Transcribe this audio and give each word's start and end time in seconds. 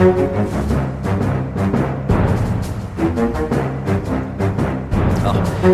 Ja. 0.00 0.06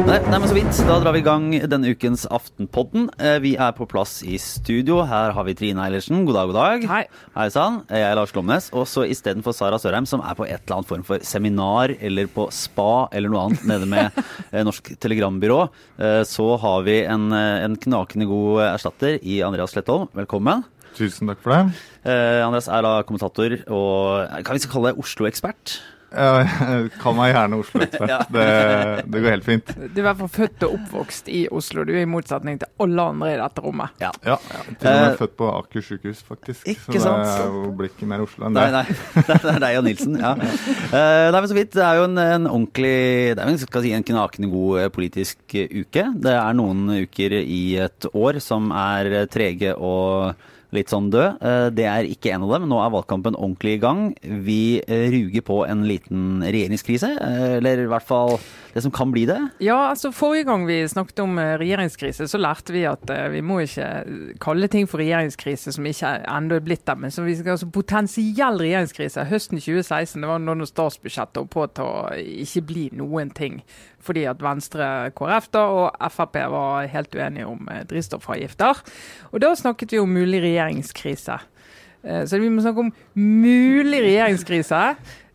Nei, 0.02 0.16
nei, 0.26 0.38
men 0.40 0.48
så 0.50 0.56
vidt. 0.56 0.80
Da 0.88 0.96
drar 0.98 1.14
vi 1.14 1.20
i 1.20 1.26
gang 1.26 1.44
denne 1.70 1.92
ukens 1.94 2.24
Aftenpodden. 2.34 3.06
Eh, 3.22 3.36
Vi 3.44 3.52
er 3.54 3.70
på 3.76 3.86
plass 3.86 4.16
i 4.26 4.34
studio. 4.42 5.04
Her 5.06 5.30
har 5.36 5.46
vi 5.46 5.54
Trine 5.54 5.84
Eilertsen. 5.84 6.24
God 6.26 6.34
dag, 6.34 6.50
god 6.50 6.58
dag. 6.58 6.88
Hei. 6.90 7.48
Sann. 7.54 7.84
Jeg 7.86 8.02
er 8.02 8.18
Lars 8.18 8.34
Glomnes. 8.34 8.66
Og 8.74 8.88
så 8.90 9.06
istedenfor 9.06 9.54
Sara 9.54 9.78
Sørheim, 9.78 10.10
som 10.10 10.26
er 10.26 10.34
på 10.34 10.42
et 10.48 10.58
eller 10.58 10.80
annet 10.80 10.90
form 10.90 11.06
for 11.06 11.22
seminar 11.22 11.94
eller 12.00 12.26
på 12.26 12.48
spa 12.50 13.06
eller 13.14 13.30
noe 13.30 13.46
annet 13.46 13.62
nede 13.70 13.86
med 13.94 14.10
eh, 14.50 14.64
Norsk 14.66 14.96
Telegrambyrå, 14.98 15.68
eh, 16.02 16.22
så 16.26 16.56
har 16.66 16.82
vi 16.82 17.04
en, 17.06 17.30
eh, 17.30 17.62
en 17.68 17.78
knakende 17.78 18.26
god 18.26 18.64
erstatter 18.72 19.20
i 19.22 19.38
Andreas 19.46 19.70
Slettholm. 19.76 20.10
Velkommen. 20.18 20.66
Tusen 20.96 21.28
takk 21.28 21.42
for 21.44 21.52
det. 21.56 21.82
Eh, 22.08 22.40
Andreas 22.46 22.70
er 22.72 22.86
da 22.86 22.94
kommentator 23.06 23.58
og 23.66 24.24
eh, 24.30 24.40
kan 24.46 24.56
vi 24.56 24.70
kalle 24.72 24.92
deg 24.94 25.02
Oslo-ekspert? 25.04 25.76
Jeg 26.16 26.46
Kall 27.02 27.16
meg 27.18 27.32
gjerne 27.34 27.56
Oslo-ekspert. 27.60 28.04
Ja. 28.14 28.20
det, 28.32 28.44
det 29.10 29.20
går 29.24 29.32
helt 29.34 29.44
fint. 29.44 29.72
Du 29.74 29.98
er 29.98 30.00
i 30.00 30.04
hvert 30.06 30.20
fall 30.20 30.30
født 30.32 30.62
og 30.64 30.76
oppvokst 30.78 31.26
i 31.34 31.40
Oslo. 31.52 31.82
Du 31.84 31.90
er 31.92 32.04
i 32.04 32.08
motsetning 32.08 32.60
til 32.62 32.70
alle 32.80 33.06
andre 33.10 33.32
i 33.34 33.40
dette 33.40 33.64
rommet. 33.64 33.96
Ja. 34.00 34.12
Ja, 34.24 34.36
Til 34.78 34.86
og 34.86 35.00
med 35.02 35.10
Eh, 35.10 35.18
født 35.18 35.34
på 35.42 35.48
Aker 35.50 35.84
sykehus, 35.88 36.22
faktisk. 36.24 36.62
ikke 36.70 36.94
så 36.94 37.02
sant? 37.08 37.26
det 37.26 37.34
er 37.42 37.50
jo 37.58 37.74
blir 37.82 37.90
ikke 37.90 38.08
mer 38.14 38.22
Oslo 38.24 38.46
enn 38.46 38.54
Nei, 38.56 38.68
det. 38.70 38.86
nei. 38.86 39.26
Det 39.26 39.52
er 39.56 39.60
deg 39.66 39.80
og 39.82 39.86
Nilsen, 39.90 40.16
ja. 40.22 40.32
Eh, 40.38 41.26
nei, 41.34 41.40
men 41.42 41.50
så 41.52 41.58
vidt. 41.58 41.74
Det 41.76 41.84
er 41.90 41.98
jo 42.00 42.06
en, 42.08 42.16
en 42.22 42.48
ordentlig 42.54 42.94
Det 43.34 43.42
er 43.42 43.44
jo 43.50 43.56
en, 43.58 43.62
skal 43.66 43.84
si, 43.90 43.92
en 43.98 44.06
knakende 44.14 44.52
god 44.54 44.84
eh, 44.86 44.90
politisk 44.94 45.58
eh, 45.58 45.68
uke. 45.82 46.06
Det 46.22 46.36
er 46.38 46.56
noen 46.62 46.86
uker 47.02 47.40
i 47.42 47.62
et 47.90 48.08
år 48.14 48.38
som 48.46 48.70
er 48.72 49.24
trege 49.34 49.74
og 49.76 50.38
litt 50.74 50.90
sånn 50.90 51.10
død. 51.12 51.38
Eh, 51.42 51.68
Det 51.76 51.86
er 51.86 52.08
ikke 52.10 52.32
en 52.34 52.42
av 52.46 52.56
dem. 52.56 52.68
Nå 52.70 52.80
er 52.82 52.94
valgkampen 52.94 53.36
ordentlig 53.36 53.76
i 53.76 53.82
gang. 53.82 54.14
Vi 54.22 54.80
eh, 54.86 55.08
ruger 55.12 55.42
på 55.46 55.60
en 55.68 55.84
liten 55.86 56.42
regjeringskrise, 56.42 57.12
eh, 57.20 57.56
eller 57.58 57.84
i 57.84 57.90
hvert 57.90 58.06
fall 58.06 58.38
det 58.76 58.82
som 58.84 58.92
kan 58.92 59.08
bli 59.08 59.22
det. 59.24 59.38
Ja, 59.64 59.88
altså 59.88 60.10
Forrige 60.12 60.44
gang 60.50 60.66
vi 60.68 60.82
snakket 60.88 61.22
om 61.24 61.38
eh, 61.40 61.54
regjeringskrise, 61.56 62.26
så 62.28 62.36
lærte 62.40 62.74
vi 62.76 62.82
at 62.84 63.08
eh, 63.08 63.30
vi 63.32 63.40
må 63.40 63.62
ikke 63.64 63.88
kalle 64.44 64.68
ting 64.68 64.84
for 64.90 65.00
regjeringskrise 65.00 65.72
som 65.72 65.88
ikke 65.88 66.10
ennå 66.28 66.58
er 66.58 66.64
blitt 66.66 66.84
det. 66.84 66.98
Men 67.00 67.14
så 67.14 67.24
vi 67.24 67.38
skal 67.38 67.54
altså 67.56 67.70
potensiell 67.72 68.60
regjeringskrise 68.60 69.24
høsten 69.30 69.62
2016. 69.62 70.20
Det 70.20 70.28
var 70.28 70.44
noen 70.44 70.68
statsbudsjettet 70.68 71.40
holdt 71.40 71.54
på 71.56 71.88
å 71.88 72.14
ikke 72.20 72.66
bli 72.68 72.86
noen 73.00 73.32
ting. 73.32 73.62
Fordi 74.04 74.26
at 74.28 74.44
Venstre, 74.44 74.86
KrF 75.16 75.48
da, 75.56 75.64
og 75.72 76.12
Frp 76.12 76.36
var 76.52 76.86
helt 76.92 77.16
uenige 77.16 77.48
om 77.48 77.68
eh, 77.72 77.80
drivstoffavgifter. 77.88 78.84
Og 79.32 79.40
da 79.42 79.54
snakket 79.56 79.96
vi 79.96 80.04
om 80.04 80.12
mulig 80.12 80.44
regjeringskrise. 80.44 81.40
Eh, 82.04 82.26
Så 82.28 82.38
vi 82.44 82.52
må 82.52 82.60
snakke 82.60 82.84
om 82.84 82.92
mulig 83.16 84.04
regjeringskrise. 84.04 84.82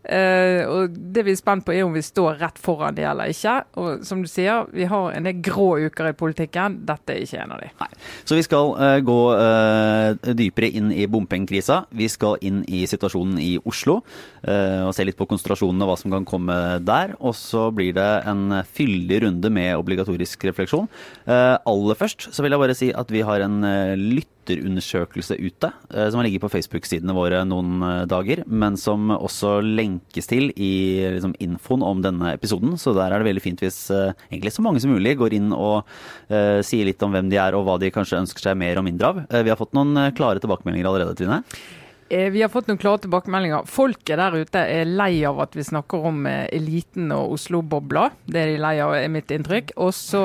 Eh, 0.02 0.62
og 0.66 0.96
Det 1.14 1.24
vi 1.26 1.34
er 1.34 1.38
spent 1.38 1.64
på, 1.66 1.74
er 1.74 1.86
om 1.86 1.94
vi 1.94 2.02
står 2.02 2.40
rett 2.40 2.58
foran 2.58 2.96
de 2.96 3.04
eller 3.06 3.30
ikke. 3.32 3.54
Og 3.80 4.04
som 4.06 4.22
du 4.22 4.28
sier, 4.30 4.66
vi 4.74 4.86
har 4.90 5.12
en 5.12 5.28
del 5.28 5.40
grå 5.44 5.68
uker 5.86 6.10
i 6.10 6.16
politikken. 6.18 6.80
Dette 6.88 7.14
er 7.14 7.22
ikke 7.26 7.42
en 7.44 7.54
av 7.54 7.62
de. 7.62 7.70
Nei. 7.82 7.90
Så 8.24 8.38
vi 8.38 8.44
skal 8.46 8.72
uh, 8.78 8.98
gå 9.04 9.20
uh, 9.38 10.34
dypere 10.38 10.72
inn 10.72 10.90
i 10.94 11.06
bompengekrisa. 11.10 11.82
Vi 11.94 12.08
skal 12.12 12.40
inn 12.42 12.62
i 12.68 12.84
situasjonen 12.90 13.38
i 13.42 13.54
Oslo 13.62 14.00
og 14.42 14.90
se 14.96 15.04
litt 15.06 15.14
på 15.14 15.26
konsentrasjonene 15.30 15.84
og 15.84 15.92
hva 15.92 15.94
som 16.00 16.10
kan 16.10 16.24
komme 16.26 16.54
der. 16.82 17.12
Og 17.22 17.36
så 17.38 17.68
blir 17.74 17.92
det 17.94 18.08
en 18.26 18.56
fyldig 18.66 19.20
runde 19.22 19.52
med 19.54 19.76
obligatorisk 19.78 20.48
refleksjon. 20.48 20.88
Aller 21.28 21.98
først 21.98 22.26
så 22.34 22.42
vil 22.42 22.54
jeg 22.54 22.62
bare 22.64 22.76
si 22.76 22.90
at 22.90 23.12
vi 23.12 23.22
har 23.26 23.44
en 23.44 23.62
eh, 23.66 23.94
lytterundersøkelse 24.42 25.36
ute, 25.38 25.70
eh, 25.94 26.08
som 26.10 26.18
har 26.18 26.26
ligget 26.26 26.42
på 26.42 26.50
Facebook-sidene 26.50 27.14
våre 27.14 27.42
noen 27.46 27.82
eh, 27.82 28.06
dager, 28.06 28.44
men 28.46 28.76
som 28.76 29.10
også 29.10 29.60
lenkes 29.62 30.26
til 30.26 30.50
i 30.56 31.08
liksom, 31.16 31.34
infoen 31.40 31.82
om 31.82 32.02
denne 32.02 32.34
episoden. 32.34 32.76
Så 32.78 32.94
der 32.96 33.12
er 33.12 33.20
det 33.20 33.30
veldig 33.30 33.42
fint 33.44 33.62
hvis 33.62 33.90
eh, 33.90 34.14
egentlig 34.30 34.52
så 34.52 34.62
mange 34.62 34.80
som 34.82 34.92
mulig 34.92 35.16
går 35.20 35.36
inn 35.36 35.52
og 35.52 35.84
uh, 36.30 36.60
sier 36.64 36.86
litt 36.86 37.02
om 37.04 37.12
hvem 37.12 37.28
de 37.30 37.38
er 37.40 37.54
og 37.56 37.64
hva 37.66 37.76
de 37.80 37.90
kanskje 37.92 38.20
ønsker 38.22 38.42
seg 38.42 38.58
mer 38.58 38.78
og 38.80 38.86
mindre 38.86 39.10
av. 39.12 39.20
Vi 39.44 39.50
har 39.52 39.58
fått 39.58 39.74
noen 39.76 40.12
klare 40.16 40.42
tilbakemeldinger 40.42 40.88
allerede, 40.88 41.16
Trine. 41.18 41.42
Eh, 42.12 42.30
Vi 42.30 42.42
har 42.42 42.48
fått 42.52 42.66
noen 42.68 42.76
klare 42.76 43.00
tilbakemeldinger. 43.00 43.64
Folket 43.72 44.18
der 44.20 44.34
ute 44.36 44.60
er 44.68 44.84
lei 44.84 45.22
av 45.24 45.38
at 45.40 45.54
vi 45.56 45.64
snakker 45.64 46.04
om 46.10 46.26
eh, 46.28 46.44
eliten 46.52 47.08
og 47.14 47.30
Oslo-bobla. 47.38 48.02
Det 48.28 48.40
er 48.42 48.50
de 48.52 48.58
lei 48.60 48.74
av, 48.84 48.92
er 48.98 49.08
mitt 49.08 49.30
inntrykk. 49.32 49.70
Og 49.80 49.94
så 49.96 50.20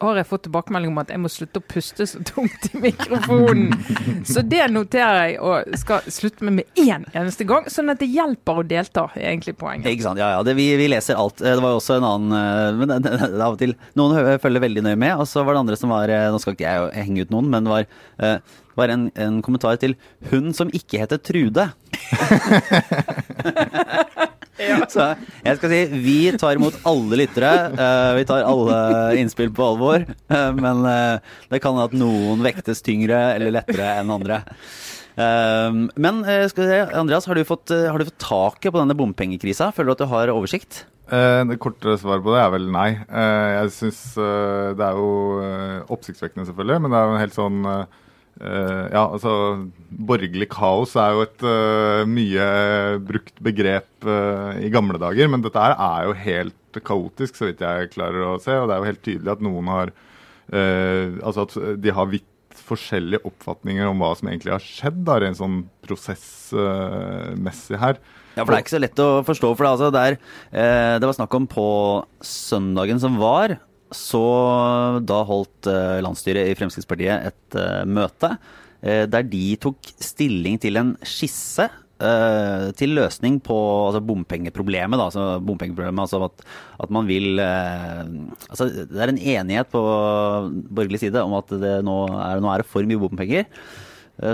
har 0.00 0.20
jeg 0.22 0.28
fått 0.30 0.46
tilbakemelding 0.46 0.94
om 0.94 1.00
at 1.02 1.12
jeg 1.12 1.20
må 1.20 1.28
slutte 1.32 1.60
å 1.60 1.66
puste 1.68 2.06
så 2.08 2.22
tungt 2.24 2.70
i 2.72 2.80
mikrofonen. 2.86 3.74
Så 4.28 4.40
det 4.44 4.64
noterer 4.72 5.18
jeg 5.28 5.36
og 5.44 5.76
skal 5.80 6.06
slutte 6.12 6.46
med 6.46 6.58
med 6.58 6.80
én 6.80 7.04
eneste 7.12 7.44
gang, 7.48 7.66
sånn 7.70 7.92
at 7.92 8.00
det 8.00 8.08
hjelper 8.10 8.60
å 8.60 8.64
delta, 8.66 9.04
er 9.14 9.28
egentlig 9.34 9.54
poenget. 9.60 9.88
Ikke 9.92 10.06
sant, 10.06 10.20
ja 10.20 10.30
ja, 10.32 10.40
det, 10.46 10.54
vi, 10.58 10.70
vi 10.80 10.88
leser 10.88 11.18
alt. 11.20 11.42
Eh, 11.42 11.52
Det 11.58 11.64
var 11.64 11.74
jo 11.74 11.80
også 11.82 11.98
en 11.98 12.06
annen 12.08 12.78
men 12.80 12.88
det, 12.90 12.98
det, 13.04 13.12
det, 13.20 13.28
Av 13.44 13.52
og 13.56 13.60
til 13.60 13.74
Noen 13.98 14.40
følger 14.40 14.64
veldig 14.64 14.84
nøye 14.86 15.00
med, 15.00 15.20
og 15.20 15.28
så 15.28 15.44
var 15.44 15.56
det 15.56 15.62
andre 15.66 15.78
som 15.80 15.92
var 15.92 16.10
Nå 16.32 16.40
skal 16.40 16.56
ikke 16.56 16.72
jeg 16.72 17.04
henge 17.04 17.26
ut 17.26 17.34
noen, 17.34 17.52
men 17.52 17.68
var, 17.68 17.86
var 18.78 18.94
en, 18.94 19.08
en 19.18 19.42
kommentar 19.42 19.74
til 19.82 19.98
'hun 20.30 20.54
som 20.54 20.70
ikke 20.70 21.02
heter 21.02 21.18
Trude'. 21.18 21.72
Så 24.88 25.04
jeg 25.44 25.58
skal 25.58 25.70
si 25.70 25.80
vi 26.02 26.16
tar 26.38 26.58
imot 26.58 26.78
alle 26.88 27.20
lyttere. 27.20 27.50
Uh, 27.78 28.12
vi 28.18 28.26
tar 28.28 28.46
alle 28.46 28.78
innspill 29.20 29.52
på 29.54 29.66
alvor. 29.72 30.04
Uh, 30.32 30.50
men 30.58 30.82
uh, 30.82 31.38
det 31.52 31.60
kan 31.62 31.76
hende 31.76 31.88
at 31.90 31.96
noen 31.98 32.42
vektes 32.46 32.82
tyngre 32.86 33.18
eller 33.36 33.54
lettere 33.60 33.98
enn 34.00 34.14
andre. 34.14 34.42
Men 35.18 36.20
skal 36.46 36.62
vi 36.62 36.66
se, 36.70 36.76
Andreas, 36.94 37.24
har 37.26 37.34
du, 37.34 37.40
fått, 37.42 37.72
har 37.74 37.98
du 37.98 38.06
fått 38.06 38.20
taket 38.22 38.70
på 38.70 38.78
denne 38.78 38.94
bompengekrisa? 38.94 39.72
Føler 39.74 39.90
du 39.90 39.94
at 39.96 40.02
du 40.04 40.12
har 40.12 40.30
oversikt? 40.30 40.84
Eh, 41.10 41.40
Det 41.48 41.56
korte 41.58 41.96
svaret 41.98 42.22
på 42.22 42.36
det 42.36 42.38
er 42.38 42.52
vel 42.54 42.68
nei. 42.70 42.92
Eh, 43.02 43.46
Jeg 43.56 43.72
syns 43.80 43.98
det 44.14 44.86
er 44.86 44.94
jo 44.94 45.08
oppsiktsvekkende, 45.90 46.46
selvfølgelig, 46.46 46.84
men 46.84 46.94
det 46.94 47.00
er 47.00 47.08
jo 47.08 47.16
en 47.16 47.22
helt 47.24 47.34
sånn 47.34 47.58
eh, 48.40 48.86
Ja, 48.94 49.04
altså 49.04 49.32
Borgerlig 49.88 50.48
kaos 50.52 50.94
er 51.00 51.14
jo 51.16 51.24
et 51.24 51.42
uh, 51.44 52.04
mye 52.08 52.46
brukt 53.08 53.36
begrep 53.42 54.06
uh, 54.06 54.52
i 54.60 54.70
gamle 54.72 54.98
dager, 55.00 55.28
men 55.30 55.42
dette 55.44 55.62
her 55.62 55.74
er 55.74 56.06
jo 56.08 56.12
helt 56.22 56.80
kaotisk, 56.86 57.36
så 57.38 57.48
vidt 57.48 57.64
jeg 57.64 57.92
klarer 57.94 58.22
å 58.28 58.38
se. 58.42 58.54
Og 58.54 58.68
det 58.68 58.74
er 58.74 58.80
jo 58.82 58.90
helt 58.92 59.04
tydelig 59.06 59.34
at 59.34 59.44
noen 59.44 59.66
har 59.74 59.88
Altså 60.48 61.42
at 61.44 61.52
de 61.76 61.90
har 61.92 62.06
vidt 62.08 62.56
forskjellige 62.64 63.20
oppfatninger 63.28 63.84
om 63.84 64.00
hva 64.00 64.16
som 64.16 64.30
egentlig 64.30 64.54
har 64.54 64.64
skjedd, 64.64 65.04
da, 65.04 65.18
rent 65.20 65.36
sånn 65.36 65.68
prosessmessig 65.84 67.76
her. 67.76 68.00
Ja, 68.32 68.40
for 68.46 68.48
Det 68.54 68.56
er 68.56 68.64
ikke 68.64 68.72
så 68.78 68.80
lett 68.80 69.02
å 69.04 69.20
forstå. 69.28 69.48
for 69.52 69.62
Det, 69.66 69.72
altså, 69.74 69.88
det, 69.92 70.00
er, 70.00 70.16
det 71.02 71.04
var 71.04 71.18
snakk 71.18 71.36
om 71.36 71.44
på 71.52 71.68
søndagen 72.24 72.96
som 73.02 73.20
var, 73.20 73.58
så 73.94 74.22
da 75.08 75.22
holdt 75.26 75.68
eh, 75.70 75.98
landsstyret 76.04 76.50
i 76.50 76.56
Fremskrittspartiet 76.58 77.28
et 77.30 77.58
eh, 77.58 77.84
møte 77.88 78.34
eh, 78.82 79.04
der 79.08 79.26
de 79.28 79.44
tok 79.60 79.92
stilling 80.02 80.58
til 80.62 80.80
en 80.80 80.96
skisse 81.06 81.70
til 81.98 82.92
løsning 82.94 83.40
på 83.42 83.54
altså, 83.88 83.98
bompengeproblemet. 84.06 85.00
Da, 85.00 85.08
altså, 85.08 85.22
bompengeproblemet 85.42 86.04
altså 86.04 86.20
at, 86.28 86.44
at 86.84 86.92
man 86.94 87.08
vil 87.08 87.40
altså, 87.42 88.68
Det 88.86 89.00
er 89.02 89.10
en 89.10 89.18
enighet 89.18 89.66
på 89.72 89.82
borgerlig 89.82 91.00
side 91.02 91.24
om 91.26 91.34
at 91.40 91.50
det 91.58 91.72
nå, 91.82 91.96
er, 92.14 92.38
nå 92.38 92.52
er 92.52 92.62
det 92.62 92.68
for 92.70 92.86
mye 92.86 93.02
bompenger. 93.02 93.50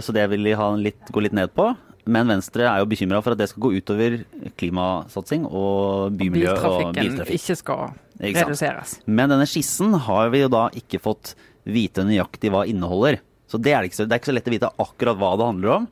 Så 0.04 0.12
det 0.12 0.26
vil 0.34 0.44
de 0.44 0.52
ha 0.60 0.68
litt, 0.76 1.08
gå 1.08 1.24
litt 1.24 1.32
ned 1.40 1.56
på. 1.56 1.70
Men 2.04 2.28
Venstre 2.28 2.68
er 2.68 2.82
jo 2.82 2.88
bekymra 2.92 3.22
for 3.24 3.32
at 3.32 3.40
det 3.40 3.48
skal 3.48 3.64
gå 3.64 3.72
utover 3.80 4.20
klimasatsing 4.60 5.48
og 5.48 6.12
bymiljø 6.18 6.52
og 6.52 6.58
Biltrafikken 6.60 7.00
biltrafikk. 7.00 7.40
ikke 7.40 7.56
skal? 7.62 7.94
Reduseres. 8.20 8.98
Men 9.06 9.32
denne 9.32 9.46
skissen 9.48 9.94
har 10.06 10.32
vi 10.34 10.44
jo 10.44 10.50
da 10.52 10.66
ikke 10.76 11.02
fått 11.02 11.34
vite 11.64 12.04
nøyaktig 12.06 12.52
hva 12.52 12.64
inneholder. 12.68 13.20
Så 13.50 13.60
det 13.60 13.72
er, 13.72 13.82
det 13.82 13.92
ikke 13.92 14.02
så, 14.02 14.06
det 14.08 14.16
er 14.16 14.22
ikke 14.22 14.30
så 14.32 14.36
lett 14.36 14.50
å 14.50 14.54
vite 14.54 14.74
akkurat 14.84 15.20
hva 15.20 15.32
det 15.38 15.48
handler 15.50 15.74
om. 15.78 15.88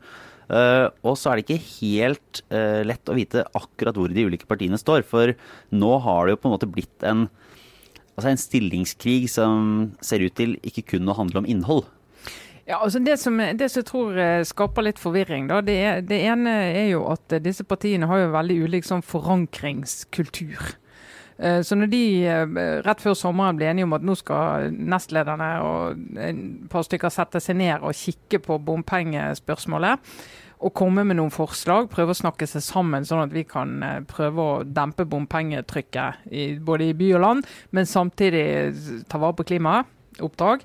Uh, 0.52 0.86
og 1.06 1.14
så 1.16 1.30
er 1.30 1.38
det 1.38 1.46
ikke 1.46 1.70
helt 1.78 2.42
uh, 2.52 2.82
lett 2.84 3.08
å 3.08 3.16
vite 3.16 3.44
akkurat 3.56 3.96
hvor 3.96 4.12
de 4.12 4.26
ulike 4.28 4.48
partiene 4.48 4.80
står. 4.80 5.04
For 5.08 5.32
nå 5.72 5.92
har 6.04 6.26
det 6.26 6.36
jo 6.36 6.42
på 6.42 6.50
en 6.50 6.54
måte 6.56 6.68
blitt 6.68 7.06
en, 7.08 7.26
altså 8.16 8.32
en 8.32 8.40
stillingskrig 8.40 9.30
som 9.32 9.92
ser 10.04 10.24
ut 10.26 10.36
til 10.36 10.58
ikke 10.66 10.84
kun 10.94 11.08
å 11.08 11.16
handle 11.16 11.44
om 11.44 11.48
innhold. 11.48 11.86
Ja, 12.68 12.78
altså 12.78 13.00
det 13.02 13.16
som, 13.18 13.40
det 13.40 13.66
som 13.72 13.80
jeg 13.80 13.88
tror 13.88 14.18
eh, 14.22 14.44
skaper 14.46 14.84
litt 14.86 15.00
forvirring, 15.02 15.48
da, 15.50 15.58
det, 15.66 16.06
det 16.06 16.20
ene 16.30 16.52
er 16.68 16.92
jo 16.92 17.00
at 17.10 17.34
disse 17.42 17.66
partiene 17.66 18.06
har 18.06 18.20
jo 18.22 18.28
veldig 18.36 18.58
ulik 18.68 18.86
sånn 18.86 19.02
forankringskultur. 19.02 20.76
Eh, 21.42 21.62
Så 21.62 21.76
når 21.76 21.90
de 21.90 22.02
eh, 22.26 22.46
rett 22.86 23.02
før 23.02 23.16
sommeren 23.18 23.58
ble 23.58 23.66
enige 23.70 23.88
om 23.88 23.96
at 23.96 24.06
nå 24.06 24.14
skal 24.18 24.70
nestlederne 24.70 25.50
og 25.66 26.18
et 26.22 26.38
par 26.70 26.86
stykker 26.86 27.10
sette 27.12 27.42
seg 27.42 27.58
ned 27.58 27.82
og 27.82 27.96
kikke 27.98 28.42
på 28.44 28.60
bompengespørsmålet, 28.62 30.12
og 30.62 30.70
komme 30.78 31.02
med 31.02 31.18
noen 31.18 31.32
forslag, 31.34 31.88
prøve 31.90 32.14
å 32.14 32.20
snakke 32.20 32.46
seg 32.46 32.62
sammen 32.62 33.02
sånn 33.02 33.24
at 33.24 33.32
vi 33.34 33.42
kan 33.48 33.74
eh, 33.82 33.98
prøve 34.06 34.44
å 34.44 34.60
dempe 34.62 35.08
bompengetrykket 35.10 36.30
i, 36.30 36.44
både 36.62 36.92
i 36.92 36.94
by 36.94 37.10
og 37.18 37.24
land, 37.26 37.50
men 37.74 37.90
samtidig 37.90 38.46
ta 39.10 39.18
vare 39.18 39.38
på 39.40 39.48
klimaet, 39.50 39.90
oppdrag. 40.22 40.60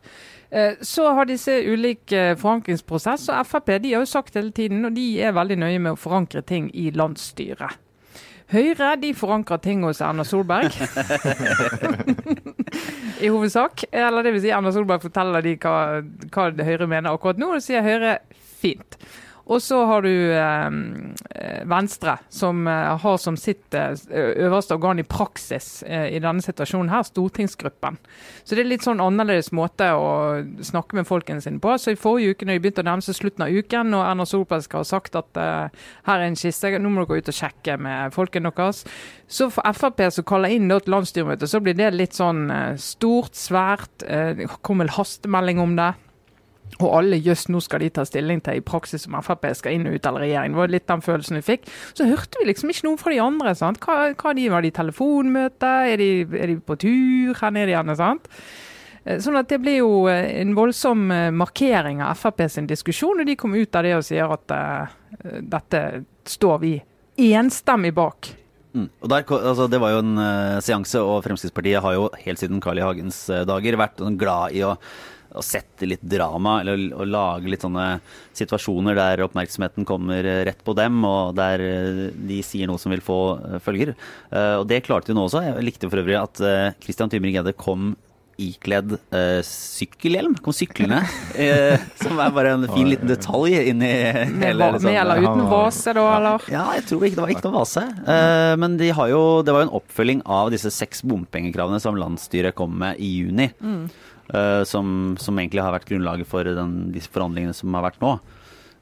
Så 0.83 1.05
har 1.15 1.27
disse 1.27 1.53
ulike 1.71 2.35
forankringsprosess, 2.39 3.25
og 3.31 3.47
Frp 3.47 3.71
de 3.83 3.93
har 3.95 4.03
jo 4.03 4.11
sagt 4.11 4.35
hele 4.35 4.51
tiden, 4.55 4.83
og 4.87 4.95
de 4.95 5.05
er 5.23 5.35
veldig 5.35 5.57
nøye 5.59 5.79
med 5.79 5.95
å 5.95 5.99
forankre 5.99 6.43
ting 6.43 6.69
i 6.75 6.89
landsstyret. 6.95 7.79
Høyre 8.47 8.93
de 9.01 9.11
forankrer 9.17 9.59
ting 9.59 9.81
hos 9.83 9.99
Erna 9.99 10.23
Solberg. 10.23 10.71
I 13.23 13.31
hovedsak. 13.33 13.83
Eller 13.91 14.23
det 14.23 14.31
vil 14.35 14.43
si 14.45 14.53
Erna 14.55 14.71
Solberg 14.71 15.03
forteller 15.03 15.43
de 15.43 15.57
hva, 15.59 15.75
hva 16.31 16.49
Høyre 16.63 16.87
mener 16.87 17.11
akkurat 17.11 17.41
nå, 17.41 17.51
og 17.57 17.65
sier 17.65 17.83
Høyre 17.83 18.19
fint. 18.61 18.95
Og 19.47 19.61
så 19.63 19.77
har 19.87 20.03
du 20.03 20.11
eh, 20.11 21.63
Venstre, 21.71 22.17
som 22.29 22.65
eh, 22.67 22.97
har 22.99 23.17
som 23.21 23.37
sitt 23.39 23.73
eh, 23.77 23.93
øverste 24.43 24.75
organ 24.75 24.99
i 24.99 25.05
praksis 25.07 25.83
eh, 25.87 26.09
i 26.17 26.19
denne 26.23 26.43
situasjonen 26.43 26.91
her, 26.91 27.05
stortingsgruppen. 27.07 27.99
Så 28.43 28.57
det 28.57 28.65
er 28.65 28.69
litt 28.73 28.83
sånn 28.83 29.03
annerledes 29.03 29.53
måte 29.55 29.87
å 29.95 30.09
snakke 30.67 30.99
med 30.99 31.07
folkene 31.07 31.43
sine 31.43 31.61
på. 31.63 31.77
Så 31.79 31.93
i 31.95 31.99
forrige 31.99 32.35
uke 32.35 32.47
når 32.47 32.57
de 32.57 32.63
begynte 32.65 32.83
å 32.83 32.89
nærme 32.89 33.05
seg 33.05 33.19
slutten 33.19 33.45
av 33.45 33.55
uken, 33.55 33.95
og 33.95 34.03
Erna 34.03 34.25
Solberg 34.27 34.65
skal 34.65 34.83
ha 34.83 34.89
sagt 34.89 35.15
at 35.19 35.39
eh, 35.39 35.85
her 36.09 36.19
er 36.19 36.27
en 36.27 36.39
kiste, 36.39 36.73
nå 36.75 36.91
må 36.91 37.05
dere 37.05 37.11
gå 37.13 37.21
ut 37.21 37.31
og 37.31 37.39
sjekke 37.39 37.77
med 37.87 38.17
folkene 38.17 38.51
deres. 38.57 38.83
Så 39.31 39.47
for 39.53 39.77
Frp 39.77 40.03
som 40.11 40.27
kaller 40.27 40.51
inn 40.55 40.67
til 40.67 40.91
landsstyremøte, 40.91 41.47
så 41.47 41.63
blir 41.63 41.77
det 41.77 41.93
litt 41.95 42.19
sånn 42.19 42.49
eh, 42.51 42.75
stort, 42.81 43.39
svært. 43.39 44.03
Det 44.03 44.49
kom 44.65 44.83
vel 44.83 44.91
hastemelding 44.91 45.63
om 45.63 45.79
det. 45.79 45.93
Og 46.77 46.91
alle 46.93 47.17
jøss, 47.17 47.47
nå 47.49 47.61
skal 47.63 47.81
de 47.81 47.89
ta 47.93 48.03
stilling 48.05 48.41
til 48.45 48.59
i 48.59 48.65
praksis 48.65 49.07
om 49.09 49.17
Frp 49.25 49.47
skal 49.57 49.77
inn 49.77 49.87
og 49.89 49.97
ut 49.97 50.09
av 50.09 50.19
regjering. 50.21 50.53
Det 50.53 50.61
var 50.61 50.73
litt 50.75 50.87
den 50.91 51.03
følelsen 51.05 51.39
vi 51.39 51.45
fikk. 51.47 51.65
Så 51.97 52.05
hørte 52.05 52.41
vi 52.41 52.49
liksom 52.51 52.73
ikke 52.73 52.85
noe 52.85 53.01
fra 53.01 53.13
de 53.13 53.19
andre. 53.23 53.55
sant? 53.57 53.81
Hva, 53.81 54.13
hva 54.13 54.33
de, 54.37 54.47
Var 54.53 54.65
de 54.65 54.69
i 54.69 54.77
telefonmøte? 54.77 55.73
Er 55.93 55.97
de, 55.97 56.09
er 56.37 56.53
de, 56.53 56.59
på 56.61 56.77
tur? 56.77 57.33
Hvor 57.33 57.57
er 57.57 57.73
de 57.73 57.97
sant? 57.97 58.29
Eh, 59.07 59.21
sånn 59.23 59.39
at 59.39 59.49
Det 59.49 59.61
blir 59.63 59.79
jo 59.79 60.05
eh, 60.11 60.41
en 60.41 60.53
voldsom 60.57 61.09
eh, 61.11 61.29
markering 61.31 62.03
av 62.05 62.19
Frp 62.19 62.45
sin 62.51 62.69
diskusjon, 62.69 63.23
og 63.23 63.27
de 63.29 63.37
kom 63.39 63.55
ut 63.55 63.75
av 63.75 63.87
det 63.87 63.95
og 63.97 64.05
sier 64.05 64.29
at 64.29 64.53
uh, 64.53 64.97
dette 65.41 65.83
står 66.27 66.59
vi 66.61 66.73
enstemmig 67.31 67.93
bak. 67.97 68.33
Mm. 68.77 68.89
Og 69.01 69.09
der, 69.09 69.23
altså, 69.25 69.67
Det 69.71 69.79
var 69.81 69.95
jo 69.95 70.01
en 70.03 70.17
uh, 70.19 70.61
seanse, 70.61 71.01
og 71.01 71.23
Fremskrittspartiet 71.25 71.81
har 71.81 71.95
jo 71.95 72.09
helt 72.25 72.41
siden 72.41 72.61
Carl 72.61 72.77
I. 72.77 72.85
Hagens 72.85 73.23
uh, 73.31 73.45
dager 73.47 73.79
vært 73.79 74.03
sånn 74.03 74.19
glad 74.19 74.57
i 74.57 74.65
å 74.67 74.75
å 75.39 75.45
sette 75.45 75.87
litt 75.89 76.03
drama, 76.03 76.59
eller 76.61 76.87
å 76.97 77.07
lage 77.07 77.51
litt 77.51 77.65
sånne 77.65 77.87
situasjoner 78.37 78.97
der 78.97 79.23
oppmerksomheten 79.25 79.87
kommer 79.87 80.25
eh, 80.25 80.43
rett 80.47 80.63
på 80.65 80.75
dem, 80.77 80.99
og 81.07 81.37
der 81.37 81.63
eh, 81.63 82.01
de 82.29 82.41
sier 82.45 82.69
noe 82.69 82.81
som 82.81 82.93
vil 82.93 83.03
få 83.03 83.21
eh, 83.37 83.61
følger. 83.63 83.93
Og 84.57 84.65
det 84.69 84.83
klarte 84.85 85.11
de 85.11 85.15
nå 85.17 85.27
også. 85.27 85.43
Jeg 85.45 85.65
likte 85.65 85.89
for 85.89 86.01
øvrig 86.01 86.17
at 86.19 86.41
Christian 86.83 87.09
Tybring-Gjedde 87.11 87.55
kom 87.57 87.95
ikledd 88.37 88.95
uh, 88.97 89.41
sykkelhjelm. 89.45 90.37
Kom 90.45 90.55
syklende. 90.55 91.01
Uh, 91.33 91.77
som 92.01 92.19
er 92.21 92.33
bare 92.35 92.53
en 92.55 92.67
fin 92.69 92.87
liten 92.89 93.09
detalj 93.09 93.57
inni 93.71 93.89
hele 93.89 94.71
liksom. 94.75 94.87
Med 94.87 95.01
eller 95.01 95.23
uten 95.25 95.45
vase, 95.51 95.95
da, 95.97 96.05
eller? 96.17 96.49
Ja, 96.53 96.65
jeg 96.77 96.85
tror 96.89 97.07
ikke 97.07 97.19
det 97.19 97.25
var 97.25 97.33
ikke 97.35 97.47
noe 97.47 97.61
vase. 97.61 97.85
Uh, 98.05 98.53
men 98.61 98.77
de 98.81 98.91
har 98.99 99.13
jo, 99.13 99.23
det 99.45 99.55
var 99.55 99.65
jo 99.65 99.69
en 99.69 99.77
oppfølging 99.81 100.21
av 100.39 100.53
disse 100.53 100.71
seks 100.73 101.03
bompengekravene 101.07 101.81
som 101.83 101.97
landsstyret 101.99 102.57
kom 102.57 102.77
med 102.83 103.01
i 103.01 103.11
juni. 103.17 103.49
Mm. 103.59 103.87
Uh, 104.27 104.63
som, 104.67 105.15
som, 105.21 105.37
egentlig 105.39 105.63
har 105.63 105.71
vært 105.71 105.87
grunnlaget 105.87 106.27
for 106.27 106.43
den, 106.43 106.89
disse 106.91 107.11
forhandlingene 107.13 107.55
som 107.55 107.75
har 107.77 107.85
vært 107.85 108.01
nå. 108.03 108.17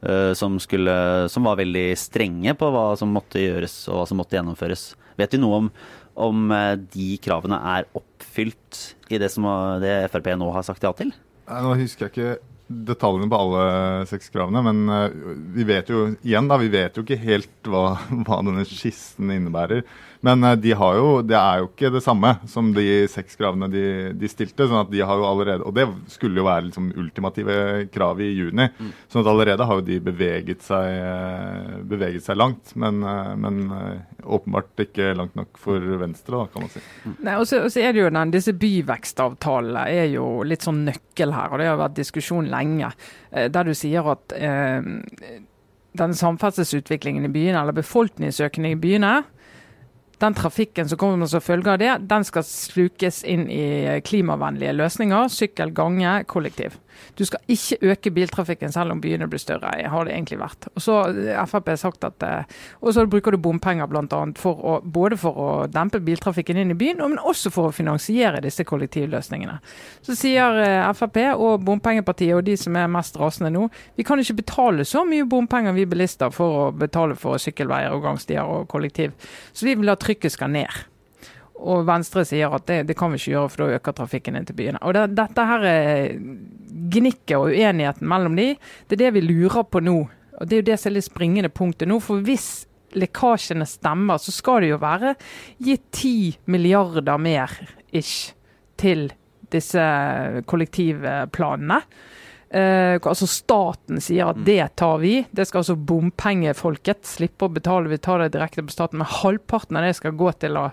Uh, 0.06 0.33
som, 0.38 0.57
skulle, 0.62 0.95
som, 1.31 1.45
var 1.45 1.59
veldig 1.59 1.88
strenge 2.00 2.56
på 2.57 2.69
hva 2.74 2.88
som 3.00 3.13
måtte 3.13 3.44
gjøres 3.44 3.83
og 3.92 4.01
hva 4.01 4.07
som 4.09 4.21
måtte 4.21 4.39
gjennomføres. 4.39 4.88
Vet 5.19 5.38
vi 5.38 5.42
noe 5.44 5.62
om, 5.63 5.69
om 6.27 6.50
uh, 6.50 6.74
de 6.95 7.13
kravene 7.21 7.62
er 7.75 7.86
oppfylt 7.97 8.81
i 9.13 9.21
det 9.21 9.30
som 9.33 9.45
det 9.83 9.94
Frp 10.13 10.33
nå 10.39 10.50
har 10.56 10.65
sagt 10.65 10.86
ja 10.86 10.92
til? 10.97 11.13
Nå 11.45 11.77
husker 11.77 12.07
jeg 12.07 12.15
ikke 12.15 12.55
detaljene 12.67 13.29
på 13.29 13.39
alle 13.39 13.65
seks 14.09 14.31
kravene, 14.33 14.62
men 14.65 15.51
vi 15.53 15.65
vet 15.67 15.89
jo 15.91 16.07
igjen 16.25 16.50
da, 16.50 16.57
vi 16.62 16.71
vet 16.73 16.97
jo 16.97 17.06
ikke 17.06 17.19
helt 17.21 17.69
hva, 17.69 17.95
hva 18.25 18.41
denne 18.45 18.65
skissen 18.69 19.33
innebærer. 19.35 19.85
Men 20.25 20.44
eh, 20.44 20.56
de 20.56 20.73
har 20.73 20.97
jo, 20.97 21.09
det 21.21 21.38
er 21.38 21.62
jo 21.62 21.69
ikke 21.69 21.91
det 21.94 22.01
samme 22.03 22.31
som 22.50 22.71
de 22.75 23.06
seks 23.12 23.38
kravene 23.38 23.69
de, 23.71 23.85
de, 24.17 24.29
stilte. 24.31 24.65
sånn 24.65 24.81
at 24.81 24.91
de 24.94 25.03
har 25.06 25.21
jo 25.21 25.27
allerede, 25.29 25.65
Og 25.67 25.75
det 25.77 25.85
skulle 26.12 26.41
jo 26.41 26.47
være 26.47 26.69
liksom 26.69 26.89
ultimative 26.97 27.57
krav 27.94 28.21
i 28.23 28.31
juni. 28.31 28.65
Mm. 28.75 28.91
sånn 29.11 29.21
at 29.21 29.29
allerede 29.31 29.68
har 29.69 29.79
jo 29.79 29.85
de 29.85 30.00
beveget 30.03 30.65
seg, 30.65 30.88
eh, 31.06 31.75
beveget 31.85 32.25
seg 32.25 32.39
langt. 32.41 32.73
Men, 32.75 33.03
eh, 33.03 33.35
men, 33.38 33.61
åpenbart 34.25 34.81
ikke 34.81 35.11
langt 35.13 35.35
nok 35.38 35.59
for 35.61 35.83
Venstre, 36.01 36.39
da, 36.39 36.50
kan 36.50 36.65
man 36.65 36.71
si. 36.73 36.81
Mm. 37.06 37.15
Nei, 37.27 37.35
og 37.38 37.45
så, 37.45 37.61
er 37.77 37.94
det 37.94 38.01
jo 38.01 38.09
den, 38.09 38.33
Disse 38.33 38.56
byvekstavtalene 38.57 39.83
er 39.94 40.07
jo 40.15 40.25
litt 40.47 40.65
sånn 40.65 40.81
nøkkel 40.88 41.35
her, 41.35 41.53
og 41.53 41.61
det 41.61 41.69
har 41.69 41.77
vært 41.79 42.00
diskusjon 42.00 42.50
lenge. 42.56 42.92
Der 43.31 43.68
du 43.68 43.74
sier 43.75 44.07
at 44.16 44.36
eh, 44.36 44.81
den 45.96 46.16
samferdselsutviklingen 46.16 47.28
i 47.28 47.31
byene, 47.31 47.62
eller 47.62 47.75
befolkningsøkningen 47.75 48.78
i 48.78 48.81
byene, 48.81 49.16
den 50.19 50.36
trafikken 50.36 50.88
som 50.88 51.00
kommer 51.00 51.28
som 51.28 51.44
følge 51.44 51.74
av 51.74 51.81
det, 51.81 51.92
den 52.07 52.24
skal 52.28 52.46
slukes 52.48 53.22
inn 53.28 53.50
i 53.52 54.00
klimavennlige 54.06 54.75
løsninger. 54.75 55.28
Sykkel, 55.31 55.74
gange, 55.75 56.22
kollektiv. 56.31 56.78
Du 57.18 57.25
skal 57.27 57.42
ikke 57.51 57.77
øke 57.92 58.12
biltrafikken 58.15 58.74
selv 58.74 58.95
om 58.95 59.01
byene 59.03 59.27
blir 59.31 59.42
større, 59.42 59.71
har 59.89 60.07
det 60.07 60.13
egentlig 60.15 60.39
vært. 60.42 60.69
Og 60.75 60.83
så 60.83 60.97
har 61.36 61.75
sagt 61.80 62.03
at, 62.03 62.24
eh, 62.24 62.44
og 62.81 62.94
så 62.94 63.06
bruker 63.09 63.36
du 63.36 63.38
bompenger 63.42 63.88
bl.a. 63.88 64.21
For 64.39 64.56
å, 64.56 64.77
både 64.81 65.18
for 65.19 65.38
å 65.39 65.50
dempe 65.71 66.00
biltrafikken 66.03 66.57
inn 66.62 66.74
i 66.74 66.77
byen, 66.77 67.03
men 67.03 67.19
også 67.19 67.51
for 67.53 67.69
å 67.69 67.75
finansiere 67.75 68.42
disse 68.44 68.65
kollektivløsningene. 68.68 69.59
Så 70.06 70.18
sier 70.18 70.62
eh, 70.63 70.94
Frp 70.95 71.21
og 71.36 71.63
bompengepartiet 71.65 72.36
og 72.38 72.45
de 72.47 72.57
som 72.59 72.75
er 72.80 72.92
mest 72.92 73.18
rasende 73.19 73.53
nå, 73.53 73.68
vi 73.95 74.06
kan 74.07 74.19
ikke 74.21 74.39
betale 74.42 74.86
så 74.88 75.06
mye 75.07 75.27
bompenger 75.30 75.75
vi 75.75 75.88
bilister 75.89 76.33
for 76.33 76.65
å 76.65 76.65
betale 76.75 77.18
for 77.19 77.42
sykkelveier 77.42 77.95
og 77.95 78.03
gangstier 78.06 78.45
og 78.45 78.68
kollektiv. 78.71 79.15
Så 79.53 79.68
vi 79.68 79.75
vil 79.80 79.94
at 79.94 80.03
trykket 80.03 80.36
skal 80.36 80.53
ned. 80.53 80.86
Og 81.56 81.86
Venstre 81.88 82.25
sier 82.28 82.52
at 82.52 82.66
det, 82.68 82.81
det, 82.90 82.98
kan 83.00 83.13
vi 83.13 83.19
ikke 83.19 83.31
gjøre, 83.31 83.52
for 83.52 83.63
da 83.63 83.80
øker 83.80 83.96
trafikken 83.96 84.36
inn 84.36 84.48
til 84.48 84.57
byene. 84.57 84.81
Og 84.84 84.96
det, 84.98 85.06
Dette 85.16 85.48
her 85.48 85.66
gnikket 86.92 87.38
og 87.38 87.54
uenigheten 87.54 88.07
mellom 88.12 88.36
de, 88.38 88.52
det 88.90 88.98
er 88.98 89.06
det 89.06 89.13
vi 89.16 89.25
lurer 89.25 89.63
på 89.63 89.81
nå. 89.84 89.98
Og 90.36 90.48
Det 90.48 90.57
er 90.57 90.63
jo 90.63 90.69
det 90.69 90.80
som 90.81 90.92
er 90.92 90.98
litt 90.98 91.07
springende 91.07 91.52
punktet 91.54 91.88
nå. 91.88 92.02
For 92.04 92.24
hvis 92.25 92.66
lekkasjene 92.96 93.68
stemmer, 93.68 94.19
så 94.22 94.34
skal 94.36 94.63
det 94.63 94.74
jo 94.74 94.81
være 94.84 95.16
gitt 95.63 95.88
10 95.92 96.50
milliarder 96.52 97.19
mer 97.22 97.54
ish 97.96 98.34
til 98.80 99.10
disse 99.54 99.84
kollektivplanene. 100.50 101.80
Eh, 102.56 102.96
altså 103.02 103.28
Staten 103.28 104.00
sier 104.00 104.30
at 104.31 104.38
mm. 104.40 104.46
det 104.48 104.63
tar 104.80 105.02
vi. 105.02 105.16
Det 105.36 105.44
skal 105.48 105.60
altså 105.60 105.75
bompengefolket 105.75 107.04
slippe 107.09 107.50
å 107.50 107.52
betale. 107.52 107.92
Vi 107.92 108.00
tar 108.00 108.24
det 108.24 108.31
direkte 108.38 108.64
på 108.64 108.71
staten. 108.71 109.02
Men 109.02 109.12
halvparten 109.12 109.76
av 109.76 109.83
det 109.83 109.97
skal 109.97 110.16
gå 110.16 110.31
til 110.40 110.56
å 110.62 110.69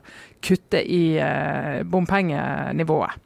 kutte 0.47 0.79
i 0.79 1.03
eh, 1.19 1.83
bompengenivået. 1.83 3.19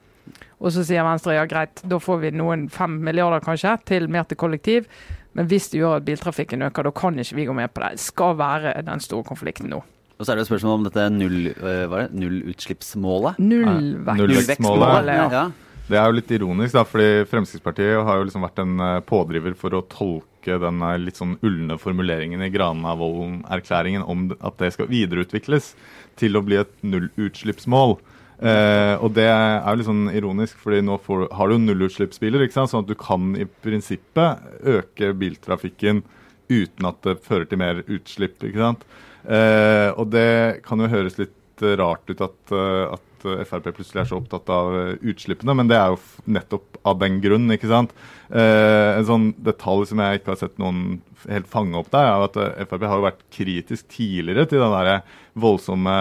Og 0.57 0.73
så 0.73 0.87
sier 0.89 1.05
Venstre 1.05 1.35
ja 1.37 1.45
greit, 1.45 1.83
da 1.85 1.99
får 2.01 2.23
vi 2.23 2.33
noen 2.33 2.65
fem 2.73 2.97
milliarder 3.05 3.45
kanskje 3.45 3.75
til 3.89 4.09
mer 4.09 4.25
til 4.25 4.41
kollektiv. 4.41 4.89
Men 5.37 5.51
hvis 5.51 5.69
det 5.69 5.83
gjør 5.83 5.99
at 5.99 6.07
biltrafikken 6.07 6.65
øker, 6.65 6.89
da 6.89 6.95
kan 6.97 7.21
ikke 7.21 7.37
vi 7.37 7.45
gå 7.51 7.59
med 7.59 7.75
på 7.77 7.85
det. 7.85 7.99
Det 7.99 8.05
skal 8.07 8.39
være 8.41 8.73
den 8.87 9.05
store 9.05 9.27
konflikten 9.29 9.69
nå. 9.69 9.83
Og 10.17 10.25
så 10.25 10.33
er 10.33 10.39
det 10.39 10.47
jo 10.47 10.49
spørsmål 10.49 10.79
om 10.79 10.87
dette 10.87 11.03
null, 11.13 11.51
uh, 11.61 11.99
nullutslippsmålet. 12.09 13.37
Nullvekstmålet, 13.37 15.13
ja. 15.13 15.29
ja. 15.29 15.45
Det 15.87 15.95
er 15.95 16.09
jo 16.09 16.17
litt 16.17 16.33
ironisk, 16.35 16.75
da, 16.75 16.83
fordi 16.83 17.27
Fremskrittspartiet 17.31 18.01
har 18.09 18.19
jo 18.19 18.25
liksom 18.27 18.43
vært 18.43 18.59
en 18.59 18.81
eh, 18.83 19.05
pådriver 19.07 19.55
for 19.59 19.77
å 19.77 19.85
tolke 19.87 20.59
den 20.59 20.83
eh, 20.83 20.97
litt 20.99 21.21
sånn 21.21 21.37
ulne 21.47 21.77
formuleringen 21.79 22.43
i 22.43 22.51
Granavolden-erklæringen 22.51 24.03
om 24.03 24.27
at 24.41 24.59
det 24.59 24.73
skal 24.75 24.91
videreutvikles 24.91 25.75
til 26.19 26.35
å 26.35 26.43
bli 26.43 26.59
et 26.59 26.75
nullutslippsmål. 26.83 28.01
Eh, 28.37 28.95
og 28.99 29.15
det 29.17 29.29
er 29.31 29.63
jo 29.63 29.79
litt 29.79 29.89
sånn 29.89 30.11
ironisk, 30.11 30.59
fordi 30.61 30.83
nå 30.85 30.99
får, 31.07 31.29
har 31.39 31.55
du 31.55 31.63
nullutslippsbiler, 31.63 32.49
sånn 32.51 32.83
at 32.83 32.91
du 32.91 32.99
kan 32.99 33.33
i 33.39 33.47
prinsippet 33.47 34.67
øke 34.67 35.15
biltrafikken 35.17 36.03
uten 36.51 36.91
at 36.91 36.99
det 37.07 37.21
fører 37.23 37.47
til 37.47 37.63
mer 37.63 37.87
utslipp. 37.87 38.43
ikke 38.43 38.65
sant? 38.65 38.83
Eh, 39.23 39.91
og 39.95 40.11
det 40.11 40.65
kan 40.67 40.83
jo 40.83 40.91
høres 40.91 41.19
litt 41.23 41.35
rart 41.79 42.11
ut 42.11 42.21
at, 42.21 42.41
eh, 42.53 42.99
at 43.17 43.49
Frp 43.49 43.73
plutselig 43.73 44.03
er 44.05 44.11
så 44.11 44.21
opptatt 44.21 44.51
av 44.53 44.73
eh, 44.77 44.95
utslippene, 45.11 45.57
men 45.57 45.71
det 45.71 45.79
er 45.81 45.95
jo 45.95 46.01
nettopp 46.37 46.81
av 46.87 47.01
den 47.01 47.21
grunn. 47.25 47.51
ikke 47.55 47.71
sant? 47.71 47.95
Eh, 48.31 48.97
en 48.97 49.07
sånn 49.09 49.29
detalj 49.47 49.89
som 49.91 50.03
jeg 50.03 50.21
ikke 50.21 50.35
har 50.35 50.41
sett 50.41 50.59
noen 50.63 51.01
helt 51.31 51.49
fange 51.51 51.79
opp 51.79 51.89
der, 51.93 52.09
er 52.09 52.25
at 52.27 52.37
eh, 52.41 52.67
Frp 52.67 52.85
har 52.87 53.01
jo 53.01 53.07
vært 53.07 53.25
kritisk 53.35 53.89
tidligere 53.93 54.47
til 54.51 54.63
den 54.63 54.75
der 54.75 55.17
voldsomme 55.37 55.97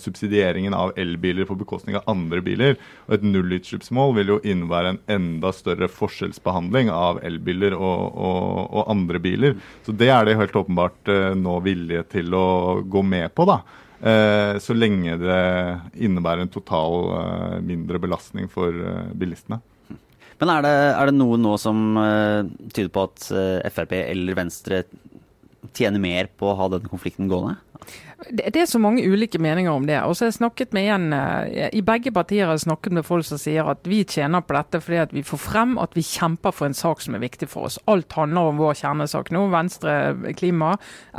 subsidieringen 0.00 0.74
av 0.76 0.92
elbiler 1.00 1.48
på 1.48 1.56
bekostning 1.60 1.96
av 1.98 2.08
andre 2.10 2.42
biler. 2.44 2.76
Og 3.06 3.16
et 3.16 3.26
nullutslippsmål 3.26 4.16
vil 4.18 4.34
jo 4.34 4.40
innebære 4.44 4.94
en 4.94 5.00
enda 5.16 5.54
større 5.56 5.88
forskjellsbehandling 5.92 6.92
av 6.92 7.22
elbiler 7.24 7.76
og, 7.78 8.10
og, 8.12 8.66
og 8.70 8.92
andre 8.92 9.22
biler. 9.24 9.56
Så 9.86 9.96
det 9.96 10.10
er 10.12 10.28
de 10.28 10.36
helt 10.38 10.60
åpenbart 10.60 11.12
eh, 11.12 11.32
nå 11.38 11.58
villige 11.64 12.04
til 12.18 12.36
å 12.36 12.46
gå 12.82 13.06
med 13.14 13.34
på. 13.34 13.48
da. 13.48 13.62
Eh, 14.04 14.58
så 14.60 14.74
lenge 14.76 15.16
det 15.16 15.44
innebærer 16.04 16.44
en 16.44 16.52
total 16.52 17.06
eh, 17.16 17.60
mindre 17.64 18.00
belastning 18.02 18.50
for 18.52 18.68
eh, 18.68 19.14
bilistene. 19.16 19.62
Men 20.40 20.50
er 20.50 20.64
det, 20.66 20.72
er 20.92 21.08
det 21.08 21.14
noe 21.16 21.38
nå 21.40 21.54
som 21.62 21.94
tyder 22.74 22.90
på 22.92 23.04
at 23.06 23.26
Frp 23.72 23.92
eller 24.00 24.36
Venstre 24.36 24.80
tjener 25.76 26.02
mer 26.02 26.30
på 26.38 26.50
å 26.50 26.58
ha 26.58 26.70
denne 26.72 26.90
konflikten 26.90 27.30
gående? 27.30 27.58
Det, 28.30 28.56
er 28.56 28.66
så 28.68 28.78
mange 28.80 29.02
ulike 29.04 29.38
meninger 29.42 29.72
om 29.72 29.84
det. 29.86 29.98
Og 30.06 30.14
så 30.16 30.24
har 30.24 30.30
jeg 30.30 30.38
snakket 30.38 30.72
med 30.76 30.86
en, 30.94 31.06
uh, 31.12 31.68
I 31.74 31.82
begge 31.84 32.12
partier 32.14 32.46
har 32.46 32.56
jeg 32.56 32.64
snakket 32.64 32.94
med 32.96 33.06
folk 33.06 33.26
som 33.28 33.40
sier 33.40 33.68
at 33.68 33.84
vi 33.88 34.00
tjener 34.08 34.44
på 34.44 34.56
dette 34.56 34.80
fordi 34.80 35.00
at 35.02 35.12
vi 35.12 35.24
får 35.26 35.42
frem 35.42 35.74
at 35.82 35.96
vi 35.96 36.04
kjemper 36.06 36.54
for 36.54 36.70
en 36.70 36.76
sak 36.76 37.04
som 37.04 37.16
er 37.18 37.24
viktig 37.24 37.48
for 37.50 37.68
oss. 37.68 37.78
Alt 37.90 38.14
handler 38.16 38.52
om 38.52 38.62
vår 38.62 38.78
kjernesak 38.80 39.32
nå. 39.34 39.44
Venstre 39.52 39.96
klima, 40.38 40.74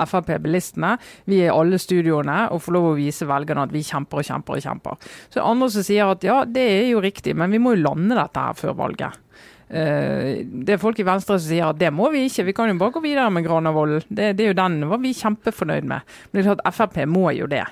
Frp 0.10 0.34
bilistene. 0.42 0.96
Vi 1.30 1.44
er 1.44 1.52
i 1.52 1.54
alle 1.54 1.80
studioene 1.82 2.46
og 2.56 2.64
får 2.66 2.78
lov 2.78 2.90
å 2.94 2.98
vise 2.98 3.30
velgerne 3.30 3.68
at 3.68 3.76
vi 3.76 3.84
kjemper 3.86 4.24
og 4.24 4.30
kjemper 4.32 4.58
og 4.58 4.66
kjemper. 4.66 5.12
Så 5.28 5.40
det 5.40 5.46
andre 5.46 5.70
som 5.76 5.86
sier 5.86 6.16
at 6.16 6.26
ja, 6.26 6.42
det 6.50 6.66
er 6.80 6.90
jo 6.90 7.04
riktig, 7.04 7.38
men 7.38 7.54
vi 7.54 7.62
må 7.62 7.76
jo 7.76 7.86
lande 7.86 8.18
dette 8.18 8.48
her 8.48 8.58
før 8.58 8.80
valget. 8.82 9.22
Uh, 9.66 10.46
det 10.46 10.76
er 10.76 10.82
folk 10.82 11.00
i 11.02 11.08
Venstre 11.08 11.40
som 11.40 11.48
sier 11.50 11.70
at 11.72 11.80
det 11.82 11.90
må 11.94 12.12
vi 12.14 12.28
ikke, 12.28 12.46
vi 12.52 12.54
kan 12.58 12.70
jo 12.70 12.78
bare 12.82 12.94
gå 12.94 13.02
videre 13.06 13.32
med 13.34 13.48
Granavolden. 13.48 14.04
Det, 14.10 14.34
det, 14.38 14.46
er 14.46 14.54
jo 14.54 14.60
den 14.60 14.84
var 14.92 15.02
vi 15.02 15.16
kjempefornøyd 15.18 15.88
med. 15.90 16.18
Men 16.30 16.38
det 16.38 16.44
er 16.44 16.52
klart 16.52 16.76
Frp 16.76 17.00
må 17.10 17.30
jo 17.34 17.50
det. 17.50 17.66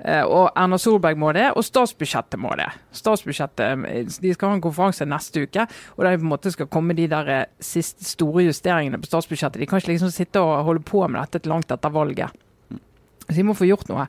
Uh, 0.00 0.24
og 0.24 0.44
Erna 0.56 0.78
Solberg 0.80 1.18
må 1.20 1.32
det, 1.36 1.46
og 1.52 1.64
statsbudsjettet 1.64 2.40
må 2.40 2.54
det. 2.56 2.68
Statsbudsjettet, 2.96 3.88
De 4.24 4.34
skal 4.36 4.52
ha 4.52 4.56
en 4.56 4.62
konferanse 4.64 5.08
neste 5.08 5.44
uke, 5.44 5.66
og 5.96 6.04
der 6.06 6.20
på 6.20 6.24
en 6.24 6.32
måte 6.32 6.52
skal 6.52 6.70
komme 6.72 6.96
de 6.96 7.08
der 7.10 7.32
eh, 7.34 7.48
siste 7.60 8.08
store 8.08 8.46
justeringene 8.46 9.00
på 9.00 9.10
statsbudsjettet. 9.10 9.60
De 9.60 9.68
kan 9.68 9.80
ikke 9.80 9.92
liksom 9.92 10.12
sitte 10.14 10.40
og 10.40 10.64
holde 10.68 10.84
på 10.88 11.04
med 11.04 11.20
dette 11.20 11.52
langt 11.52 11.72
etter 11.72 11.92
valget. 11.92 12.32
Så 13.26 13.36
de 13.36 13.44
må 13.46 13.54
få 13.54 13.68
gjort 13.68 13.92
noe. 13.92 14.08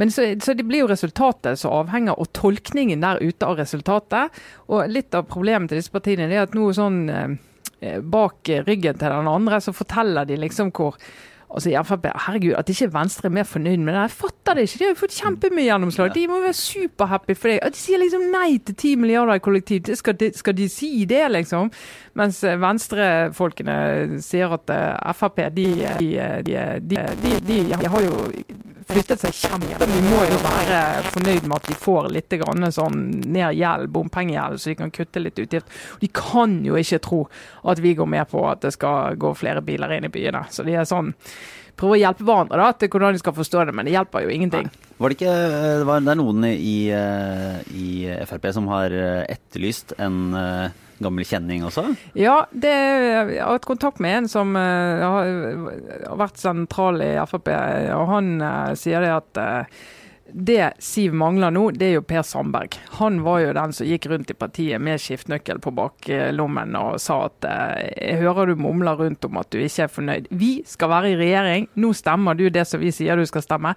Men 0.00 0.10
så, 0.10 0.26
så, 0.42 0.54
det 0.54 0.66
blir 0.66 0.84
jo 0.84 0.90
resultatet 0.90 1.60
som 1.60 1.74
avhenger, 1.74 2.18
og 2.18 2.32
tolkningen 2.36 3.04
der 3.04 3.22
ute 3.22 3.46
av 3.46 3.58
resultatet. 3.60 4.40
Og 4.68 4.88
litt 4.90 5.14
av 5.14 5.28
problemet 5.30 5.70
til 5.70 5.80
disse 5.80 5.94
partiene 5.94 6.30
er 6.30 6.46
at 6.46 6.56
nå 6.56 6.70
sånn 6.74 7.04
eh, 7.12 8.00
bak 8.00 8.50
ryggen 8.66 8.98
til 8.98 9.14
den 9.14 9.30
andre, 9.30 9.60
så 9.62 9.76
forteller 9.76 10.26
de 10.28 10.40
liksom 10.46 10.74
hvor 10.74 10.98
Altså 11.54 11.70
i 11.70 11.74
Frp, 11.86 12.06
herregud, 12.26 12.54
At 12.58 12.70
ikke 12.70 12.88
Venstre 12.90 13.28
er 13.28 13.34
mer 13.34 13.46
fornøyd 13.46 13.78
med 13.78 13.94
det, 13.94 14.00
jeg 14.00 14.10
fatter 14.10 14.58
det 14.58 14.64
ikke. 14.66 14.78
De 14.78 14.84
har 14.84 14.90
jo 14.90 14.98
fått 14.98 15.18
kjempemye 15.20 15.66
gjennomslag. 15.68 16.14
De 16.14 16.24
må 16.26 16.40
være 16.42 16.56
superhappy 16.58 17.36
for 17.38 17.52
det. 17.52 17.58
Og 17.62 17.76
de 17.76 17.78
sier 17.78 18.02
liksom 18.02 18.24
nei 18.32 18.48
til 18.58 18.74
10 18.74 18.96
milliarder 19.04 19.38
i 19.38 19.44
kollektiv. 19.44 19.92
Skal 20.00 20.18
de, 20.18 20.32
skal 20.34 20.56
de 20.58 20.68
si 20.72 20.90
det, 21.06 21.22
liksom? 21.30 21.70
Mens 22.18 22.42
eh, 22.42 22.58
venstrefolkene 22.58 23.76
sier 24.24 24.56
at 24.58 24.74
eh, 24.74 25.14
Frp, 25.14 25.44
de, 25.54 25.68
de, 26.02 26.58
de, 26.90 27.60
de 27.70 27.92
har 27.94 28.08
jo 28.08 28.18
flyttet 28.94 29.24
seg 29.24 29.34
kjempe. 29.34 29.88
Vi 29.90 30.02
må 30.06 30.20
jo 30.28 30.38
være 30.44 30.80
fornøyd 31.10 31.48
med 31.48 31.56
at 31.56 31.68
de 31.70 31.78
får 31.78 32.10
litt 32.14 32.36
sånn 32.74 33.00
ned 33.34 33.56
gjeld, 33.58 33.90
bompengegjeld, 33.94 34.60
så 34.60 34.70
de 34.70 34.78
kan 34.78 34.94
kutte 34.94 35.22
litt 35.22 35.40
utgift. 35.42 35.74
De 36.00 36.10
kan 36.14 36.60
jo 36.66 36.78
ikke 36.78 37.02
tro 37.02 37.24
at 37.64 37.82
vi 37.82 37.96
går 37.98 38.08
med 38.10 38.30
på 38.30 38.44
at 38.48 38.62
det 38.62 38.74
skal 38.76 39.18
gå 39.18 39.34
flere 39.38 39.64
biler 39.66 39.96
inn 39.96 40.06
i 40.06 40.12
byene. 40.14 40.46
Så 40.50 40.66
de 40.66 40.78
er 40.78 40.88
sånn 40.88 41.12
prøver 41.78 41.96
å 41.96 42.00
hjelpe 42.02 42.26
hverandre 42.28 42.60
da, 42.60 42.70
til 42.78 42.90
hvordan 42.92 43.16
de 43.16 43.22
skal 43.22 43.36
forstå 43.36 43.66
det, 43.68 43.74
men 43.76 43.88
det 43.88 43.94
hjelper 43.96 44.24
jo 44.24 44.32
ingenting. 44.34 44.70
Var 44.94 45.10
det 45.10 45.18
ikke 45.18 45.34
det, 45.34 45.86
var, 45.88 46.04
det 46.06 46.12
er 46.12 46.20
noen 46.20 46.46
i, 46.52 46.78
eh, 46.94 47.58
i 47.74 47.88
Frp 48.30 48.48
som 48.54 48.70
har 48.70 48.94
eh, 48.94 49.24
etterlyst 49.34 49.96
en 49.98 50.20
gammel 51.02 51.26
kjenning 51.26 51.64
også? 51.66 51.88
Ja, 52.16 52.44
det, 52.52 52.70
jeg 52.70 53.40
har 53.42 53.56
hatt 53.56 53.66
kontakt 53.66 53.98
med 54.02 54.20
en 54.20 54.30
som 54.30 54.54
har, 54.54 55.32
vært 56.22 56.38
sentral 56.40 57.02
i 57.02 57.10
Frp. 57.26 57.50
og 57.98 58.06
Han 58.12 58.30
sier 58.78 59.02
det 59.02 59.12
at 59.16 59.42
det 60.32 60.72
Siv 60.78 61.14
mangler 61.14 61.52
nå, 61.52 61.66
det 61.76 61.86
er 61.86 61.96
jo 61.98 62.04
Per 62.06 62.22
Sandberg. 62.26 62.76
Han 62.98 63.20
var 63.26 63.42
jo 63.42 63.52
den 63.56 63.74
som 63.76 63.88
gikk 63.88 64.08
rundt 64.10 64.32
i 64.32 64.36
partiet 64.38 64.82
med 64.82 65.02
skiftenøkkel 65.02 65.60
på 65.62 65.72
baklommen 65.76 66.76
og 66.78 66.96
sa 67.02 67.24
at 67.28 67.46
jeg 67.92 68.20
hører 68.22 68.50
du 68.50 68.62
mumler 68.64 68.98
rundt 68.98 69.24
om 69.28 69.40
at 69.40 69.50
du 69.52 69.60
ikke 69.60 69.84
er 69.86 69.92
fornøyd. 69.92 70.30
Vi 70.32 70.52
skal 70.68 70.92
være 70.94 71.12
i 71.12 71.18
regjering, 71.20 71.68
nå 71.76 71.92
stemmer 71.96 72.38
du 72.38 72.46
det 72.52 72.64
som 72.68 72.82
vi 72.82 72.92
sier 72.94 73.20
du 73.20 73.26
skal 73.28 73.44
stemme 73.44 73.74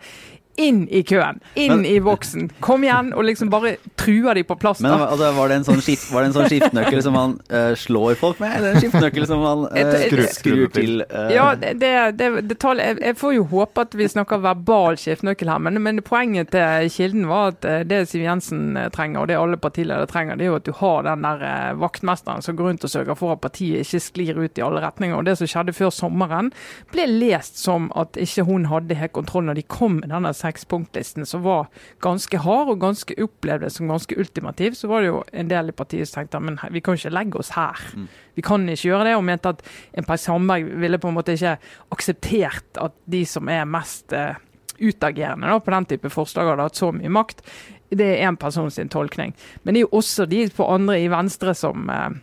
inn 0.57 0.87
i 0.89 1.03
køen, 1.05 1.39
inn 1.53 1.75
men, 1.75 1.85
i 1.85 1.99
boksen. 2.01 2.49
Kom 2.65 2.83
igjen, 2.83 3.11
og 3.13 3.27
liksom 3.27 3.51
bare 3.53 3.75
truer 3.99 4.39
de 4.39 4.43
på 4.47 4.57
plass. 4.57 4.81
Men 4.81 4.95
altså, 4.95 5.29
Var 5.37 5.51
det 5.51 5.59
en 5.59 5.67
sånn, 5.67 5.81
skift, 5.85 6.07
var 6.11 6.23
det 6.23 6.31
en 6.31 6.35
sånn 6.37 6.49
skiftenøkkel 6.49 7.03
som 7.05 7.13
man 7.13 7.35
uh, 7.53 7.73
slår 7.77 8.17
folk 8.17 8.41
med, 8.41 8.55
eller 8.57 8.73
en 8.73 8.81
skiftenøkkel 8.81 9.27
som 9.29 9.43
man 9.45 9.65
uh, 9.69 9.93
skrur, 10.01 10.23
skrur, 10.33 10.63
til? 10.73 11.03
Uh... 11.11 11.29
Ja, 11.35 11.47
det, 11.59 11.75
det, 12.17 12.29
det 12.49 12.57
tar, 12.57 12.81
jeg, 12.81 12.97
jeg, 13.03 13.17
får 13.21 13.35
jo 13.37 13.45
håpe 13.53 13.85
at 13.85 13.97
vi 13.99 14.09
snakker 14.09 14.41
verbal 14.41 14.97
skiftenøkkel 14.97 15.53
her, 15.53 15.61
men, 15.67 15.81
men, 15.85 16.01
poenget 16.07 16.49
til 16.55 16.89
Kilden 16.93 17.27
var 17.29 17.53
at 17.53 17.65
det 17.89 18.03
Siv 18.09 18.25
Jensen 18.25 18.77
trenger, 18.95 19.21
og 19.21 19.29
det 19.29 19.37
alle 19.37 19.61
partiledere 19.61 20.09
trenger, 20.09 20.39
det 20.39 20.47
er 20.47 20.51
jo 20.51 20.57
at 20.57 20.67
du 20.67 20.73
har 20.79 21.05
den 21.05 21.25
der 21.25 21.77
vaktmesteren 21.77 22.41
som 22.45 22.57
går 22.57 22.71
rundt 22.71 22.87
og 22.87 22.93
sørger 22.93 23.17
for 23.19 23.35
at 23.35 23.43
partiet 23.43 23.85
ikke 23.85 24.01
sklir 24.03 24.41
ut 24.41 24.57
i 24.57 24.65
alle 24.65 24.81
retninger. 24.83 25.17
Og 25.17 25.25
Det 25.27 25.37
som 25.37 25.49
skjedde 25.49 25.75
før 25.77 25.93
sommeren, 25.93 26.51
ble 26.93 27.05
lest 27.09 27.61
som 27.61 27.91
at 27.97 28.17
ikke 28.17 28.47
hun 28.47 28.67
hadde 28.71 28.97
helt 28.97 29.15
kontroll 29.15 29.47
når 29.47 29.59
de 29.59 29.67
kom 29.69 29.99
med 30.01 30.11
denne 30.13 30.33
sekspunktlisten 30.47 31.27
som 31.27 31.43
var 31.45 31.67
ganske 32.03 32.39
hard 32.41 32.71
og 32.73 32.81
ganske 32.81 33.17
opplevde 33.23 33.69
som 33.73 33.91
ganske 33.91 34.17
ultimativ, 34.17 34.77
så 34.79 34.89
var 34.91 35.03
det 35.03 35.11
jo 35.11 35.21
en 35.31 35.51
del 35.51 35.71
i 35.71 35.77
partiet 35.77 36.09
som 36.09 36.21
tenkte 36.21 36.41
men 36.43 36.59
vi 36.73 36.81
kan 36.83 36.97
ikke 36.97 37.13
legge 37.13 37.39
oss 37.41 37.53
her. 37.57 37.79
Mm. 37.95 38.07
Vi 38.37 38.45
kan 38.45 38.67
ikke 38.69 38.89
gjøre 38.89 39.07
det. 39.09 39.15
Og 39.17 39.25
mente 39.27 39.53
at 39.55 39.63
en 39.97 40.07
Per 40.07 40.19
Sandberg 40.21 40.67
ville 40.81 40.99
på 41.01 41.09
en 41.11 41.17
måte 41.17 41.37
ikke 41.37 41.57
akseptert 41.93 42.81
at 42.81 42.95
de 43.09 43.23
som 43.27 43.49
er 43.51 43.65
mest 43.69 44.13
eh, 44.15 44.37
utagerende 44.77 45.49
da, 45.49 45.57
på 45.59 45.73
den 45.73 45.89
type 45.89 46.11
forslag, 46.13 46.51
hadde 46.51 46.69
hatt 46.69 46.79
så 46.79 46.91
mye 46.93 47.11
makt. 47.11 47.43
Det 47.89 48.05
er 48.13 48.27
én 48.27 48.37
person 48.39 48.71
sin 48.71 48.91
tolkning. 48.93 49.33
Men 49.63 49.73
det 49.73 49.81
er 49.81 49.87
jo 49.87 49.97
også 49.99 50.27
de 50.29 50.45
på 50.53 50.67
andre 50.69 50.99
i 51.01 51.11
Venstre 51.11 51.55
som 51.57 51.89
eh, 51.89 52.17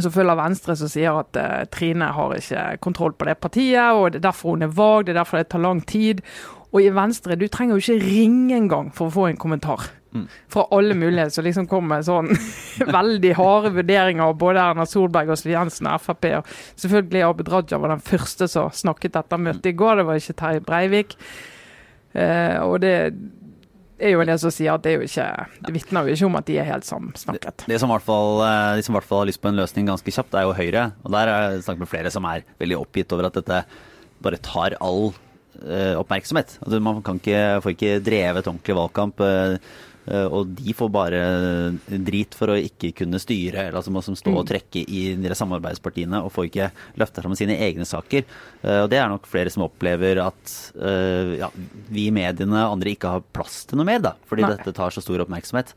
så 0.00 0.10
følger 0.10 0.38
Venstre, 0.38 0.76
som 0.78 0.88
sier 0.88 1.18
at 1.20 1.36
uh, 1.36 1.64
Trine 1.72 2.06
har 2.16 2.32
ikke 2.36 2.62
kontroll 2.84 3.12
på 3.12 3.26
det 3.28 3.36
partiet, 3.42 3.92
og 3.92 4.12
det 4.12 4.22
er 4.22 4.28
derfor 4.30 4.54
hun 4.54 4.64
er 4.64 4.72
vag, 4.72 5.04
det 5.04 5.12
er 5.12 5.20
derfor 5.20 5.42
det 5.42 5.50
tar 5.52 5.60
lang 5.60 5.82
tid. 5.84 6.22
Og 6.72 6.80
i 6.80 6.92
Venstre, 6.92 7.36
du 7.36 7.44
trenger 7.52 7.76
jo 7.76 7.84
ikke 7.84 8.04
ringe 8.06 8.56
engang 8.56 8.88
for 8.96 9.10
å 9.10 9.12
få 9.12 9.26
en 9.28 9.40
kommentar. 9.40 9.90
Mm. 10.12 10.26
Fra 10.52 10.66
alle 10.76 10.94
mulige 10.96 11.30
som 11.32 11.44
liksom 11.44 11.66
kommer 11.68 11.96
med 11.96 12.06
sånn 12.08 12.32
veldig 12.98 13.32
harde 13.38 13.72
vurderinger 13.76 14.24
av 14.26 14.38
både 14.40 14.60
Erna 14.60 14.86
Solberg 14.88 15.32
og 15.32 15.40
Siv 15.40 15.54
Jensen 15.54 15.88
og 15.88 16.02
Frp. 16.04 16.28
Og 16.40 16.50
selvfølgelig 16.80 17.24
Abid 17.28 17.52
Raja 17.52 17.80
var 17.80 17.94
den 17.94 18.04
første 18.04 18.48
som 18.52 18.72
snakket 18.76 19.20
etter 19.20 19.40
møtet 19.40 19.72
i 19.72 19.76
går, 19.76 20.00
det 20.00 20.08
var 20.08 20.20
ikke 20.20 20.38
Terje 20.40 20.64
Breivik. 20.64 21.16
Eh, 22.12 22.58
og 22.60 22.80
det 22.84 22.94
er 24.02 24.12
jo 24.12 24.20
en 24.20 24.28
del 24.32 24.40
som 24.40 24.52
sier 24.52 24.74
at 24.74 24.82
det 24.84 24.90
er 24.90 24.98
jo 25.00 25.06
ikke 25.06 25.26
Det 25.64 25.72
vitner 25.72 26.04
jo 26.04 26.16
ikke 26.16 26.26
om 26.28 26.36
at 26.36 26.48
de 26.48 26.58
er 26.60 26.68
helt 26.68 26.88
samsnakket. 26.88 27.64
Det, 27.64 27.72
det 27.72 27.80
som 27.80 27.92
fall, 28.04 28.44
eh, 28.48 28.76
de 28.76 28.84
som 28.84 28.96
i 28.96 28.98
hvert 28.98 29.08
fall 29.08 29.24
har 29.24 29.32
lyst 29.32 29.44
på 29.44 29.52
en 29.52 29.60
løsning 29.60 29.88
ganske 29.92 30.16
kjapt, 30.16 30.36
er 30.36 30.48
jo 30.48 30.56
Høyre. 30.56 30.86
Og 31.04 31.12
der 31.16 31.32
har 31.32 31.44
jeg 31.50 31.66
snakket 31.68 31.84
med 31.84 31.92
flere 31.92 32.12
som 32.12 32.28
er 32.28 32.44
veldig 32.60 32.80
oppgitt 32.80 33.12
over 33.16 33.28
at 33.28 33.38
dette 33.40 33.64
bare 34.22 34.40
tar 34.44 34.76
all 34.80 35.14
oppmerksomhet. 36.00 36.58
Altså, 36.62 36.82
man 36.82 37.00
ikke, 37.02 37.40
får 37.62 37.74
ikke 37.76 37.96
drevet 38.04 38.46
ordentlig 38.46 38.76
valgkamp. 38.78 39.22
Eh, 39.26 39.54
eh, 40.06 40.26
og 40.26 40.52
de 40.58 40.74
får 40.76 40.92
bare 40.94 41.22
drit 41.86 42.36
for 42.38 42.52
å 42.52 42.58
ikke 42.58 42.92
kunne 43.02 43.20
styre, 43.22 43.68
eller 43.68 43.80
altså 43.80 43.94
må 43.94 44.02
stå 44.04 44.32
og 44.32 44.44
mm. 44.44 44.50
trekke 44.50 44.84
i 44.84 45.02
de 45.20 45.34
samarbeidspartiene 45.38 46.22
og 46.22 46.32
får 46.34 46.48
ikke 46.50 46.70
løfta 47.02 47.24
fram 47.24 47.36
sine 47.38 47.58
egne 47.68 47.86
saker. 47.88 48.26
Og 48.62 48.88
det 48.90 48.98
er 48.98 49.10
nok 49.12 49.28
flere 49.30 49.52
som 49.52 49.66
opplever 49.66 50.22
at 50.22 50.56
ja, 51.38 51.48
vi 51.90 52.08
i 52.08 52.14
mediene 52.14 52.64
og 52.64 52.78
andre 52.78 52.94
ikke 52.94 53.16
har 53.16 53.28
plass 53.34 53.62
til 53.66 53.78
noe 53.80 53.88
mer, 53.88 54.02
da, 54.02 54.16
fordi 54.30 54.46
Nei. 54.46 54.54
dette 54.56 54.74
tar 54.76 54.94
så 54.94 55.02
stor 55.04 55.22
oppmerksomhet. 55.24 55.74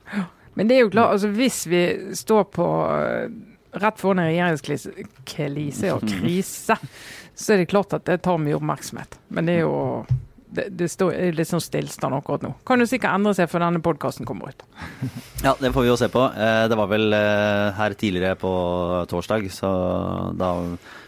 Men 0.56 0.70
det 0.70 0.78
er 0.78 0.86
jo 0.86 0.94
klart, 0.94 1.18
altså 1.18 1.30
hvis 1.36 1.66
vi 1.68 1.84
står 2.16 2.48
på 2.56 2.68
rett 3.76 4.00
foran 4.00 4.24
en 4.24 4.30
regjeringskrise 4.30 5.92
og 5.94 6.06
krise, 6.08 6.78
så 7.36 7.54
er 7.54 7.62
det 7.62 7.72
klart 7.72 7.94
at 7.94 8.06
det 8.08 8.22
tar 8.26 8.40
mye 8.42 8.56
oppmerksomhet. 8.58 9.20
Men 9.28 9.50
det 9.50 9.60
er 9.60 9.66
jo 9.66 9.76
det, 10.56 10.66
det 10.80 10.90
står 10.92 11.16
litt 11.36 11.50
sånn 11.50 11.64
stillstand 11.64 12.18
akkurat 12.18 12.46
nå. 12.46 12.54
Kan 12.68 12.82
jo 12.82 12.88
sikkert 12.90 13.18
endre 13.18 13.36
seg 13.38 13.50
før 13.52 13.68
denne 13.68 13.84
podkasten 13.84 14.28
kommer 14.28 14.54
ut. 14.54 14.68
Ja, 15.46 15.52
det 15.60 15.70
får 15.76 15.84
vi 15.84 15.90
jo 15.92 15.96
se 16.00 16.08
på. 16.10 16.22
Eh, 16.42 16.64
det 16.72 16.78
var 16.80 16.88
vel 16.90 17.14
eh, 17.14 17.76
her 17.78 17.94
tidligere 17.94 18.38
på 18.42 18.50
torsdag, 19.12 19.44
så 19.54 19.70
da 20.34 20.48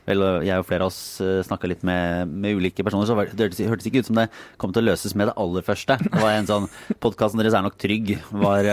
vel 0.06 0.22
jeg 0.46 0.62
og 0.62 0.68
flere 0.68 0.86
av 0.86 0.92
oss 0.92 1.18
eh, 1.26 1.40
snakka 1.48 1.72
litt 1.72 1.82
med, 1.88 2.30
med, 2.30 2.60
ulike 2.60 2.86
personer, 2.86 3.10
så 3.10 3.16
det 3.18 3.48
hørtes, 3.66 3.88
ikke 3.90 4.04
ut 4.04 4.12
som 4.12 4.20
det 4.20 4.28
kom 4.62 4.76
til 4.76 4.86
å 4.86 4.92
løses 4.92 5.18
med 5.18 5.32
det 5.32 5.36
aller 5.42 5.66
første. 5.66 5.98
Det 6.04 6.22
var 6.22 6.36
en 6.36 6.52
sånn 6.52 6.70
Podkasten 7.04 7.42
deres 7.42 7.58
er 7.58 7.66
nok 7.66 7.80
trygg, 7.82 8.14
var. 8.30 8.70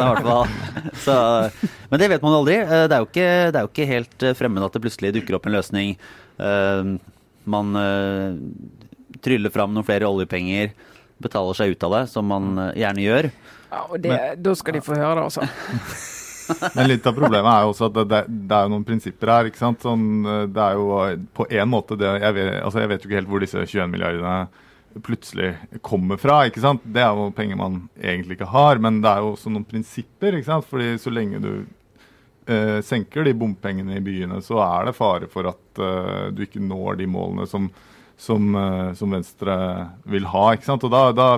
Så, 1.04 1.14
men 1.92 2.00
det 2.00 2.08
vet 2.14 2.24
man 2.24 2.40
aldri. 2.40 2.62
Det 2.64 2.96
er 2.96 3.04
jo 3.04 3.10
ikke, 3.10 3.30
det 3.52 3.60
er 3.60 3.66
jo 3.66 3.72
ikke 3.74 3.90
helt 3.90 4.28
fremmed 4.38 4.64
at 4.64 4.78
det 4.78 4.84
plutselig 4.86 5.12
dukker 5.18 5.36
opp 5.36 5.50
en 5.50 5.58
løsning 5.58 5.96
man 7.50 7.76
tryller 9.24 9.52
fram 9.54 9.74
noen 9.74 9.86
flere 9.86 10.08
oljepenger, 10.08 10.72
betaler 11.20 11.58
seg 11.58 11.74
ut 11.74 11.88
av 11.88 11.98
det, 11.98 12.04
som 12.12 12.30
man 12.30 12.54
uh, 12.58 12.70
gjerne 12.78 13.04
gjør. 13.04 13.30
Ja, 13.70 13.84
og 13.84 13.98
det, 14.00 14.14
Men, 14.14 14.40
Da 14.42 14.56
skal 14.58 14.78
de 14.78 14.84
få 14.84 14.96
høre 14.98 15.20
det, 15.20 15.28
altså. 15.28 15.46
Men 16.74 16.88
litt 16.90 17.04
av 17.06 17.14
problemet 17.14 17.46
er 17.52 17.62
jo 17.62 17.74
også 17.74 17.86
at 17.86 17.98
det, 18.00 18.24
det, 18.26 18.56
er 18.56 18.64
jo 18.66 18.72
noen 18.72 18.86
prinsipper 18.88 19.30
her. 19.30 19.50
ikke 19.50 19.60
sant? 19.60 19.84
Sånn, 19.84 20.08
det 20.50 20.64
er 20.64 20.78
jo 20.80 20.88
på 21.36 21.46
en 21.46 21.70
måte 21.70 21.98
det, 22.00 22.10
jeg 22.24 22.36
vet, 22.36 22.56
altså 22.64 22.82
jeg 22.82 22.90
vet 22.90 23.04
jo 23.04 23.10
ikke 23.10 23.20
helt 23.20 23.30
hvor 23.30 23.44
disse 23.44 23.62
21 23.62 23.92
milliardene 23.92 24.34
plutselig 25.06 25.54
kommer 25.86 26.16
fra. 26.16 26.44
ikke 26.46 26.62
sant? 26.62 26.82
Det 26.84 27.02
er 27.02 27.14
jo 27.14 27.30
penger 27.36 27.58
man 27.60 27.82
egentlig 27.96 28.38
ikke 28.38 28.50
har, 28.50 28.80
men 28.82 28.98
det 29.04 29.12
er 29.12 29.22
jo 29.22 29.34
også 29.34 29.52
noen 29.52 29.66
prinsipper. 29.68 30.34
ikke 30.34 30.50
sant? 30.50 30.66
Fordi 30.66 30.96
så 30.98 31.12
lenge 31.14 31.42
du 31.42 31.52
eh, 32.50 32.80
senker 32.84 33.24
de 33.24 33.36
bompengene 33.38 33.98
i 33.98 34.04
byene, 34.04 34.40
så 34.42 34.60
er 34.64 34.90
det 34.90 34.96
fare 34.98 35.30
for 35.30 35.50
at 35.52 35.82
eh, 35.82 36.26
du 36.34 36.44
ikke 36.46 36.62
når 36.64 37.00
de 37.00 37.08
målene 37.10 37.46
som, 37.50 37.70
som, 38.20 38.50
eh, 38.60 38.92
som 39.00 39.10
Venstre 39.16 39.56
vil 40.12 40.26
ha. 40.28 40.44
ikke 40.54 40.68
sant? 40.68 40.84
Og 40.84 40.92
da, 40.92 41.06
da, 41.16 41.28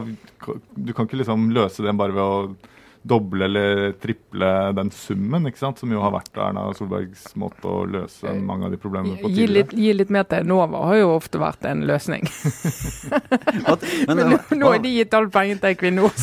Du 0.74 0.92
kan 0.92 1.06
ikke 1.06 1.20
liksom 1.22 1.50
løse 1.54 1.84
den 1.86 1.96
bare 2.00 2.12
ved 2.16 2.22
å 2.26 2.54
doble 3.02 3.42
eller 3.48 3.92
triple 3.98 4.48
den 4.78 4.90
summen, 4.94 5.48
ikke 5.50 5.58
sant? 5.58 5.78
som 5.82 5.90
jo 5.90 5.98
har 6.04 6.12
vært 6.14 6.36
Erna 6.38 6.68
Solbergs 6.78 7.32
måte 7.34 7.66
å 7.66 7.80
løse 7.90 8.30
mange 8.46 8.68
av 8.68 8.70
de 8.70 8.78
problemene 8.78 9.16
på 9.18 9.26
Gi 9.26 9.40
tidligere. 9.40 9.54
litt, 9.56 9.72
gi 9.74 9.92
litt 9.98 10.12
mer 10.14 10.22
til 10.30 10.44
Enova 10.44 10.84
har 10.86 11.00
jo 11.00 11.08
ofte 11.16 11.40
vært 11.42 11.66
en 11.66 11.82
løsning. 11.88 12.22
Men, 14.06 14.22
nå, 14.30 14.38
nå 14.38 14.38
hva- 14.38 14.70
har 14.76 14.78
de 14.86 14.94
gitt 15.00 15.14
all 15.18 15.26
pengene 15.34 15.58
til 15.64 15.74
Equinor. 15.74 16.14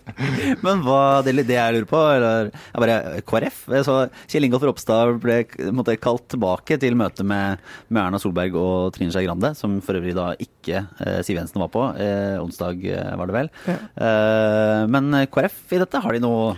Men 0.65 0.83
hva, 0.85 1.01
det, 1.25 1.35
det 1.47 1.57
jeg 1.57 1.75
lurer 1.75 1.89
på, 1.89 2.01
eller 2.15 2.51
er 2.51 2.83
bare 2.83 2.97
KrF. 3.27 3.61
Så 3.87 3.97
Kjell 4.31 4.47
Ingolf 4.47 4.65
Ropstad 4.67 5.15
ble 5.23 5.41
måtte, 5.75 5.97
kalt 6.01 6.27
tilbake 6.31 6.79
til 6.81 6.97
møte 6.99 7.25
med, 7.27 7.61
med 7.89 8.03
Erna 8.03 8.21
Solberg 8.21 8.57
og 8.59 8.91
Trine 8.95 9.13
Skei 9.13 9.25
Grande, 9.27 9.53
som 9.57 9.79
for 9.85 9.99
øvrig 9.99 10.15
da 10.17 10.31
ikke 10.41 10.85
eh, 11.03 11.21
Siv 11.25 11.39
Jensen 11.39 11.61
var 11.63 11.71
på. 11.73 11.85
Eh, 12.01 12.37
onsdag 12.41 12.83
eh, 12.89 13.13
var 13.19 13.29
det 13.29 13.37
vel. 13.37 13.53
Ja. 13.69 13.77
Eh, 14.07 14.83
men 14.91 15.23
KrF 15.31 15.77
i 15.77 15.81
dette, 15.81 16.03
har 16.03 16.17
de 16.17 16.23
noe 16.23 16.51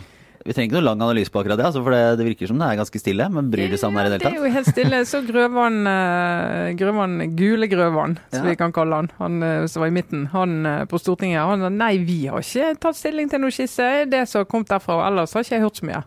Vi 0.46 0.52
trenger 0.54 0.68
ikke 0.70 0.78
noe 0.82 0.86
lang 0.90 1.02
analyse 1.06 1.32
på 1.32 1.40
akkurat 1.40 1.58
det, 1.62 1.66
altså, 1.70 1.82
for 1.86 1.92
det, 1.96 2.02
det 2.20 2.26
virker 2.28 2.50
som 2.52 2.58
det 2.60 2.68
er 2.68 2.80
ganske 2.82 3.00
stille. 3.00 3.28
Men 3.32 3.50
bryr 3.54 3.70
de 3.72 3.78
seg 3.80 3.88
om 3.88 3.96
det 3.96 4.04
i 4.04 4.04
det 4.04 4.12
hele 4.12 4.24
tatt? 4.24 4.34
Det 4.34 4.40
er 4.40 4.44
jo 4.48 4.54
helt 4.58 4.72
stille. 4.74 5.00
Så 5.08 5.22
Grøvan, 5.28 5.78
grøvvann, 5.88 6.78
Grøvan 6.78 7.36
Gule 7.38 7.68
Grøvan, 7.72 8.18
som 8.34 8.44
Ja. 8.46 8.50
vi 8.50 8.56
kan 8.60 8.72
kalle 8.76 8.96
han, 8.96 9.10
han 9.20 9.44
eh, 9.44 9.66
som 9.68 9.82
var 9.84 9.88
i 9.88 9.96
midten, 9.96 10.26
han 10.34 10.66
eh, 10.66 10.86
på 10.86 11.00
Stortinget, 11.00 11.40
han 11.48 11.64
sa 11.64 11.70
nei, 11.70 11.98
vi 12.04 12.26
har 12.28 12.40
ikke 12.44 12.74
tatt 12.84 12.96
stilling 13.00 13.30
til 13.32 13.40
noe 13.44 13.52
skisse. 13.56 13.88
Det 14.12 14.24
som 14.30 14.42
har 14.44 14.50
kommet 14.52 14.68
derfra, 14.74 15.00
ellers 15.08 15.34
har 15.34 15.46
ikke 15.46 15.56
jeg 15.56 15.64
hørt 15.64 15.80
så 15.80 15.88
mye. 15.90 16.04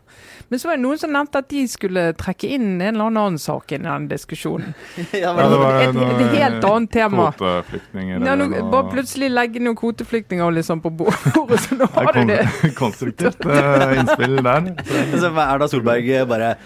Men 0.51 0.61
så 0.63 0.69
var 0.69 0.77
det 0.77 0.85
noen 0.85 0.99
som 1.01 1.11
nevnte 1.17 1.41
at 1.43 1.49
de 1.51 1.65
skulle 1.69 2.05
trekke 2.21 2.51
inn 2.55 2.69
en 2.81 2.95
eller 2.95 3.09
annen 3.09 3.39
sak 3.43 3.73
i 3.73 3.79
den 3.83 4.09
diskusjonen. 4.13 4.75
Ja, 5.13 5.25
Ja, 5.27 5.33
men, 5.35 5.51
det 5.51 5.59
var 5.59 5.81
Et- 5.83 5.97
et 5.97 6.37
helt 6.39 6.65
annet 6.65 6.91
tema. 6.95 7.31
Kvoteflyktninger 7.35 8.21
Ja, 8.21 8.33
eller 8.37 8.47
nå, 8.53 8.61
bare 8.71 8.91
plutselig 8.93 9.31
legge 9.33 9.61
noen 9.65 9.77
kvoteflyktninger 9.81 10.53
liksom 10.61 10.81
på 10.85 10.91
bordet, 11.01 11.61
så 11.65 11.79
nå 11.81 11.89
har 11.97 12.13
du 12.15 12.25
det. 12.31 12.39
konstruktivt 12.79 13.43
eh, 13.47 14.26
innspill 14.27 14.45
der. 14.45 15.19
så 15.21 15.27
Erna 15.27 15.69
Solberg 15.69 16.11
bare 16.29 16.57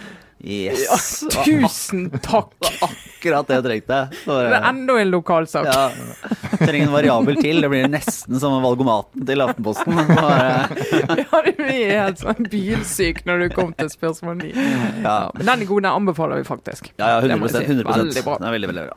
Yes! 0.41 1.21
Tusen 1.45 2.07
takk! 2.25 2.55
Akkurat 3.21 3.49
det 3.51 3.57
jeg 3.59 3.65
trengte. 3.67 3.97
Det 4.25 4.35
er 4.49 4.63
enda 4.65 4.95
en 4.97 5.11
lokalsak. 5.13 5.67
Ja. 5.69 6.29
Trenger 6.57 6.87
en 6.87 6.93
variabel 6.95 7.37
til. 7.37 7.61
Det 7.61 7.69
blir 7.69 7.89
nesten 7.93 8.39
som 8.41 8.55
valgomaten 8.65 9.27
til 9.29 9.45
Aftenposten. 9.45 9.99
Ja, 11.21 11.41
du 11.45 11.51
blir 11.57 11.91
helt 11.91 12.21
sånn 12.21 12.47
bilsyk 12.51 13.21
når 13.29 13.43
du 13.43 13.47
kom 13.53 13.75
til 13.77 13.91
spørsmål 13.93 14.39
9. 14.41 14.51
ja. 15.05 15.15
Men 15.37 15.47
den 15.47 15.65
er 15.65 15.69
god, 15.69 15.85
den 15.85 15.91
anbefaler 15.91 16.41
vi 16.41 16.47
faktisk. 16.49 16.91
Ja, 16.97 17.17
ja, 17.17 17.21
100, 17.21 17.51
jeg 17.51 17.67
si. 17.69 17.75
100 17.75 17.91
Veldig 17.91 18.25
bra. 18.25 18.37
Er 18.41 18.55
veldig, 18.57 18.71
veldig 18.71 18.85
bra. 18.89 18.97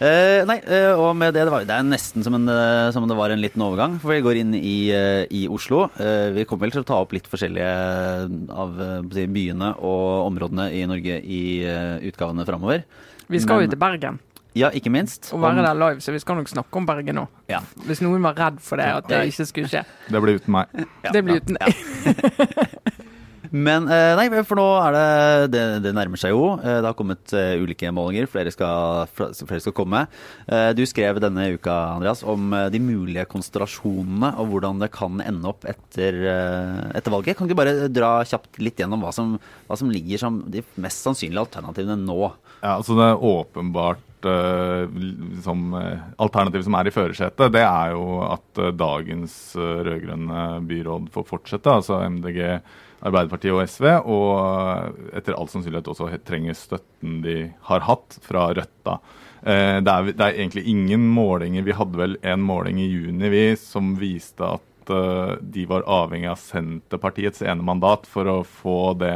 Uh, 0.00 0.40
nei, 0.48 0.56
uh, 0.64 0.94
og 0.96 1.10
med 1.18 1.34
det, 1.36 1.44
det, 1.44 1.52
var, 1.52 1.66
det 1.68 1.76
er 1.76 1.86
nesten 1.86 2.24
som, 2.26 2.36
en, 2.38 2.48
uh, 2.48 2.88
som 2.94 3.04
om 3.04 3.10
det 3.10 3.18
var 3.18 3.34
en 3.34 3.42
liten 3.42 3.64
overgang, 3.64 3.98
for 4.02 4.14
vi 4.14 4.22
går 4.24 4.40
inn 4.42 4.56
i, 4.56 4.78
i 4.90 5.44
Oslo. 5.52 5.86
Vi 6.34 6.46
kommer 6.48 6.66
vel 6.66 6.74
til 6.74 6.84
å 6.84 6.88
ta 6.88 6.98
opp 7.02 7.14
litt 7.14 7.28
forskjellige 7.30 7.70
av 8.50 8.80
byene 9.12 9.74
og 9.78 10.26
områdene 10.30 10.70
i 10.74 10.82
Norge 10.90 11.20
i 11.20 11.42
utgavene 12.10 12.48
framover. 12.48 12.84
Vi 13.30 13.40
skal 13.42 13.64
jo 13.64 13.70
til 13.70 13.78
Bergen 13.80 14.18
Ja, 14.58 14.70
ikke 14.74 14.90
minst. 14.90 15.28
og 15.32 15.40
være 15.44 15.62
der 15.62 15.74
live, 15.78 16.00
så 16.02 16.10
vi 16.12 16.18
skal 16.18 16.40
nok 16.40 16.48
snakke 16.50 16.76
om 16.80 16.86
Bergen 16.86 17.14
nå. 17.20 17.26
Ja. 17.48 17.60
Hvis 17.86 18.00
noen 18.02 18.22
var 18.26 18.34
redd 18.34 18.58
for 18.60 18.76
det, 18.82 18.88
at 18.98 19.06
det 19.08 19.20
ikke 19.30 19.46
skulle 19.46 19.70
skje. 19.70 19.84
Det 20.10 20.22
blir 20.24 20.40
uten 20.40 20.52
meg. 20.56 20.66
Ja, 21.04 21.12
Det 21.14 21.22
blir 21.24 21.38
ja, 21.38 21.44
uten 21.44 21.60
deg. 21.60 22.90
Men 23.50 23.88
eh, 23.90 24.12
nei, 24.14 24.28
for 24.46 24.54
nå 24.60 24.64
er 24.78 24.94
det 24.94 25.06
Det, 25.50 25.62
det 25.82 25.92
nærmer 25.96 26.20
seg 26.20 26.30
jo. 26.30 26.52
Eh, 26.62 26.76
Det 26.78 26.86
har 26.86 26.94
kommet 26.98 27.32
eh, 27.34 27.56
ulike 27.58 27.90
målinger. 27.94 28.28
Flere 28.30 28.52
skal, 28.54 29.08
flere 29.16 29.62
skal 29.64 29.74
komme. 29.74 30.04
Eh, 30.46 30.70
Du 30.78 30.84
skrev 30.86 31.18
denne 31.22 31.48
uka, 31.56 31.74
Andreas, 31.96 32.22
om 32.22 32.50
de 32.70 32.78
mulige 32.82 33.24
konstellasjonene 33.30 34.32
og 34.38 34.52
hvordan 34.52 34.78
det 34.82 34.90
kan 34.94 35.18
ende 35.24 35.50
opp 35.50 35.66
etter, 35.66 36.20
etter 36.94 37.10
valget. 37.14 37.36
Kan 37.38 37.50
du 37.50 37.56
bare 37.58 37.88
dra 37.90 38.20
kjapt 38.26 38.60
litt 38.62 38.78
gjennom 38.78 39.02
hva 39.02 39.10
som, 39.14 39.34
hva 39.66 39.78
som 39.78 39.90
ligger 39.90 40.22
som 40.22 40.42
de 40.50 40.62
mest 40.78 41.02
sannsynlige 41.06 41.42
alternativene 41.48 41.98
nå? 42.06 42.30
Ja, 42.60 42.76
altså 42.76 42.96
Det 42.98 43.06
er 43.08 43.24
åpenbart 43.24 44.28
eh, 44.28 44.84
liksom, 44.92 45.72
eh, 45.80 46.02
Alternativet 46.20 46.66
som 46.66 46.76
er 46.76 46.90
i 46.90 46.92
førersetet, 46.92 47.54
det 47.54 47.64
er 47.64 47.94
jo 47.94 48.20
at 48.26 48.60
eh, 48.60 48.74
dagens 48.76 49.34
rød-grønne 49.56 50.44
byråd 50.68 51.08
får 51.14 51.26
fortsette. 51.30 51.72
Altså 51.80 52.02
MDG, 52.04 52.42
Arbeiderpartiet 53.00 53.56
og 53.56 53.64
SV. 53.64 53.88
Og 54.12 55.16
etter 55.16 55.38
all 55.38 55.48
sannsynlighet 55.48 55.88
også 55.88 56.10
trenger 56.28 56.58
støtten 56.58 57.22
de 57.24 57.38
har 57.70 57.88
hatt 57.88 58.20
fra 58.26 58.50
Rødt. 58.52 58.76
da. 58.84 59.00
Det, 59.40 59.88
er, 59.88 60.10
det 60.12 60.20
er 60.20 60.34
egentlig 60.34 60.66
ingen 60.68 61.06
målinger 61.16 61.64
Vi 61.64 61.72
hadde 61.72 61.96
vel 61.96 62.16
en 62.28 62.42
måling 62.44 62.76
i 62.76 62.90
juni 62.90 63.30
vi, 63.32 63.44
som 63.56 63.94
viste 63.96 64.44
at 64.44 64.69
de 64.88 65.66
var 65.68 65.84
avhengig 65.90 66.30
av 66.30 66.38
Senterpartiets 66.40 67.42
ene 67.42 67.64
mandat 67.66 68.06
for 68.08 68.28
å 68.30 68.38
få 68.46 68.94
det 69.00 69.12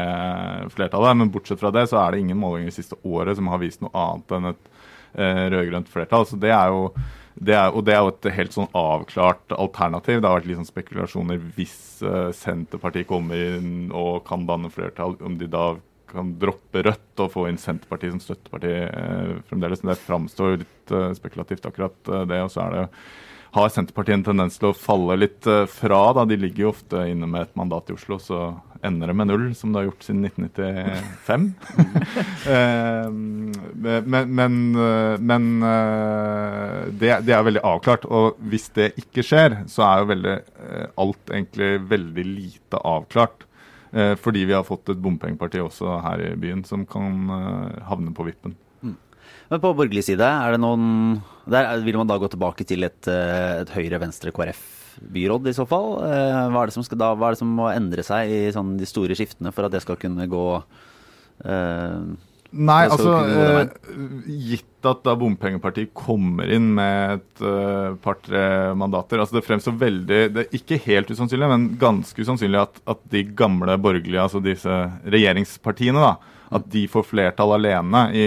flertallet. 0.74 1.16
Men 1.20 1.33
bortsett 1.33 1.62
fra 1.62 1.72
det 1.74 1.87
så 1.90 2.03
er 2.03 2.12
det 2.12 2.24
ingen 2.24 2.40
målinger 2.40 2.72
det 2.72 2.77
siste 2.77 2.98
året 3.03 3.38
som 3.38 3.48
har 3.53 3.62
vist 3.62 3.81
noe 3.85 3.94
annet 3.96 4.35
enn 4.37 4.50
et 4.53 4.72
eh, 5.16 5.44
rød-grønt 5.55 5.88
flertall. 5.92 6.27
Så 6.29 6.40
det 6.40 6.53
er 6.55 6.74
jo 6.74 6.90
det 7.35 7.57
er, 7.57 7.72
og 7.74 7.83
det 7.87 7.96
er 7.96 8.05
jo 8.05 8.12
et 8.12 8.29
helt 8.37 8.55
sånn 8.55 8.70
avklart 8.79 9.57
alternativ. 9.57 10.20
Det 10.20 10.29
har 10.29 10.38
vært 10.38 10.46
litt 10.50 10.61
sånn 10.61 10.70
spekulasjoner 10.70 11.40
hvis 11.57 11.79
eh, 12.07 12.31
Senterpartiet 12.37 13.09
kommer 13.11 13.59
inn 13.59 13.90
og 13.90 14.22
kan 14.29 14.46
danne 14.46 14.70
flertall, 14.70 15.16
om 15.24 15.40
de 15.40 15.50
da 15.50 15.72
kan 16.14 16.35
droppe 16.38 16.85
Rødt 16.87 17.22
og 17.24 17.33
få 17.33 17.48
inn 17.50 17.59
Senterpartiet 17.61 18.14
som 18.14 18.22
støtteparti 18.22 18.72
eh, 18.85 19.35
fremdeles. 19.48 19.83
Men 19.83 19.94
det 19.94 20.03
framstår 20.05 20.59
litt 20.62 20.94
eh, 20.94 21.11
spekulativt, 21.18 21.66
akkurat 21.66 22.12
eh, 22.12 22.27
det. 22.31 22.40
Og 22.46 22.53
så 22.55 22.64
er 22.66 22.77
det 22.77 22.85
har 23.54 23.70
Senterpartiet 23.70 24.18
en 24.18 24.24
tendens 24.26 24.58
til 24.58 24.72
å 24.72 24.76
falle 24.76 25.16
litt 25.20 25.46
eh, 25.50 25.64
fra. 25.70 26.00
da, 26.16 26.24
De 26.26 26.38
ligger 26.38 26.66
jo 26.66 26.72
ofte 26.74 27.04
inne 27.10 27.28
med 27.30 27.46
et 27.46 27.58
mandat 27.58 27.90
i 27.90 27.94
Oslo, 27.96 28.18
så 28.22 28.40
ender 28.84 29.08
det 29.08 29.16
med 29.16 29.30
null, 29.30 29.44
som 29.56 29.72
det 29.72 29.80
har 29.80 29.86
gjort 29.88 30.06
siden 30.08 30.26
1995. 30.30 31.48
Eh, 32.44 33.06
men 33.08 34.26
men, 34.36 34.56
eh, 34.76 35.14
men 35.16 35.46
eh, 35.64 36.80
det, 36.92 37.14
det 37.24 37.32
er 37.32 37.46
veldig 37.46 37.62
avklart. 37.64 38.04
Og 38.04 38.36
hvis 38.52 38.68
det 38.76 38.90
ikke 39.00 39.24
skjer, 39.24 39.56
så 39.70 39.86
er 39.86 40.02
jo 40.02 40.10
veldig, 40.10 40.34
eh, 40.66 40.84
alt 41.00 41.32
egentlig 41.32 41.70
veldig 41.88 42.26
lite 42.28 42.82
avklart. 42.84 43.46
Eh, 43.94 44.12
Fordi 44.20 44.44
vi 44.44 44.52
har 44.52 44.66
fått 44.68 44.92
et 44.92 45.00
bompengeparti 45.00 45.62
også 45.64 46.00
her 46.04 46.26
i 46.26 46.34
byen 46.36 46.64
som 46.68 46.84
kan 46.86 47.30
eh, 47.38 47.80
havne 47.88 48.12
på 48.14 48.28
vippen. 48.28 48.58
Men 49.50 49.61
på 49.61 49.74
borgerlig 49.76 50.04
side, 50.07 50.24
er 50.24 50.54
det 50.54 50.61
noen 50.62 51.22
Der 51.46 51.64
er- 51.64 51.85
vil 51.85 51.96
man 52.00 52.07
da 52.09 52.16
gå 52.18 52.28
tilbake 52.30 52.64
til 52.64 52.85
et, 52.85 53.07
eh, 53.07 53.61
et 53.61 53.68
høyre-venstre-KrF-byråd 53.68 55.46
i 55.48 55.52
så 55.52 55.66
fall? 55.68 56.02
Eh, 56.02 56.48
Hva 56.48 56.62
er, 56.62 56.66
det 56.66 56.72
som 56.72 56.83
skal 56.83 56.98
da, 56.98 57.14
hva 57.14 57.28
er 57.28 57.33
det 57.33 57.38
som 57.38 57.54
må 57.54 57.68
endre 57.74 58.02
seg 58.02 58.30
i 58.30 58.52
sånn 58.52 58.78
de 58.78 58.87
store 58.87 59.14
skiftene 59.14 59.52
for 59.52 59.66
at 59.66 59.72
det 59.72 59.83
skal 59.83 59.96
kunne 59.96 60.26
gå 60.26 60.62
eh, 61.44 62.00
Nei, 62.54 62.87
altså 62.87 63.14
eh, 63.26 63.66
Gitt 64.28 64.87
at 64.87 65.02
da 65.02 65.14
bompengepartiet 65.18 65.90
kommer 65.96 66.50
inn 66.52 66.68
med 66.76 67.16
et 67.16 67.42
uh, 67.42 67.94
par-tre 68.04 68.74
mandater 68.76 69.18
altså 69.18 69.38
Det 69.38 69.42
fremstår 69.46 69.74
veldig 69.80 70.20
Det 70.35 70.44
er 70.44 70.59
ikke 70.59 70.78
helt 70.85 71.09
usannsynlig, 71.11 71.48
men 71.50 71.64
ganske 71.80 72.20
usannsynlig 72.20 72.61
at, 72.61 72.78
at 72.87 73.00
de 73.11 73.24
gamle 73.24 73.74
borgerlige, 73.80 74.20
altså 74.22 74.42
disse 74.44 74.76
regjeringspartiene, 75.09 75.98
da, 75.98 76.34
at 76.54 76.66
de 76.72 76.85
får 76.90 77.07
flertall 77.09 77.54
alene 77.57 78.09
i, 78.16 78.26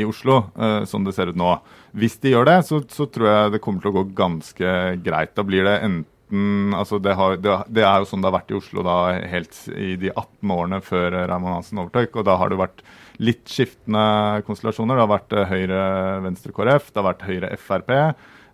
i 0.00 0.04
Oslo, 0.08 0.42
uh, 0.58 0.84
som 0.88 1.04
det 1.04 1.16
ser 1.16 1.32
ut 1.32 1.38
nå. 1.38 1.56
Hvis 1.98 2.18
de 2.22 2.32
gjør 2.34 2.48
det, 2.48 2.60
så, 2.68 2.80
så 2.92 3.08
tror 3.10 3.28
jeg 3.30 3.56
det 3.56 3.62
kommer 3.64 3.84
til 3.84 3.92
å 3.92 3.98
gå 3.98 4.06
ganske 4.16 4.76
greit. 5.04 5.34
Da 5.36 5.44
blir 5.46 5.66
det 5.68 5.80
enten 5.84 6.74
altså 6.76 6.98
det, 7.00 7.14
har, 7.16 7.38
det, 7.40 7.54
det 7.72 7.84
er 7.88 8.02
jo 8.02 8.08
sånn 8.10 8.20
det 8.20 8.28
har 8.28 8.36
vært 8.36 8.50
i 8.52 8.56
Oslo 8.58 8.82
da 8.84 8.96
helt 9.32 9.54
i 9.72 9.94
de 9.96 10.10
18 10.12 10.50
årene 10.52 10.80
før 10.84 11.14
Raymond 11.22 11.54
Hansen 11.56 11.80
overtok. 11.80 12.18
og 12.20 12.26
Da 12.28 12.36
har 12.40 12.52
det 12.52 12.60
vært 12.60 12.82
litt 13.18 13.48
skiftende 13.50 14.42
konstellasjoner. 14.46 14.98
Det 14.98 15.04
har 15.06 15.14
vært 15.14 15.36
eh, 15.36 15.52
Høyre, 15.52 15.84
Venstre, 16.26 16.54
KrF, 16.54 16.90
det 16.92 17.00
har 17.00 17.08
vært 17.08 17.24
Høyre, 17.28 17.52
Frp. 17.62 17.94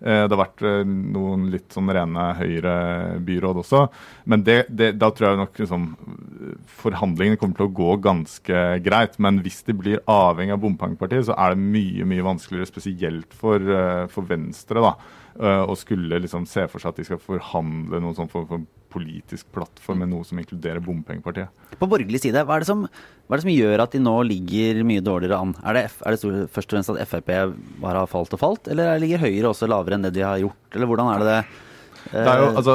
Eh, 0.01 0.25
Det 0.25 0.35
har 0.35 0.41
vært 0.41 0.65
eh, 0.67 0.83
noen 0.87 1.49
litt 1.53 1.75
sånn 1.75 1.93
rene 1.95 2.27
Høyre-byråd 2.39 3.61
også. 3.65 3.83
Men 4.31 4.45
det, 4.47 4.59
det, 4.69 4.93
da 5.01 5.11
tror 5.15 5.31
jeg 5.31 5.43
nok 5.43 5.61
liksom, 5.63 5.89
forhandlingene 6.83 7.41
kommer 7.41 7.61
til 7.61 7.69
å 7.69 7.75
gå 7.81 7.97
ganske 8.05 8.65
greit. 8.85 9.19
Men 9.23 9.43
hvis 9.45 9.63
de 9.69 9.77
blir 9.79 10.03
avhengig 10.11 10.57
av 10.57 10.63
bompengepartiet, 10.65 11.29
så 11.29 11.37
er 11.39 11.55
det 11.55 11.67
mye 11.75 12.09
mye 12.09 12.27
vanskeligere, 12.27 12.71
spesielt 12.71 13.37
for, 13.37 13.61
eh, 13.61 14.07
for 14.13 14.27
Venstre, 14.29 14.83
da, 14.85 14.95
eh, 15.41 15.65
å 15.69 15.75
skulle 15.79 16.21
liksom 16.23 16.47
se 16.51 16.67
for 16.71 16.83
seg 16.83 16.93
at 16.95 17.01
de 17.03 17.07
skal 17.09 17.21
forhandle 17.23 18.01
noen 18.03 18.17
sånn 18.17 18.31
form 18.33 18.47
for 18.51 18.65
politisk 18.95 19.49
plattform 19.51 20.05
med 20.05 20.13
noe 20.13 20.23
som 20.27 20.39
inkluderer 20.39 20.79
bompengepartiet. 20.85 21.51
På 21.81 21.89
borgerlig 21.91 22.21
side, 22.23 22.45
hva 22.47 22.61
er, 22.61 22.67
som, 22.69 22.85
hva 22.87 23.35
er 23.35 23.41
det 23.41 23.47
som 23.49 23.51
gjør 23.51 23.83
at 23.83 23.97
de 23.97 23.99
nå 24.05 24.13
ligger 24.29 24.85
mye 24.87 25.03
dårligere 25.03 25.41
an? 25.43 25.55
Er 25.67 25.75
det, 25.75 25.83
er 26.07 26.15
det 26.15 26.21
stor- 26.23 26.47
først 26.55 26.71
og 26.71 26.77
fremst 26.79 26.93
at 26.95 27.11
Frp 27.11 27.33
bare 27.83 28.05
har 28.05 28.11
falt 28.13 28.37
og 28.37 28.43
falt, 28.45 28.71
eller 28.71 29.01
ligger 29.03 29.25
Høyre 29.25 29.51
også 29.51 29.67
lavere 29.67 29.99
enn 29.99 30.07
det 30.07 30.15
de 30.15 30.23
har 30.23 30.39
gjort? 30.45 30.61
Eller 30.79 30.87
hvordan 30.93 31.11
er 31.11 31.25
det 31.25 31.33
det 31.33 31.41
Det 32.13 32.25
er 32.29 32.39
jo, 32.43 32.49
altså, 32.59 32.75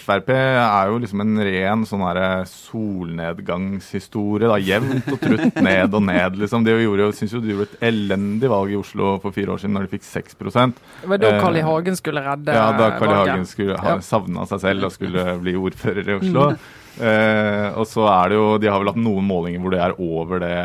Frp 0.00 0.28
er 0.34 0.88
jo 0.90 0.96
liksom 1.02 1.20
en 1.24 1.34
ren 1.46 1.82
sånn 1.88 2.04
her 2.06 2.20
solnedgangshistorie. 2.48 4.48
da, 4.48 4.56
Jevnt 4.60 5.06
og 5.12 5.18
trutt 5.22 5.60
ned 5.68 5.90
og 5.94 6.02
ned. 6.06 6.32
liksom. 6.40 6.64
De 6.66 6.72
gjorde 6.80 7.06
jo, 7.08 7.12
synes 7.16 7.34
jo 7.36 7.42
de 7.44 7.52
gjorde 7.54 7.68
et 7.70 7.76
elendig 7.90 8.48
valg 8.52 8.68
i 8.72 8.78
Oslo 8.80 9.04
for 9.22 9.30
fire 9.36 9.50
år 9.54 9.58
siden, 9.62 9.74
når 9.76 9.82
de 9.86 9.92
fikk 9.98 10.06
6 10.08 10.36
Det 10.40 11.08
var 11.12 11.18
da 11.22 11.28
Carl 11.40 11.56
I. 11.60 11.64
Hagen 11.66 11.96
skulle 11.98 12.20
redde 12.24 12.50
Ja, 12.56 12.66
da 12.78 12.86
Carl 12.98 13.12
I. 13.12 13.18
Hagen 13.20 13.46
skulle 13.46 13.76
ha 13.78 13.98
savna 14.04 14.46
seg 14.48 14.58
selv 14.64 14.80
og 14.88 14.92
skulle 14.96 15.22
bli 15.42 15.54
ordfører 15.60 16.04
i 16.08 16.16
Oslo. 16.20 16.42
Eh, 17.00 17.78
og 17.80 17.86
så 17.88 18.04
er 18.10 18.28
det 18.28 18.36
jo, 18.36 18.46
De 18.60 18.68
har 18.68 18.80
vel 18.82 18.90
hatt 18.90 19.00
noen 19.00 19.24
målinger 19.24 19.62
hvor 19.62 19.72
det 19.72 19.80
er 19.80 19.94
over 20.04 20.42
det, 20.42 20.56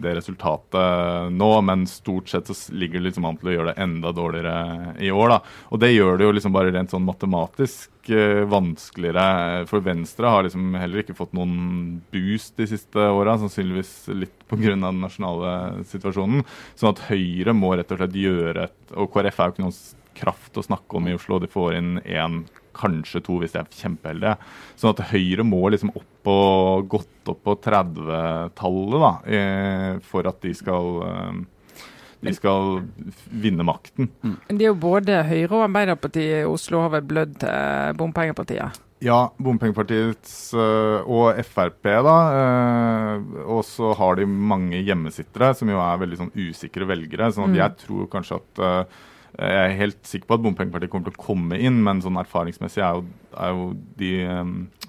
det 0.00 0.14
resultatet 0.16 1.34
nå, 1.34 1.50
men 1.68 1.84
stort 1.90 2.30
sett 2.32 2.48
så 2.48 2.56
ligger 2.72 3.02
det 3.02 3.10
liksom 3.10 3.26
an 3.28 3.36
til 3.40 3.50
å 3.50 3.56
gjøre 3.56 3.74
det 3.74 3.84
enda 3.84 4.12
dårligere 4.16 4.94
i 5.04 5.12
år. 5.12 5.34
da. 5.34 5.38
Og 5.68 5.82
det 5.82 5.92
gjør 5.92 6.16
det 6.16 6.28
jo 6.28 6.32
liksom 6.38 6.56
bare 6.56 6.72
rent 6.72 6.94
sånn 6.94 7.04
matematisk 7.04 8.12
eh, 8.14 8.42
vanskeligere. 8.48 9.66
For 9.68 9.84
Venstre 9.84 10.32
har 10.32 10.46
liksom 10.46 10.72
heller 10.80 11.04
ikke 11.04 11.18
fått 11.18 11.36
noen 11.36 12.00
boost 12.14 12.56
de 12.56 12.68
siste 12.70 13.10
åra, 13.12 13.36
sannsynligvis 13.42 13.94
litt 14.16 14.48
pga. 14.48 14.72
den 14.72 15.04
nasjonale 15.04 15.84
situasjonen. 15.90 16.46
Sånn 16.78 16.94
at 16.94 17.06
Høyre 17.10 17.52
må 17.56 17.74
rett 17.76 17.92
og 17.92 18.00
slett 18.00 18.16
gjøre 18.16 18.68
et 18.68 18.96
Og 18.96 19.10
KrF 19.12 19.36
er 19.36 19.50
jo 19.50 19.52
ikke 19.52 19.66
noen 19.66 19.80
kraft 20.18 20.56
å 20.58 20.64
snakke 20.64 20.98
om 20.98 21.08
i 21.08 21.14
Oslo. 21.16 21.38
De 21.42 21.50
får 21.50 21.76
inn 21.78 21.98
én, 22.02 22.42
kanskje 22.78 23.22
to 23.26 23.36
hvis 23.42 23.54
jeg 23.56 23.64
er 23.66 23.76
kjempeheldige. 23.82 24.36
Sånn 24.78 24.94
at 24.94 25.04
Høyre 25.12 25.44
må 25.46 25.60
liksom 25.74 25.90
opp 25.98 26.08
på, 26.28 26.36
godt 26.94 27.30
opp 27.32 27.42
på 27.46 27.54
30-tallet 27.66 29.04
da, 29.04 29.12
eh, 29.38 29.92
for 30.08 30.28
at 30.30 30.40
de 30.44 30.54
skal 30.56 30.90
eh, 31.06 31.38
de 32.18 32.32
skal 32.34 32.80
vinne 33.30 33.62
makten. 33.62 34.08
Det 34.50 34.64
er 34.64 34.72
jo 34.72 34.78
både 34.82 35.20
Høyre 35.28 35.52
og 35.54 35.68
Arbeiderpartiet 35.68 36.40
i 36.40 36.48
Oslo 36.50 36.80
har 36.82 36.90
vel 36.96 37.04
blødd 37.06 37.36
til 37.44 37.98
bompengepartiet. 38.00 38.80
Ja, 39.06 39.28
Bompengepartiets 39.38 40.32
øh, 40.58 41.06
og 41.06 41.38
Frp, 41.46 41.86
da. 42.02 42.16
og 43.46 43.60
så 43.62 43.92
har 43.94 44.18
de 44.18 44.24
mange 44.26 44.80
hjemmesittere, 44.82 45.52
som 45.54 45.70
jo 45.70 45.78
er 45.78 46.00
veldig 46.02 46.18
sånn 46.18 46.32
usikre 46.34 46.88
velgere. 46.90 47.30
sånn 47.30 47.46
at 47.46 47.54
Mm. 47.54 47.60
jeg 47.62 47.76
tror 47.84 48.08
kanskje 48.16 48.40
at 48.40 48.62
Jeg 49.36 49.58
er 49.60 49.76
helt 49.78 50.00
sikker 50.08 50.30
på 50.30 50.38
at 50.38 50.42
Bompengepartiet 50.44 50.90
kommer 50.90 51.10
til 51.10 51.18
å 51.18 51.26
komme 51.26 51.58
inn, 51.60 51.82
men 51.84 52.00
sånn 52.02 52.18
erfaringsmessig 52.18 52.82
er 52.82 52.96
jo, 52.96 53.04
er 53.36 53.52
jo 53.54 53.66
de 54.00 54.12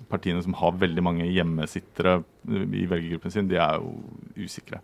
partiene 0.10 0.42
som 0.42 0.56
har 0.58 0.80
veldig 0.80 1.04
mange 1.06 1.28
hjemmesittere 1.30 2.16
øh, 2.22 2.66
i 2.74 2.88
velgergruppen 2.90 3.34
sin, 3.34 3.50
de 3.52 3.60
er 3.62 3.78
jo 3.78 3.94
usikre. 4.40 4.82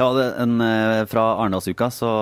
Ja, 0.00 0.10
det, 0.16 0.26
en, 0.42 0.58
eh, 0.64 1.06
Fra 1.08 1.24
Arendalsuka 1.38 1.88
så, 1.94 2.12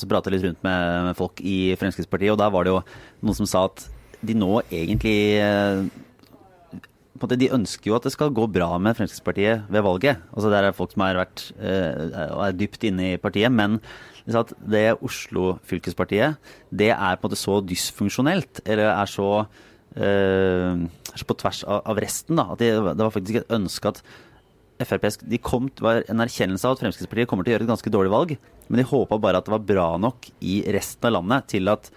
så 0.00 0.08
pratet 0.08 0.32
jeg 0.32 0.38
litt 0.38 0.48
rundt 0.48 0.66
med, 0.66 1.10
med 1.10 1.18
folk 1.18 1.42
i 1.44 1.74
Fremskrittspartiet, 1.80 2.32
og 2.32 2.40
der 2.40 2.52
var 2.54 2.64
det 2.64 2.76
jo 2.76 2.82
noen 3.26 3.40
som 3.42 3.50
sa 3.50 3.66
at 3.68 3.88
de 4.24 4.34
nå 4.38 4.62
egentlig 4.64 5.18
eh, 5.42 5.84
på 7.18 7.26
en 7.26 7.30
måte, 7.32 7.38
De 7.40 7.50
ønsker 7.54 7.90
jo 7.90 7.96
at 7.98 8.06
det 8.06 8.14
skal 8.14 8.34
gå 8.34 8.46
bra 8.50 8.70
med 8.82 8.96
Fremskrittspartiet 8.96 9.66
ved 9.68 9.84
valget. 9.84 10.22
Altså 10.32 10.52
Der 10.52 10.68
er 10.68 10.76
folk 10.76 10.94
som 10.94 11.04
har 11.04 11.18
vært 11.18 11.48
eh, 11.58 12.14
er 12.14 12.54
dypt 12.56 12.86
inne 12.86 13.12
i 13.14 13.20
partiet. 13.20 13.50
Men 13.50 13.80
at 14.36 14.52
det 14.60 14.98
Oslo 15.04 15.54
fylkespartiet, 15.68 16.36
det 16.68 16.90
er 16.92 17.16
på 17.16 17.24
en 17.24 17.30
måte 17.30 17.40
så 17.40 17.60
dysfunksjonelt, 17.64 18.60
eller 18.66 18.90
er 18.92 19.08
så, 19.08 19.28
eh, 19.96 20.74
er 20.76 21.16
så 21.16 21.28
på 21.28 21.38
tvers 21.40 21.62
av, 21.64 21.80
av 21.88 22.00
resten, 22.02 22.36
da, 22.36 22.50
at 22.52 22.60
det, 22.60 22.74
det 22.76 23.04
var 23.04 23.14
faktisk 23.14 23.40
et 23.40 23.54
ønske 23.56 23.94
at 23.94 24.02
FRP 24.78 25.08
de 25.26 25.40
kom, 25.42 25.66
var 25.82 26.04
en 26.06 26.22
erkjennelse 26.22 26.66
av 26.68 26.76
at 26.76 26.84
Fremskrittspartiet 26.84 27.30
kommer 27.30 27.46
til 27.46 27.52
å 27.52 27.56
gjøre 27.56 27.66
et 27.66 27.72
ganske 27.72 27.92
dårlig 27.94 28.12
valg, 28.12 28.36
men 28.68 28.82
de 28.82 28.86
håpa 28.86 29.18
bare 29.18 29.40
at 29.40 29.48
det 29.48 29.54
var 29.56 29.66
bra 29.66 29.88
nok 29.98 30.28
i 30.44 30.60
resten 30.74 31.08
av 31.08 31.16
landet 31.18 31.48
til 31.54 31.72
at 31.72 31.90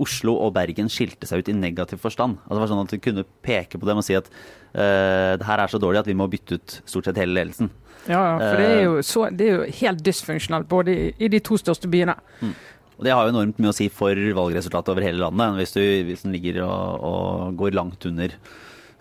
Oslo 0.00 0.34
og 0.42 0.52
Bergen 0.56 0.90
skilte 0.90 1.28
seg 1.28 1.42
ut 1.42 1.50
i 1.52 1.56
negativ 1.56 2.00
forstand. 2.02 2.40
Altså 2.42 2.56
det 2.56 2.62
var 2.64 2.70
sånn 2.72 2.82
at 2.84 2.94
Du 2.94 3.02
kunne 3.04 3.26
peke 3.46 3.78
på 3.78 3.88
dem 3.88 4.00
og 4.00 4.06
si 4.06 4.16
at 4.18 4.28
uh, 4.30 5.34
det 5.38 5.46
her 5.46 5.62
er 5.62 5.70
så 5.70 5.80
dårlig 5.82 6.02
at 6.02 6.10
vi 6.10 6.18
må 6.18 6.28
bytte 6.30 6.58
ut 6.58 6.76
stort 6.82 7.08
sett 7.08 7.20
hele 7.20 7.36
ledelsen. 7.38 7.70
Ja, 8.04 8.36
for 8.36 8.60
det 8.60 8.68
er 8.68 8.82
jo, 8.84 8.98
så, 9.06 9.28
det 9.32 9.46
er 9.46 9.54
jo 9.54 9.74
helt 9.80 10.02
dysfunksjonalt 10.04 10.68
både 10.68 10.92
i, 10.92 11.04
i 11.24 11.30
de 11.32 11.40
to 11.44 11.56
største 11.60 11.88
byene. 11.88 12.16
Og 12.94 13.06
det 13.06 13.14
har 13.14 13.26
jo 13.26 13.32
enormt 13.32 13.58
mye 13.62 13.72
å 13.72 13.76
si 13.76 13.88
for 13.90 14.18
valgresultatet 14.36 14.92
over 14.92 15.06
hele 15.06 15.22
landet. 15.22 15.56
Hvis 15.58 15.74
du, 15.74 15.82
hvis 16.06 16.26
den 16.26 16.34
ligger 16.36 16.60
og, 16.66 17.06
og 17.08 17.56
går 17.62 17.78
langt 17.78 18.06
under, 18.10 18.36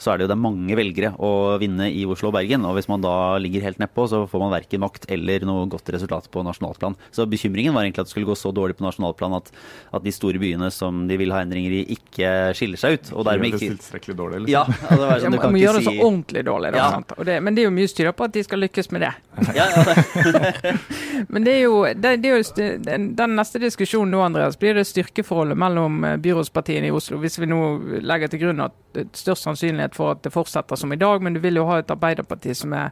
så 0.03 0.11
er 0.13 0.19
det 0.19 0.25
jo 0.27 0.31
det 0.33 0.35
er 0.35 0.41
mange 0.43 0.75
velgere 0.77 1.13
å 1.23 1.29
vinne 1.61 1.87
i 1.87 2.03
Oslo 2.09 2.29
og 2.29 2.35
Bergen. 2.35 2.65
Og 2.67 2.75
hvis 2.77 2.89
man 2.91 3.03
da 3.03 3.13
ligger 3.41 3.63
helt 3.63 3.79
nedpå, 3.81 4.05
så 4.11 4.23
får 4.27 4.41
man 4.43 4.51
verken 4.53 4.81
makt 4.83 5.07
eller 5.15 5.45
noe 5.47 5.63
godt 5.71 5.89
resultat 5.95 6.27
på 6.33 6.43
nasjonalplan. 6.43 6.97
Så 7.15 7.25
bekymringen 7.31 7.73
var 7.75 7.85
egentlig 7.87 8.03
at 8.03 8.09
det 8.11 8.15
skulle 8.17 8.27
gå 8.29 8.35
så 8.39 8.51
dårlig 8.55 8.75
på 8.79 8.85
nasjonalplan 8.85 9.37
at, 9.39 9.51
at 9.95 10.03
de 10.03 10.11
store 10.13 10.41
byene 10.43 10.67
som 10.75 11.05
de 11.07 11.17
vil 11.21 11.31
ha 11.35 11.41
endringer 11.45 11.77
i, 11.79 11.81
ikke 11.95 12.33
skiller 12.59 12.81
seg 12.81 12.99
ut. 12.99 13.13
Og 13.15 13.27
dermed 13.29 13.53
ikke 13.53 13.63
tilstrekkelig 13.63 14.17
dårlig, 14.19 14.43
liksom. 14.45 14.53
Ja, 14.53 14.63
altså, 14.67 14.99
det 14.99 15.07
var 15.09 15.23
sånn, 15.23 15.37
du 15.37 15.41
kan 15.45 15.55
må 15.55 15.63
gjøre 15.63 15.79
det 15.79 15.85
så 15.87 15.95
si 15.95 16.03
ordentlig 16.03 16.45
dårlig. 16.51 16.73
Da, 16.75 16.83
Ja. 16.83 16.89
sant? 16.97 17.15
Og 17.17 17.25
det, 17.29 17.39
men 17.43 17.55
det 17.55 17.63
er 17.63 17.69
jo 17.69 17.75
mye 17.79 17.91
styr 17.91 18.11
på 18.11 18.27
at 18.27 18.35
de 18.35 18.43
skal 18.43 18.63
lykkes 18.65 18.91
med 18.91 19.07
det. 19.07 19.13
ja, 19.55 19.65
ja, 19.71 19.83
det. 19.87 20.75
Men 21.29 21.43
det 21.45 21.53
er 21.57 21.61
jo, 21.65 21.79
det, 21.93 22.13
det 22.23 22.29
er 22.31 22.37
jo 22.41 22.67
den, 22.83 23.09
den 23.17 23.35
neste 23.37 23.59
diskusjonen 23.61 24.11
nå, 24.15 24.21
Andreas, 24.25 24.57
blir 24.59 24.77
det 24.77 24.85
styrkeforholdet 24.89 25.57
mellom 25.59 26.03
eh, 26.07 26.15
byrådspartiene 26.23 26.89
i 26.89 26.93
Oslo. 26.95 27.17
Hvis 27.23 27.39
vi 27.41 27.49
nå 27.51 27.59
legger 28.03 28.31
til 28.33 28.43
grunn 28.45 28.63
at 28.65 28.75
det 28.93 29.07
er 29.07 29.11
størst 29.25 29.47
sannsynlighet 29.47 29.95
for 29.97 30.15
at 30.15 30.23
det 30.25 30.33
fortsetter 30.33 30.79
som 30.79 30.93
i 30.93 30.99
dag, 31.01 31.21
men 31.25 31.33
du 31.37 31.41
vil 31.43 31.59
jo 31.61 31.67
ha 31.69 31.79
et 31.83 31.91
Arbeiderparti 31.93 32.55
som 32.57 32.73
er 32.77 32.91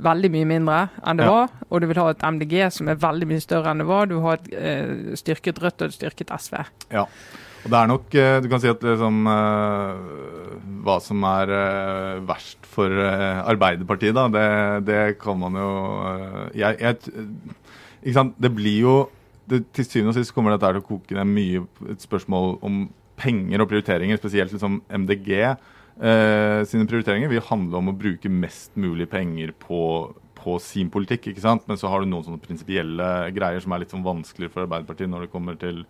veldig 0.00 0.30
mye 0.32 0.46
mindre 0.48 0.76
enn 1.04 1.18
det 1.20 1.26
Ja. 1.26 1.32
var, 1.34 1.50
og 1.68 1.80
du 1.82 1.86
vil 1.90 1.98
ha 2.00 2.06
et 2.14 2.22
MDG 2.24 2.54
som 2.72 2.88
er 2.88 2.94
veldig 3.02 3.26
mye 3.28 3.42
større 3.44 3.70
enn 3.74 3.82
det 3.82 3.88
var. 3.90 4.06
Du 4.08 4.18
har 4.24 4.38
et 4.40 4.52
eh, 4.56 5.16
styrket 5.20 5.60
Rødt 5.60 5.82
og 5.84 5.90
et 5.90 5.96
styrket 5.98 6.32
SV. 6.40 6.56
Ja. 6.94 7.04
Og 7.64 7.72
det 7.72 7.78
er 7.80 7.88
nok 7.88 8.16
eh, 8.20 8.38
Du 8.44 8.48
kan 8.52 8.60
si 8.60 8.68
at 8.68 8.82
liksom, 8.84 9.20
hva 10.84 10.96
som 11.00 11.24
er 11.28 11.52
verst 12.28 12.66
for 12.68 12.92
Arbeiderpartiet, 12.92 14.16
da, 14.16 14.26
det, 14.28 14.48
det 14.88 15.02
kan 15.22 15.38
man 15.40 15.56
jo 15.56 15.70
jeg, 16.52 16.76
jeg, 16.80 17.22
Ikke 18.02 18.18
sant. 18.18 18.34
Det 18.36 18.52
blir 18.52 18.80
jo 18.82 18.96
det, 19.48 19.64
Til 19.76 19.88
syvende 19.88 20.12
og 20.12 20.18
sist 20.18 20.34
kommer 20.36 20.54
dette 20.54 20.74
til 20.74 20.82
å 20.82 20.88
koke 20.88 21.16
ned 21.16 21.32
mye 21.32 21.64
et 21.94 22.04
spørsmål 22.04 22.58
om 22.64 22.84
penger 23.20 23.62
og 23.62 23.70
prioriteringer, 23.70 24.18
spesielt 24.18 24.54
liksom 24.54 24.80
MDG. 24.90 25.30
Eh, 25.94 26.60
sine 26.66 26.88
prioriteringer 26.90 27.30
vil 27.30 27.44
handle 27.46 27.78
om 27.78 27.92
å 27.92 27.96
bruke 27.98 28.30
mest 28.30 28.74
mulig 28.80 29.06
penger 29.10 29.52
på, 29.58 30.10
på 30.40 30.56
sin 30.62 30.90
politikk. 30.90 31.30
ikke 31.30 31.44
sant? 31.44 31.66
Men 31.70 31.78
så 31.80 31.90
har 31.90 32.02
du 32.02 32.10
noen 32.10 32.26
sånne 32.26 32.42
prinsipielle 32.42 33.10
greier 33.36 33.62
som 33.62 33.74
er 33.74 33.84
litt 33.84 33.94
sånn 33.94 34.06
vanskeligere 34.06 34.54
for 34.56 34.66
Arbeiderpartiet 34.66 35.10
når 35.12 35.26
det 35.26 35.34
kommer 35.34 35.58
til 35.60 35.84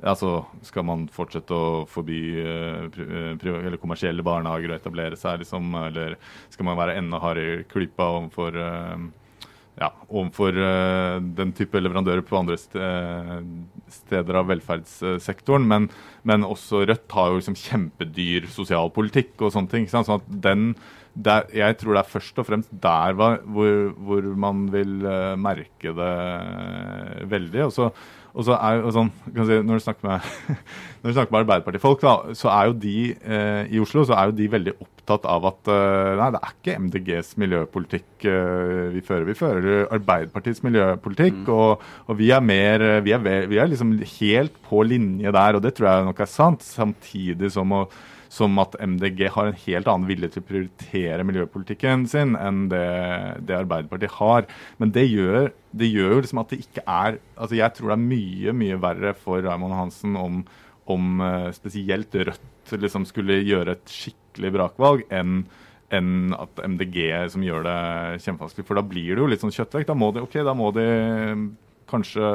Altså, 0.00 0.44
Skal 0.64 0.86
man 0.88 1.06
fortsette 1.12 1.52
å 1.52 1.84
forby 1.90 2.20
uh, 2.40 3.78
kommersielle 3.80 4.24
barnehager 4.24 4.72
å 4.72 4.78
etablere 4.78 5.18
seg, 5.20 5.42
liksom? 5.42 5.74
Eller 5.90 6.16
skal 6.48 6.68
man 6.68 6.78
være 6.80 6.96
enda 7.00 7.20
hardere 7.20 7.64
klypa 7.68 8.08
overfor 8.16 8.56
uh, 8.56 9.10
ja, 9.80 9.88
eh, 9.88 11.16
den 11.36 11.52
type 11.56 11.80
leverandører 11.80 12.22
på 12.26 12.36
andre 12.36 12.56
st 12.60 12.76
steder 13.90 14.36
av 14.40 14.48
velferdssektoren. 14.50 15.66
Men, 15.66 15.88
men 16.28 16.44
også 16.44 16.84
Rødt 16.88 17.16
har 17.16 17.30
jo 17.30 17.40
liksom 17.40 17.58
kjempedyr 17.58 18.48
sosialpolitikk 18.52 19.40
og 19.40 19.54
sånne 19.54 19.72
ting. 19.72 19.88
Sånn 19.88 20.04
at 20.18 20.28
den, 20.28 20.74
der, 21.14 21.48
jeg 21.56 21.78
tror 21.80 21.96
det 21.96 22.02
er 22.04 22.12
først 22.12 22.42
og 22.42 22.48
fremst 22.50 22.74
der 22.82 23.16
hvor, 23.16 23.40
hvor 23.96 24.30
man 24.46 24.66
vil 24.74 25.00
merke 25.40 25.94
det 25.96 26.14
veldig. 27.32 27.64
Og 27.70 27.74
så, 27.74 27.90
og 28.30 28.46
så 28.46 28.54
er 28.56 28.78
jo 28.78 28.92
sånn, 28.94 29.10
kan 29.34 29.46
si, 29.48 29.58
Når 29.66 29.80
du 29.80 29.84
snakker 29.84 30.06
med, 30.06 30.30
når 31.00 31.10
du 31.10 31.16
snakker 31.16 31.34
med 31.34 31.40
Arbeiderpartifolk, 31.42 32.04
da, 32.04 32.36
så 32.38 32.50
er 32.54 32.70
jo 32.70 32.76
de 32.84 32.96
eh, 33.16 33.62
i 33.74 33.80
Oslo 33.82 34.04
så 34.06 34.16
er 34.16 34.30
jo 34.30 34.36
de 34.38 34.48
veldig 34.52 34.74
opptatt 34.78 35.26
av 35.30 35.48
at 35.50 35.70
eh, 35.72 36.12
nei, 36.20 36.28
det 36.34 36.42
er 36.42 36.54
ikke 36.54 36.76
MDGs 36.84 37.32
miljøpolitikk 37.42 38.28
eh, 38.30 38.84
vi 38.94 39.02
fører. 39.06 39.26
Vi 39.28 39.38
fører 39.38 39.90
Arbeiderpartiets 39.98 40.62
miljøpolitikk, 40.66 41.42
og, 41.50 41.82
og 42.06 42.20
vi 42.20 42.30
er 42.34 42.44
mer 42.44 42.86
eh, 42.86 43.02
vi 43.06 43.16
er, 43.16 43.26
vi 43.50 43.58
er 43.58 43.72
liksom 43.72 43.96
helt 44.20 44.62
på 44.68 44.84
linje 44.86 45.34
der, 45.34 45.58
og 45.58 45.66
det 45.66 45.74
tror 45.76 45.90
jeg 45.90 46.08
nok 46.10 46.22
er 46.22 46.30
sant. 46.30 46.66
Samtidig 46.66 47.50
som 47.56 47.74
å 47.74 47.84
som 48.30 48.58
at 48.62 48.76
MDG 48.78 49.24
har 49.34 49.48
en 49.50 49.58
helt 49.64 49.88
annen 49.90 50.06
vilje 50.06 50.30
til 50.30 50.42
å 50.42 50.46
prioritere 50.46 51.26
miljøpolitikken 51.26 52.06
sin 52.10 52.36
enn 52.38 52.68
det, 52.70 52.86
det 53.46 53.56
Arbeiderpartiet 53.58 54.14
har. 54.20 54.46
Men 54.78 54.92
det 54.94 55.08
gjør, 55.08 55.50
det 55.74 55.88
gjør 55.90 56.14
jo 56.14 56.20
liksom 56.22 56.42
at 56.44 56.54
det 56.54 56.60
ikke 56.62 56.84
er 56.86 57.18
altså 57.34 57.58
Jeg 57.58 57.74
tror 57.74 57.90
det 57.90 57.96
er 57.96 58.04
mye, 58.12 58.54
mye 58.62 58.78
verre 58.84 59.14
for 59.18 59.42
Raymond 59.42 59.74
Hansen 59.74 60.14
om, 60.20 60.44
om 60.90 61.24
eh, 61.26 61.48
spesielt 61.56 62.14
Rødt 62.14 62.76
liksom 62.78 63.08
skulle 63.08 63.40
gjøre 63.42 63.74
et 63.74 63.90
skikkelig 63.90 64.54
brakvalg 64.54 65.02
enn 65.10 65.42
enn 65.90 66.36
at 66.36 66.60
MDG 66.62 67.00
som 67.32 67.42
gjør 67.42 67.64
det 67.66 67.78
kjempevanskelig. 68.22 68.66
For 68.68 68.78
da 68.78 68.84
blir 68.86 69.08
det 69.10 69.24
jo 69.24 69.26
litt 69.26 69.42
sånn 69.42 69.50
kjøttvekt. 69.50 69.88
Da 69.88 69.96
må 69.98 70.12
de, 70.14 70.22
okay, 70.22 70.44
da 70.46 70.54
må 70.54 70.68
de 70.76 70.84
kanskje 71.90 72.28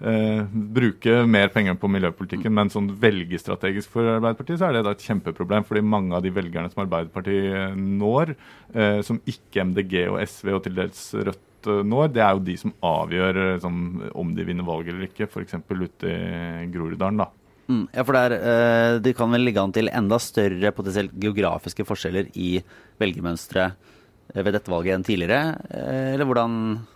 eh, 0.00 0.42
bruke 0.50 1.16
mer 1.30 1.52
penger 1.54 1.78
på 1.80 1.90
miljøpolitikken, 1.92 2.54
men 2.54 2.72
sånn 2.72 2.90
velgestrategisk 3.00 3.92
for 3.94 4.16
Arbeiderpartiet 4.16 4.60
så 4.60 4.68
er 4.68 4.78
det 4.78 4.84
da 4.86 4.94
et 4.96 5.06
kjempeproblem. 5.06 5.64
fordi 5.64 5.82
mange 5.82 6.14
av 6.16 6.22
de 6.22 6.34
velgerne 6.34 6.70
som 6.72 6.84
Arbeiderpartiet 6.84 7.76
når, 7.76 8.34
eh, 8.74 9.00
som 9.02 9.20
ikke 9.26 9.64
MDG 9.70 10.08
og 10.08 10.20
SV 10.22 10.54
og 10.54 10.62
til 10.64 10.74
dels 10.74 11.06
Rødt 11.14 11.70
eh, 11.70 11.84
når, 11.84 12.12
det 12.12 12.22
er 12.22 12.34
jo 12.34 12.44
de 12.50 12.56
som 12.56 12.74
avgjør 12.82 13.40
eh, 13.44 13.60
sånn, 13.62 14.10
om 14.14 14.34
de 14.34 14.44
vinner 14.44 14.66
valget 14.66 14.94
eller 14.94 15.08
ikke, 15.08 15.30
f.eks. 15.30 15.58
ute 15.70 16.10
i 16.10 16.68
Groruddalen. 16.72 17.24
da. 17.24 17.30
Mm, 17.64 17.86
ja, 17.94 18.02
for 18.04 18.18
er, 18.18 18.34
eh, 18.36 18.98
det 19.00 19.14
kan 19.16 19.30
vel 19.32 19.46
ligge 19.46 19.62
an 19.62 19.72
til 19.72 19.88
enda 19.88 20.18
større 20.20 20.72
potensielt 20.76 21.14
geografiske 21.16 21.86
forskjeller 21.88 22.28
i 22.36 22.58
velgermønsteret 23.00 23.72
eh, 23.72 23.93
ved 24.32 24.54
dette 24.56 24.70
valget 24.72 24.96
enn 24.96 25.04
tidligere, 25.06 25.54
eh, 25.70 26.14
eller 26.14 26.26
hvordan 26.26 26.54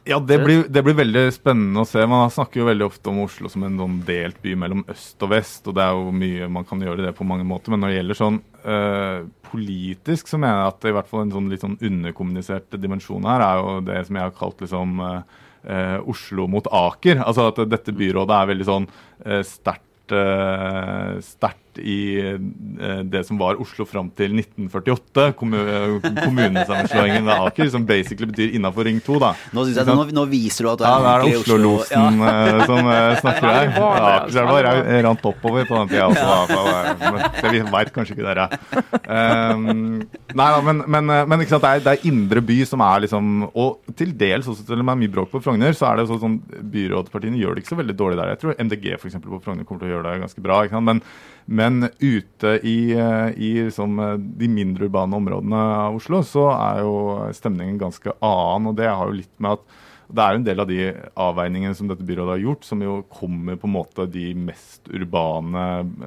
Ja, 0.08 0.18
det 0.18 0.38
blir, 0.42 0.64
det 0.66 0.82
blir, 0.82 0.96
veldig 0.98 1.24
spennende 1.34 1.84
å 1.84 1.86
se. 1.86 2.02
Man 2.08 2.32
snakker 2.32 2.62
jo 2.62 2.68
veldig 2.68 2.86
ofte 2.88 3.12
om 3.12 3.20
Oslo 3.22 3.50
som 3.52 3.62
en 3.66 3.76
sånn 3.78 3.98
delt 4.06 4.40
by 4.42 4.56
mellom 4.58 4.84
øst 4.90 5.22
og 5.22 5.30
vest, 5.34 5.68
og 5.68 5.76
det 5.78 5.84
er 5.84 5.94
jo 5.94 6.14
mye 6.14 6.48
man 6.50 6.66
kan 6.66 6.82
gjøre 6.82 7.04
det 7.06 7.14
på 7.18 7.26
mange 7.28 7.46
måter. 7.46 7.70
Men 7.70 7.84
når 7.84 7.92
det 7.92 7.98
gjelder 8.00 8.18
sånn 8.18 8.40
øh, 8.64 9.28
politisk, 9.52 10.30
så 10.30 10.40
mener 10.40 10.62
jeg 10.62 10.72
at 10.72 10.80
det 10.82 10.90
i 10.90 10.96
hvert 10.98 11.10
fall 11.10 11.26
en 11.26 11.34
sånn 11.36 11.52
litt 11.52 11.66
sånn 11.66 11.78
underkommunisert 11.78 12.80
dimensjon 12.80 13.28
her 13.28 13.44
er 13.44 13.60
jo 13.62 13.76
det 13.86 14.00
som 14.08 14.18
jeg 14.18 14.26
har 14.26 14.34
kalt 14.36 14.64
liksom 14.64 14.98
uh, 15.04 15.98
Oslo 16.08 16.48
mot 16.50 16.66
Aker. 16.66 17.22
Altså 17.22 17.48
at 17.52 17.62
dette 17.70 17.94
byrådet 17.94 18.34
er 18.34 18.50
veldig 18.54 18.68
sånn 18.68 18.88
øh, 18.88 19.44
sterkt 19.46 19.84
sterkt 20.08 21.67
i 21.80 21.98
eh, 22.22 23.02
det 23.08 23.24
som 23.26 23.38
var 23.40 23.58
Oslo 23.62 23.86
fram 23.88 24.10
til 24.16 24.34
1948, 24.38 25.32
kommunesammenslåingen 25.38 27.26
ved 27.26 27.34
Aker, 27.48 27.70
som 27.72 27.86
basically 27.88 28.28
betyr 28.30 28.54
innafor 28.58 28.88
Ring 28.88 29.00
2. 29.04 29.18
da. 29.22 29.32
Nå, 29.56 29.66
jeg, 29.70 29.86
nå, 29.88 30.06
nå, 30.14 30.24
viser 30.30 30.66
du 30.66 30.72
at 30.72 30.82
du 30.82 30.86
er 30.86 30.90
ja, 30.90 30.98
det 31.04 31.32
er 31.32 31.40
Oslo-losen 31.40 32.22
Oslo, 32.22 32.28
ja. 32.28 32.34
Eh, 32.58 32.64
som 32.68 32.90
snakker 33.22 33.48
her. 33.48 33.72
Akerselva 33.78 34.58
ja, 34.64 34.74
rant 35.08 35.28
oppover 35.32 35.68
på 35.68 35.80
den 35.80 35.92
tida 35.92 36.08
også, 36.10 36.58
men 37.02 37.54
det 37.54 37.64
veit 37.72 37.92
kanskje 37.94 38.16
ikke 38.16 38.28
dere. 38.28 38.48
Um, 39.08 40.02
nei 40.36 40.48
da, 40.52 40.58
men, 40.64 40.82
men, 40.84 41.08
men 41.30 41.40
det, 41.40 41.48
er, 41.56 41.80
det, 41.84 41.94
er, 41.94 42.06
indre 42.08 42.42
by 42.44 42.58
som 42.68 42.82
er 42.84 43.04
liksom 43.06 43.46
Og 43.48 43.94
til 43.96 44.10
dels 44.18 44.48
også, 44.50 44.66
selv 44.66 44.82
om 44.82 44.90
det 44.90 44.94
er 44.94 45.00
mye 45.00 45.12
bråk 45.12 45.30
på 45.32 45.40
Frogner, 45.44 45.72
så 45.76 45.88
er 45.90 46.00
det 46.00 46.08
sånn 46.10 46.38
byrådspartiene 46.74 47.40
gjør 47.40 47.56
det 47.56 47.64
ikke 47.64 47.72
så 47.74 47.80
veldig 47.80 47.96
dårlig 47.98 48.20
der. 48.20 48.34
Jeg 48.34 48.42
tror 48.42 48.60
MDG 48.60 48.86
for 48.98 49.10
eksempel, 49.10 49.32
på 49.32 49.42
Frogner 49.44 49.68
kommer 49.68 49.84
til 49.84 49.90
å 49.90 49.96
gjøre 49.96 50.12
det 50.12 50.24
ganske 50.26 50.44
bra. 50.44 50.62
ikke 50.64 50.78
sant? 50.78 50.88
Men 50.88 51.02
men 51.68 51.90
ute 52.00 52.54
i, 52.64 52.92
eh, 52.96 53.28
i 53.36 53.50
liksom, 53.66 53.98
de 54.40 54.48
mindre 54.48 54.88
urbane 54.88 55.16
områdene 55.18 55.60
av 55.82 55.98
Oslo, 55.98 56.22
så 56.24 56.48
er 56.54 56.80
jo 56.86 56.96
stemningen 57.36 57.80
ganske 57.80 58.14
annen. 58.24 58.70
Og 58.70 58.78
det 58.78 58.88
har 58.88 59.04
jo 59.06 59.18
litt 59.20 59.34
med 59.36 59.58
at 59.58 59.78
det 60.08 60.24
er 60.24 60.38
en 60.38 60.44
del 60.44 60.62
av 60.62 60.68
de 60.70 60.84
avveiningene 61.20 61.76
som 61.76 61.88
dette 61.90 62.04
byrådet 62.08 62.38
har 62.38 62.44
gjort, 62.46 62.64
som 62.64 62.80
jo 62.80 63.00
kommer 63.12 63.58
på 63.60 63.68
en 63.68 63.74
måte 63.74 64.06
de 64.08 64.30
mest 64.40 64.88
urbane, 64.88 65.64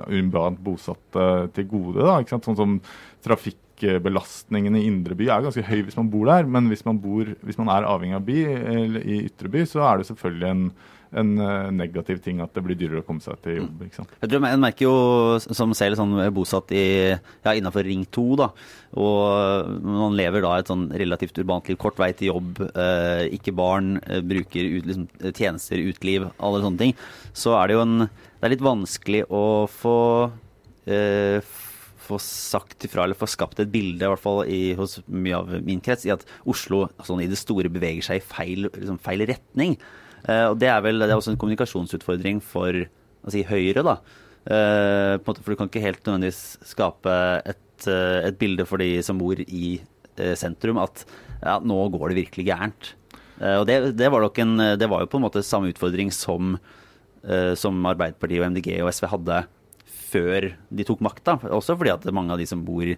urbant 0.10 0.62
bosatte 0.66 1.28
til 1.54 1.68
gode. 1.70 2.02
da, 2.02 2.18
ikke 2.18 2.34
sant? 2.34 2.50
Sånn 2.50 2.58
som 2.58 2.80
trafikkbelastningen 3.28 4.80
i 4.80 4.88
indre 4.88 5.18
by 5.18 5.30
er 5.30 5.46
ganske 5.46 5.66
høy 5.68 5.84
hvis 5.86 6.00
man 6.00 6.10
bor 6.14 6.32
der, 6.32 6.50
men 6.50 6.72
hvis 6.72 6.82
man, 6.88 6.98
bor, 7.04 7.30
hvis 7.46 7.62
man 7.62 7.70
er 7.70 7.86
avhengig 7.86 8.18
av 8.18 8.26
by 8.26 8.40
eller 8.50 9.06
i 9.06 9.22
ytre 9.28 9.54
by, 9.54 9.68
så 9.70 9.86
er 9.86 10.02
det 10.02 10.10
selvfølgelig 10.10 10.50
en 10.50 10.66
en 11.12 11.32
uh, 11.40 11.72
negativ 11.76 12.22
ting 12.24 12.40
at 12.44 12.54
det 12.56 12.64
blir 12.66 12.78
dyrere 12.80 13.02
å 13.02 13.06
komme 13.08 13.24
seg 13.24 13.40
til 13.44 13.60
jobb. 13.60 13.82
ikke 13.86 14.00
sant? 14.00 14.14
Jeg 14.22 14.32
tror 14.32 14.46
En 14.48 14.64
merker 14.64 14.88
jo, 14.88 14.96
som 15.44 15.74
selv 15.78 16.00
sånn 16.00 16.16
bosatt 16.36 16.72
i, 16.76 16.86
ja, 17.12 17.54
innenfor 17.54 17.86
Ring 17.88 18.06
2, 18.08 18.26
da, 18.40 18.50
og 19.02 19.72
man 19.84 20.16
lever 20.20 20.46
da 20.46 20.58
et 20.60 20.72
sånn 20.72 20.88
relativt 21.02 21.40
urbant 21.44 21.68
liv, 21.68 21.80
kort 21.82 22.00
vei 22.00 22.12
til 22.16 22.32
jobb, 22.32 22.62
eh, 22.72 23.26
ikke 23.38 23.56
barn, 23.56 23.98
eh, 24.06 24.24
bruker 24.24 24.78
ut, 24.78 24.88
liksom, 24.88 25.08
tjenester, 25.32 25.84
uteliv, 25.84 26.30
alle 26.40 26.64
sånne 26.64 26.86
ting, 26.86 26.96
så 27.34 27.58
er 27.60 27.68
det 27.68 27.80
jo 27.80 27.86
en 27.88 27.98
Det 28.42 28.48
er 28.48 28.54
litt 28.56 28.64
vanskelig 28.66 29.20
å 29.30 29.68
få 29.70 29.98
få 32.12 32.20
sagt 32.22 32.86
ifra, 32.88 33.06
eller 33.06 33.18
få 33.18 33.30
skapt 33.30 33.60
et 33.62 33.72
bilde, 33.72 34.04
i 34.04 34.10
hvert 34.10 34.22
fall 34.22 34.44
i, 34.50 34.62
hos 34.78 35.00
mye 35.08 35.38
av 35.38 35.52
min 35.66 35.82
krets, 35.84 36.08
i 36.08 36.14
at 36.14 36.26
Oslo 36.50 36.88
sånn 37.06 37.24
i 37.24 37.30
det 37.32 37.40
store 37.40 37.72
beveger 37.72 38.10
seg 38.10 38.20
i 38.20 38.26
feil, 38.26 38.70
liksom, 38.74 39.00
feil 39.04 39.26
retning. 39.30 39.78
Eh, 40.28 40.48
og 40.52 40.58
det 40.62 40.70
er 40.70 40.82
vel 40.86 41.02
det 41.02 41.10
er 41.10 41.18
også 41.18 41.34
en 41.34 41.40
kommunikasjonsutfordring 41.42 42.42
for 42.46 42.84
si, 43.32 43.44
Høyre, 43.48 43.84
da. 43.86 43.96
Eh, 44.42 45.16
for 45.26 45.38
du 45.38 45.58
kan 45.58 45.70
ikke 45.70 45.84
helt 45.84 46.02
nødvendigvis 46.06 46.60
skape 46.74 47.16
et, 47.46 47.88
eh, 47.88 48.28
et 48.30 48.38
bilde 48.42 48.66
for 48.70 48.82
de 48.82 48.94
som 49.06 49.22
bor 49.22 49.40
i 49.48 49.80
sentrum, 50.38 50.78
at 50.78 51.06
ja, 51.40 51.56
nå 51.64 51.78
går 51.90 52.12
det 52.12 52.18
virkelig 52.20 52.44
gærent. 52.46 52.90
Og 53.42 53.64
det, 53.66 53.96
det, 53.98 54.10
var 54.12 54.22
en, 54.44 54.52
det, 54.78 54.90
var 54.92 55.02
jo 55.02 55.08
på 55.10 55.18
en 55.18 55.24
måte 55.24 55.42
samme 55.42 55.72
utfordring 55.72 56.12
som, 56.14 56.60
som 57.58 57.80
Arbeiderpartiet 57.90 58.44
og 58.44 58.52
MDG 58.52 58.68
og 58.84 58.92
SV 58.94 59.08
hadde 59.10 59.40
før 60.12 60.48
de 60.70 60.86
tok 60.88 61.02
makta. 61.06 61.38
Også 61.50 61.76
fordi 61.80 61.94
at 61.94 62.08
mange 62.14 62.34
av 62.34 62.42
de 62.42 62.48
som 62.50 62.64
bor 62.66 62.86
i, 62.86 62.98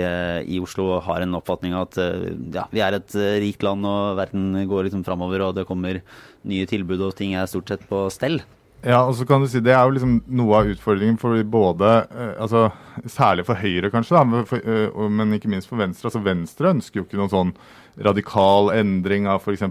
eh, 0.00 0.40
i 0.44 0.60
Oslo 0.62 1.00
har 1.04 1.24
en 1.24 1.36
oppfatning 1.38 1.74
av 1.76 1.88
at 1.88 2.00
eh, 2.02 2.30
ja, 2.56 2.66
vi 2.72 2.84
er 2.84 2.96
et 2.98 3.18
eh, 3.18 3.40
rikt 3.44 3.66
land 3.66 3.86
og 3.86 4.16
verden 4.20 4.54
går 4.70 4.88
liksom 4.88 5.04
framover 5.06 5.46
og 5.46 5.58
det 5.58 5.68
kommer 5.68 6.00
nye 6.48 6.70
tilbud 6.70 7.02
og 7.08 7.18
ting 7.18 7.36
er 7.36 7.50
stort 7.50 7.70
sett 7.72 7.84
på 7.90 8.06
stell. 8.14 8.40
Ja, 8.80 9.02
og 9.04 9.12
så 9.12 9.26
kan 9.28 9.42
du 9.42 9.48
si 9.52 9.60
Det 9.60 9.74
er 9.76 9.82
jo 9.84 9.92
liksom 9.92 10.12
noe 10.40 10.56
av 10.56 10.68
utfordringen 10.72 11.18
for 11.20 11.36
både 11.44 11.90
altså 12.40 12.70
Særlig 13.12 13.44
for 13.44 13.60
Høyre, 13.60 13.90
kanskje, 13.92 14.14
da, 14.16 14.22
men, 14.24 14.46
for, 14.48 15.10
men 15.12 15.36
ikke 15.36 15.50
minst 15.52 15.68
for 15.68 15.80
Venstre. 15.80 16.08
altså 16.08 16.22
Venstre 16.24 16.72
ønsker 16.72 17.00
jo 17.00 17.04
ikke 17.04 17.20
noen 17.20 17.32
sånn 17.32 17.52
radikal 17.98 18.70
endring 18.74 19.26
av 19.28 19.42
f.eks. 19.42 19.64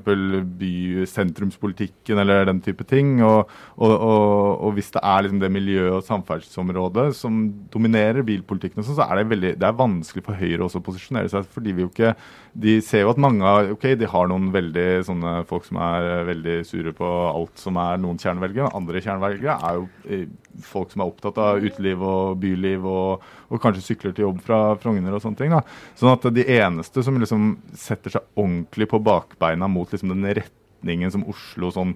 bysentrumspolitikken 0.60 2.20
eller 2.22 2.46
den 2.50 2.62
type 2.64 2.86
ting. 2.90 3.22
Og, 3.26 3.50
og, 3.78 3.94
og, 3.94 4.66
og 4.68 4.76
hvis 4.78 4.92
det 4.96 5.04
er 5.04 5.26
liksom 5.26 5.42
det 5.42 5.52
miljø- 5.54 5.96
og 5.96 6.04
samferdselsområdet 6.08 7.08
som 7.18 7.42
dominerer 7.74 8.26
bilpolitikken, 8.28 8.84
så 8.86 8.98
er 9.06 9.22
det, 9.22 9.30
veldig, 9.32 9.54
det 9.62 9.68
er 9.70 9.80
vanskelig 9.80 10.26
for 10.26 10.40
Høyre 10.40 10.66
også 10.68 10.82
å 10.82 10.86
posisjonere 10.86 11.32
seg. 11.32 11.48
fordi 11.54 11.76
vi 11.76 11.86
jo 11.86 11.92
ikke, 11.92 12.14
De 12.60 12.80
ser 12.82 13.06
jo 13.06 13.12
at 13.14 13.22
mange 13.22 13.46
av, 13.46 13.72
ok, 13.76 13.92
de 14.00 14.08
har 14.10 14.28
noen 14.28 14.50
veldig 14.52 14.88
sånne 15.08 15.34
folk 15.50 15.68
som 15.68 15.78
er 15.86 16.26
veldig 16.28 16.58
sure 16.68 16.94
på 16.98 17.08
alt 17.30 17.62
som 17.62 17.78
er 17.80 18.02
noen 18.02 18.18
kjernevelgere. 18.20 18.74
Andre 18.76 19.04
kjernevelgere 19.06 19.58
er 19.70 19.78
jo 19.78 19.88
eh, 20.10 20.26
folk 20.66 20.94
som 20.94 21.04
er 21.04 21.10
opptatt 21.12 21.38
av 21.42 21.64
uteliv 21.64 22.02
og 22.06 22.40
byliv 22.42 22.86
og, 22.90 23.26
og 23.50 23.62
kanskje 23.64 23.86
sykler 23.86 24.16
til 24.16 24.28
jobb 24.28 24.40
fra 24.46 24.62
Frogner 24.82 25.16
og 25.16 25.24
sånne 25.24 25.40
ting. 25.40 25.54
da. 25.54 25.62
Sånn 26.00 26.14
at 26.14 26.26
de 26.36 26.46
eneste 26.60 27.04
som 27.06 27.20
liksom 27.22 27.52
setter 27.78 28.18
seg 28.18 28.40
ordentlig 28.40 28.90
på 28.92 29.02
bakbeina 29.04 29.70
mot 29.72 29.92
liksom 29.92 30.14
den 30.16 30.28
retningen 30.42 31.14
som 31.14 31.28
Oslo 31.30 31.72
sånn 31.76 31.94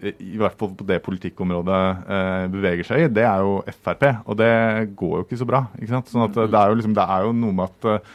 eh, 0.00 0.14
i 0.18 0.36
hvert 0.40 0.58
fall 0.60 0.74
på 0.76 0.86
det 0.88 1.00
politikkområdet 1.06 1.80
eh, 2.04 2.44
beveger 2.52 2.90
seg 2.90 3.06
i, 3.06 3.12
det 3.20 3.26
er 3.28 3.46
jo 3.46 3.58
Frp. 3.72 4.06
Og 4.26 4.38
det 4.40 4.52
går 4.98 5.16
jo 5.18 5.26
ikke 5.28 5.40
så 5.40 5.48
bra. 5.48 5.64
ikke 5.78 5.94
sant? 5.94 6.12
Sånn 6.12 6.28
at 6.28 6.38
det 6.38 6.60
er 6.60 6.70
jo, 6.70 6.78
liksom, 6.82 6.96
det 6.96 7.08
er 7.16 7.26
jo 7.28 7.34
noe 7.40 7.56
med 7.56 7.72
at 7.72 7.90
eh, 7.94 8.14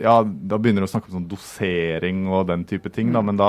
ja, 0.00 0.14
da 0.24 0.56
begynner 0.56 0.84
du 0.84 0.86
å 0.86 0.90
snakke 0.90 1.10
om 1.10 1.18
sånn 1.18 1.26
dosering 1.28 2.22
og 2.32 2.46
den 2.48 2.62
type 2.68 2.88
ting, 2.94 3.10
da, 3.12 3.20
men 3.24 3.36
da 3.36 3.48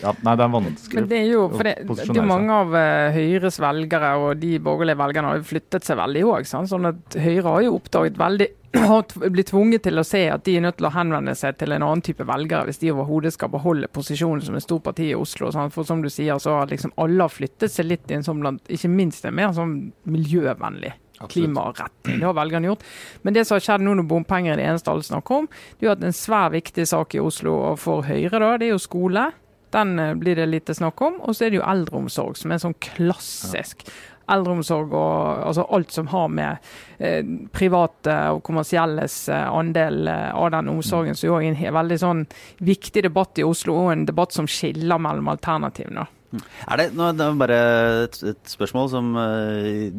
ja, 0.00 0.14
Nei, 0.24 0.32
det 0.38 0.44
er 0.46 0.54
vanskelig 0.54 1.00
men 1.02 1.10
det 1.10 1.18
er 1.18 1.26
jo, 1.28 1.42
for 1.52 1.68
det, 1.68 1.74
det 2.00 2.16
er 2.16 2.28
mange 2.28 2.60
av 2.62 2.72
uh, 2.72 3.10
Høyres 3.12 3.60
velgere 3.60 4.14
og 4.22 4.40
de 4.40 4.54
borgerlige 4.62 5.00
velgerne 5.02 5.32
har 5.32 5.42
jo 5.42 5.48
flyttet 5.50 5.84
seg 5.84 5.98
veldig 6.00 6.22
òg. 6.30 6.48
Sånn 6.48 6.88
at 6.88 7.18
Høyre 7.20 7.44
har 7.48 7.66
jo 7.66 7.74
oppdaget 7.76 8.16
veldig 8.20 8.48
har 8.90 9.30
blitt 9.34 9.50
tvunget 9.50 9.84
til 9.84 10.00
å 10.00 10.06
se 10.06 10.22
at 10.30 10.46
de 10.46 10.56
er 10.56 10.64
nødt 10.64 10.78
til 10.78 10.88
å 10.88 10.94
henvende 10.94 11.34
seg 11.36 11.58
til 11.60 11.74
en 11.74 11.84
annen 11.84 12.04
type 12.06 12.24
velgere 12.24 12.68
hvis 12.68 12.80
de 12.80 12.92
overhodet 12.94 13.34
skal 13.34 13.52
beholde 13.52 13.90
posisjonen 13.92 14.44
som 14.46 14.56
et 14.56 14.64
stort 14.64 14.86
parti 14.86 15.10
i 15.10 15.18
Oslo. 15.18 15.50
Sant? 15.52 15.74
For 15.74 15.88
som 15.88 16.00
du 16.04 16.08
sier, 16.12 16.38
så 16.40 16.60
har 16.60 16.72
liksom 16.72 16.94
alle 17.02 17.28
flyttet 17.28 17.74
seg 17.74 17.90
litt 17.90 18.14
inn 18.14 18.24
sånn 18.24 18.40
blant, 18.40 18.64
ikke 18.70 18.92
minst 18.92 19.26
en 19.26 19.36
mer 19.36 19.52
sånn 19.56 19.76
miljøvennlig 20.08 20.94
klimaretning. 21.28 22.20
Det 22.20 22.26
har 22.26 22.36
velgerne 22.38 22.70
gjort. 22.70 22.86
Men 23.22 23.36
det 23.36 23.44
som 23.46 23.58
har 23.58 23.66
skjedd 23.66 23.84
nå 23.84 23.96
når 23.98 24.08
bompenger 24.10 24.54
er 24.54 24.62
det 24.62 24.68
eneste 24.70 24.92
alle 24.92 25.06
snakker 25.06 25.42
om, 25.42 25.50
det 25.78 25.88
er 25.88 25.94
at 25.96 26.06
en 26.06 26.16
svær 26.16 26.52
viktig 26.54 26.86
sak 26.88 27.16
i 27.16 27.22
Oslo 27.22 27.56
og 27.72 27.80
for 27.82 28.06
Høyre, 28.08 28.38
da, 28.38 28.54
det 28.60 28.70
er 28.70 28.74
jo 28.74 28.82
skole. 28.82 29.30
Den 29.74 29.98
eh, 29.98 30.14
blir 30.18 30.38
det 30.40 30.48
lite 30.50 30.76
snakk 30.76 31.02
om. 31.06 31.20
Og 31.20 31.36
så 31.36 31.46
er 31.46 31.52
det 31.52 31.60
jo 31.60 31.66
eldreomsorg, 31.66 32.38
som 32.40 32.50
er 32.50 32.58
en 32.58 32.66
sånn 32.68 32.80
klassisk 32.82 33.86
eldreomsorg 34.30 34.94
og 34.94 35.46
altså 35.48 35.64
alt 35.74 35.94
som 35.94 36.10
har 36.12 36.28
med 36.32 36.70
eh, 36.98 37.24
private 37.54 38.16
og 38.34 38.42
kommersielles 38.46 39.16
eh, 39.32 39.46
andel 39.48 40.08
eh, 40.10 40.28
av 40.34 40.52
den 40.54 40.70
omsorgen, 40.72 41.18
så 41.18 41.34
er 41.38 41.48
det 41.48 41.68
en 41.68 41.78
veldig 41.80 42.00
sånn 42.00 42.24
viktig 42.62 43.04
debatt 43.08 43.40
i 43.40 43.46
Oslo, 43.46 43.76
og 43.84 43.92
en 43.94 44.06
debatt 44.08 44.36
som 44.36 44.48
skiller 44.50 45.02
mellom 45.02 45.30
alternativene. 45.32 46.06
Er 46.30 46.78
det, 46.78 46.90
nå, 46.94 47.10
det 47.18 47.24
er 47.26 47.38
bare 47.38 47.60
et, 48.06 48.18
et 48.32 48.52
spørsmål 48.52 48.90
som 48.92 49.08
uh, 49.18 49.90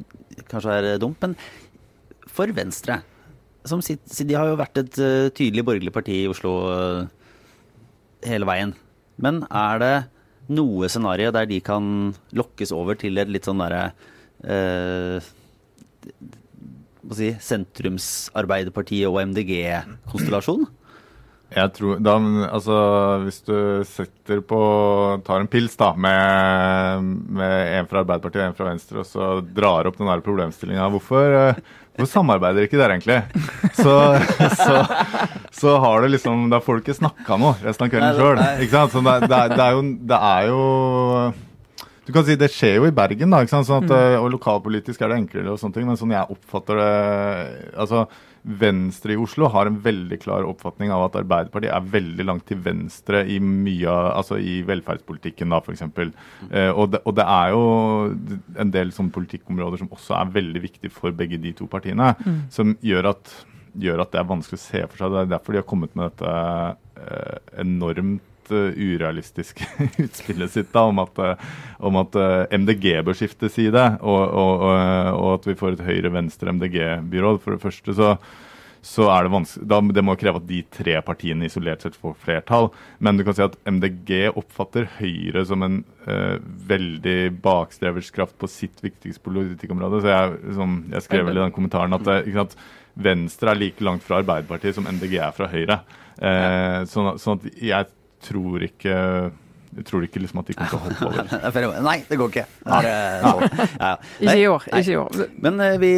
kanskje 0.52 0.78
er 0.78 1.02
dumt, 1.02 1.20
men 1.24 1.36
for 2.32 2.52
Venstre 2.56 3.02
som 3.68 3.82
sitt, 3.84 4.08
De 4.26 4.38
har 4.38 4.48
jo 4.50 4.58
vært 4.58 4.80
et 4.80 5.02
uh, 5.04 5.28
tydelig 5.36 5.66
borgerlig 5.68 5.94
parti 5.94 6.24
i 6.24 6.30
Oslo 6.32 6.54
uh, 6.72 7.04
hele 8.26 8.48
veien. 8.48 8.72
Men 9.22 9.44
er 9.52 9.84
det 9.84 9.96
noe 10.52 10.88
scenario 10.90 11.34
der 11.36 11.46
de 11.50 11.60
kan 11.64 12.14
lokkes 12.36 12.72
over 12.76 12.98
til 13.00 13.20
et 13.22 13.30
litt 13.32 13.46
sånn 13.48 13.62
derre 13.62 13.92
si, 17.14 17.28
sentrumsarbeiderpartiet 17.46 19.06
og 19.12 19.20
MDG-konstellasjon? 19.30 20.66
Jeg 21.52 21.74
tror, 21.76 22.00
da, 22.00 22.16
altså, 22.48 22.78
Hvis 23.26 23.42
du 23.44 23.56
setter 23.88 24.40
på 24.48 24.62
tar 25.28 25.44
en 25.44 25.50
pils 25.52 25.76
da, 25.80 25.92
med, 26.00 27.12
med 27.36 27.76
en 27.76 27.90
fra 27.90 28.06
Arbeiderpartiet 28.06 28.46
og 28.46 28.48
en 28.48 28.58
fra 28.58 28.70
Venstre, 28.70 29.04
og 29.04 29.10
så 29.10 29.34
drar 29.44 29.90
opp 29.90 30.00
den 30.00 30.24
problemstillinga 30.24 30.88
hvorfor, 30.94 31.36
eh, 31.42 31.60
hvorfor 31.98 32.12
samarbeider 32.14 32.70
ikke 32.70 32.80
dere 32.80 32.96
egentlig? 32.96 33.20
Så, 33.82 33.98
så, 34.64 34.80
så 35.60 35.76
har 35.84 36.02
du 36.02 36.12
liksom 36.14 36.48
Da 36.52 36.62
får 36.64 36.80
du 36.80 36.84
ikke 36.86 37.00
snakka 37.02 37.40
noe 37.42 37.60
resten 37.66 37.88
av 37.88 37.94
kvelden 37.94 38.18
sjøl. 38.18 38.40
Det, 38.40 39.22
det, 39.28 39.44
det, 39.58 39.64
er 39.68 39.76
jo, 39.76 39.86
det 40.12 40.24
er 40.32 40.50
jo 40.52 40.66
du 42.08 42.16
kan 42.16 42.26
si 42.28 42.40
Det 42.40 42.50
skjer 42.52 42.80
jo 42.80 42.88
i 42.88 42.96
Bergen, 42.96 43.32
da, 43.32 43.44
ikke 43.44 43.58
sant? 43.58 43.68
Sånn 43.68 43.86
at, 43.86 43.92
mm. 43.92 44.24
og 44.24 44.32
lokalpolitisk 44.40 45.04
er 45.04 45.12
det 45.12 45.22
enklere, 45.22 45.52
og 45.52 45.60
sånne 45.62 45.76
ting, 45.76 45.88
men 45.88 46.00
sånn 46.00 46.16
jeg 46.16 46.32
oppfatter 46.34 46.80
det 46.80 46.92
altså 47.76 48.08
Venstre 48.42 49.14
i 49.14 49.20
Oslo 49.22 49.46
har 49.54 49.70
en 49.70 49.78
veldig 49.84 50.18
klar 50.24 50.48
oppfatning 50.50 50.90
av 50.94 51.06
at 51.06 51.18
Arbeiderpartiet 51.20 51.74
er 51.76 51.92
veldig 51.94 52.26
langt 52.26 52.48
til 52.50 52.62
venstre 52.64 53.22
i 53.30 53.38
mye 53.44 53.92
altså 53.92 54.40
i 54.42 54.60
velferdspolitikken, 54.66 55.54
da, 55.54 55.60
f.eks. 55.62 55.84
Eh, 56.50 56.72
og, 56.72 56.88
det, 56.94 57.04
og 57.06 57.16
det 57.20 57.28
er 57.28 57.54
jo 57.54 57.62
en 58.64 58.74
del 58.74 58.94
sånne 58.96 59.14
politikkområder 59.14 59.84
som 59.84 59.92
også 59.94 60.18
er 60.18 60.34
veldig 60.40 60.64
viktige 60.66 60.94
for 60.94 61.14
begge 61.16 61.38
de 61.42 61.54
to 61.58 61.70
partiene, 61.70 62.14
mm. 62.18 62.42
som 62.54 62.74
gjør 62.82 63.12
at, 63.14 63.36
gjør 63.78 64.06
at, 64.06 64.14
det 64.16 64.24
er 64.24 64.34
vanskelig 64.34 64.60
å 64.60 64.66
se 64.66 64.84
for 64.88 65.04
seg. 65.04 65.14
Det 65.14 65.22
er 65.22 65.32
derfor 65.36 65.54
de 65.54 65.62
har 65.62 65.70
kommet 65.70 65.96
med 65.98 66.10
dette 66.10 66.36
eh, 67.06 67.40
enormt 67.62 68.26
urealistiske 68.76 69.68
utspillet 70.06 70.54
sitt 70.54 70.72
da, 70.74 70.86
om 70.90 71.02
at, 71.04 71.20
uh, 71.22 71.58
om 71.88 72.00
at 72.02 72.16
uh, 72.20 72.46
MDG 72.52 73.02
bør 73.06 73.18
skifte 73.18 73.50
side, 73.52 73.84
og, 74.02 74.22
og, 74.22 74.64
og, 75.16 75.28
at 75.40 75.50
vi 75.52 75.58
får 75.60 75.76
et 75.76 75.86
høyre-venstre 75.88 76.54
MDG-byråd. 76.58 77.42
For 77.44 77.56
det 77.56 77.64
første 77.64 77.96
så, 77.98 78.12
så 78.86 79.08
er 79.14 79.28
det 79.28 79.34
vanskelig, 79.36 79.70
da, 79.70 79.80
Det 79.98 80.04
må 80.06 80.18
kreve 80.20 80.42
at 80.42 80.50
de 80.50 80.62
tre 80.74 80.98
partiene 81.06 81.48
isolert 81.48 81.86
sett 81.86 81.98
får 82.00 82.18
flertall. 82.24 82.72
Men 83.00 83.20
du 83.20 83.26
kan 83.28 83.38
si 83.38 83.46
at 83.46 83.58
MDG 83.70 84.32
oppfatter 84.32 84.90
Høyre 84.98 85.46
som 85.48 85.66
en 85.68 85.82
veldig 86.68 87.18
bakstreversk 87.44 88.16
kraft 88.16 88.38
på 88.42 88.50
sitt 88.50 88.80
viktigste 88.82 89.22
politikkområde. 89.22 90.02
Så 90.02 90.10
jeg, 90.10 90.54
som, 90.58 90.80
jeg 90.90 91.06
skrev 91.06 91.28
vel 91.30 91.38
i 91.38 91.44
den 91.44 91.54
kommentaren 91.54 91.94
at, 92.00 92.10
at 92.42 92.58
Venstre 93.00 93.54
er 93.54 93.60
like 93.60 93.84
langt 93.84 94.04
fra 94.04 94.20
Arbeiderpartiet 94.20 94.76
som 94.76 94.88
MDG 94.90 95.18
er 95.22 95.36
fra 95.36 95.50
Høyre. 95.52 95.82
Eh, 96.22 96.82
sånn, 96.92 97.16
sånn, 97.22 97.40
at 97.40 97.62
jeg 97.64 97.88
tror 98.28 98.68
ikke 98.68 98.98
jeg 99.72 99.86
tror 99.88 100.04
ikke 100.04 100.20
liksom 100.20 100.42
at 100.42 100.50
de 100.50 100.54
kommer 100.58 100.68
til 100.68 100.76
å 100.76 100.82
hoppe 100.84 101.62
over. 101.64 101.78
Nei, 101.88 101.94
det 102.04 102.18
går 102.20 102.32
ikke. 102.34 102.42
Det 102.66 102.90
ja. 102.92 103.30
Ja. 103.80 103.92
Ikke 104.20 104.34
i 104.36 104.48
år. 104.52 104.66
ikke 104.68 104.92
i 104.92 104.98
år. 105.00 105.22
Men 105.46 105.64
uh, 105.64 105.78
vi 105.80 105.92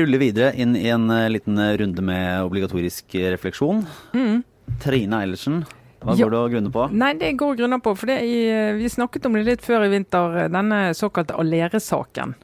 ruller 0.00 0.22
videre 0.22 0.48
inn 0.58 0.74
i 0.74 0.88
en 0.90 1.06
liten 1.30 1.60
runde 1.78 2.02
med 2.02 2.48
obligatorisk 2.48 3.14
refleksjon. 3.36 3.84
Mm. 4.10 4.42
Trine 4.82 5.22
Eilertsen, 5.22 5.62
hva 6.02 6.14
går 6.18 6.32
det 6.32 6.38
å 6.38 6.50
grunne 6.50 6.72
på? 6.74 6.86
Nei, 6.98 7.12
Det 7.18 7.32
går 7.38 7.54
å 7.54 7.58
grunne 7.62 7.78
på, 7.82 7.94
for 7.98 8.10
i, 8.10 8.38
eh, 8.50 8.74
vi 8.78 8.88
snakket 8.90 9.26
om 9.26 9.36
det 9.38 9.44
litt 9.46 9.62
før 9.62 9.86
i 9.86 9.92
vinter, 9.92 10.48
denne 10.50 10.94
såkalte 10.98 11.38
Aleris-saken. 11.38 12.34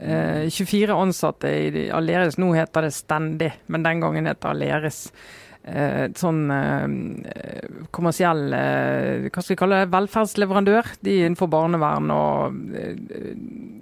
Uh, 0.00 0.48
24 0.48 0.96
ansatte 0.96 1.48
i 1.50 1.88
Aleris, 1.92 2.38
nå 2.40 2.54
heter 2.56 2.86
det 2.86 2.94
Stendig, 2.96 3.52
men 3.66 3.82
den 3.84 4.00
gangen 4.00 4.28
heter 4.30 4.54
Aleris 4.54 5.10
eh, 5.12 5.49
sånn 6.16 6.46
eh, 6.54 7.64
kommersiell 7.92 8.46
eh, 8.56 9.26
hva 9.28 9.42
skal 9.42 9.54
vi 9.54 9.58
kalle 9.60 9.82
det, 9.82 9.90
velferdsleverandør. 9.92 10.94
De 11.04 11.18
er 11.18 11.28
innenfor 11.28 11.50
barnevern 11.52 12.08
og 12.14 12.72
eh, 12.76 13.34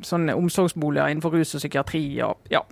sånne 0.07 0.35
omsorgsboliger 0.38 1.12
innenfor 1.12 1.38
rus 1.38 1.55
og 1.55 1.62
psykiatri. 1.62 2.03
og 2.27 2.51
ja. 2.53 2.64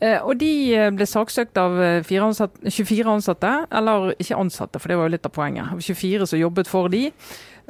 Eh, 0.00 0.18
og 0.22 0.38
De 0.40 0.52
eh, 0.76 0.90
ble 0.94 1.08
saksøkt 1.08 1.58
av 1.60 1.76
ansatte, 1.80 2.70
24 2.70 3.16
ansatte, 3.18 3.54
eller 3.70 4.14
ikke 4.16 4.38
ansatte, 4.38 4.80
for 4.80 4.88
det 4.88 5.00
var 5.00 5.10
jo 5.10 5.16
litt 5.16 5.26
av 5.26 5.34
poenget. 5.34 5.74
24 5.76 6.30
som 6.30 6.40
jobbet 6.40 6.70
for 6.70 6.88
de. 6.92 7.08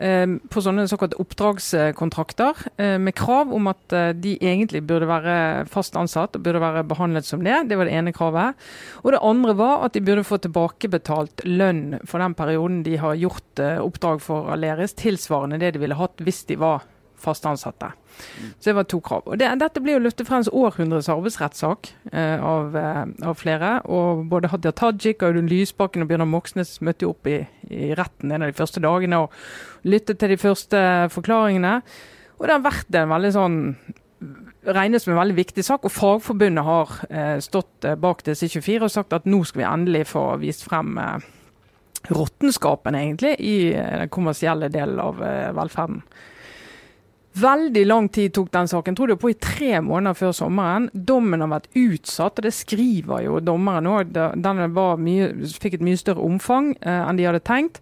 Ehm, 0.00 0.38
på 0.48 0.62
sånne 0.64 0.86
såkalte 0.88 1.18
oppdragskontrakter 1.20 2.62
eh, 2.80 2.96
med 2.96 3.12
krav 3.18 3.50
om 3.52 3.66
at 3.68 3.92
eh, 3.92 4.14
de 4.16 4.32
egentlig 4.38 4.80
burde 4.88 5.08
være 5.10 5.66
fast 5.68 5.98
ansatt 6.00 6.38
og 6.38 6.44
burde 6.46 6.62
være 6.62 6.86
behandlet 6.88 7.28
som 7.28 7.44
det. 7.44 7.58
Det 7.68 7.76
var 7.76 7.84
det 7.84 7.98
ene 7.98 8.14
kravet. 8.16 8.56
Og 9.04 9.12
det 9.12 9.20
andre 9.20 9.54
var 9.58 9.84
at 9.84 9.92
de 9.96 10.04
burde 10.06 10.24
få 10.24 10.40
tilbakebetalt 10.40 11.44
lønn 11.44 11.98
for 12.08 12.24
den 12.24 12.36
perioden 12.38 12.80
de 12.86 12.96
har 13.02 13.20
gjort 13.20 13.60
eh, 13.60 13.76
oppdrag 13.82 14.24
for 14.24 14.48
Aleris, 14.54 14.96
tilsvarende 14.96 15.60
det 15.60 15.74
de 15.76 15.84
ville 15.84 16.00
hatt 16.00 16.24
hvis 16.24 16.46
de 16.48 16.56
var 16.60 16.88
fast 17.20 17.44
ansatte. 17.44 17.92
Så 18.58 18.70
det 18.70 18.76
var 18.76 18.88
to 18.90 19.00
krav. 19.04 19.24
Og 19.26 19.38
det, 19.40 19.48
Dette 19.60 19.82
blir 19.82 19.96
jo 19.96 20.04
løftet 20.04 20.28
frem 20.28 20.44
som 20.46 20.56
århundrets 20.60 21.10
arbeidsrettssak 21.12 21.92
eh, 22.12 22.42
av, 22.42 22.76
eh, 22.76 23.02
av, 23.26 23.38
flere. 23.40 23.72
og 23.84 24.26
Både 24.32 24.52
Hadia 24.52 24.74
Tajik, 24.76 25.24
Audun 25.26 25.50
Lysbakken 25.50 26.04
og 26.04 26.10
Bjørnar 26.10 26.30
Moxnes 26.30 26.78
møtte 26.84 27.08
opp 27.08 27.30
i, 27.30 27.40
i, 27.70 27.92
retten 27.98 28.32
en 28.32 28.46
av 28.46 28.52
de 28.52 28.58
første 28.58 28.82
dagene 28.84 29.24
og 29.24 29.88
lyttet 29.88 30.20
til 30.20 30.34
de 30.34 30.40
første 30.40 30.84
forklaringene. 31.14 31.80
Og 32.40 32.46
det 32.46 32.56
har 32.56 32.64
vært 32.64 32.96
en 32.96 33.10
veldig 33.12 33.34
sånn 33.36 33.58
regnes 34.66 35.04
som 35.04 35.14
en 35.14 35.20
veldig 35.20 35.36
viktig 35.38 35.64
sak, 35.64 35.84
og 35.84 35.94
Fagforbundet 35.94 36.64
har 36.66 36.96
eh, 37.08 37.36
stått 37.42 37.86
eh, 37.88 37.96
bak 38.00 38.24
disse 38.26 38.48
24 38.48 38.86
og 38.86 38.92
sagt 38.92 39.16
at 39.16 39.28
nå 39.28 39.42
skal 39.48 39.62
vi 39.62 39.68
endelig 39.68 40.06
få 40.12 40.24
vist 40.42 40.66
frem 40.68 40.98
eh, 41.00 41.28
råttenskapen 42.10 42.98
egentlig 42.98 43.36
i 43.40 43.56
eh, 43.72 43.96
den 44.02 44.12
kommersielle 44.12 44.70
delen 44.72 45.00
av 45.00 45.22
velferden. 45.56 46.02
Veldig 47.38 47.82
lang 47.86 48.08
tid 48.10 48.32
tok 48.34 48.48
den 48.50 48.68
saken. 48.68 48.96
Tror 48.98 49.12
det 49.12 49.20
på 49.22 49.30
i 49.30 49.38
tre 49.38 49.78
måneder 49.84 50.16
før 50.18 50.32
sommeren. 50.34 50.88
Dommen 50.92 51.44
har 51.44 51.52
vært 51.52 51.68
utsatt, 51.78 52.40
og 52.40 52.46
det 52.46 52.54
skriver 52.56 53.22
jo 53.26 53.38
dommeren 53.44 53.86
òg. 53.86 54.10
Den 54.10 54.64
mye, 55.04 55.28
fikk 55.62 55.78
et 55.78 55.84
mye 55.86 56.00
større 56.00 56.24
omfang 56.26 56.72
eh, 56.80 57.04
enn 57.04 57.20
de 57.20 57.28
hadde 57.28 57.42
tenkt. 57.46 57.78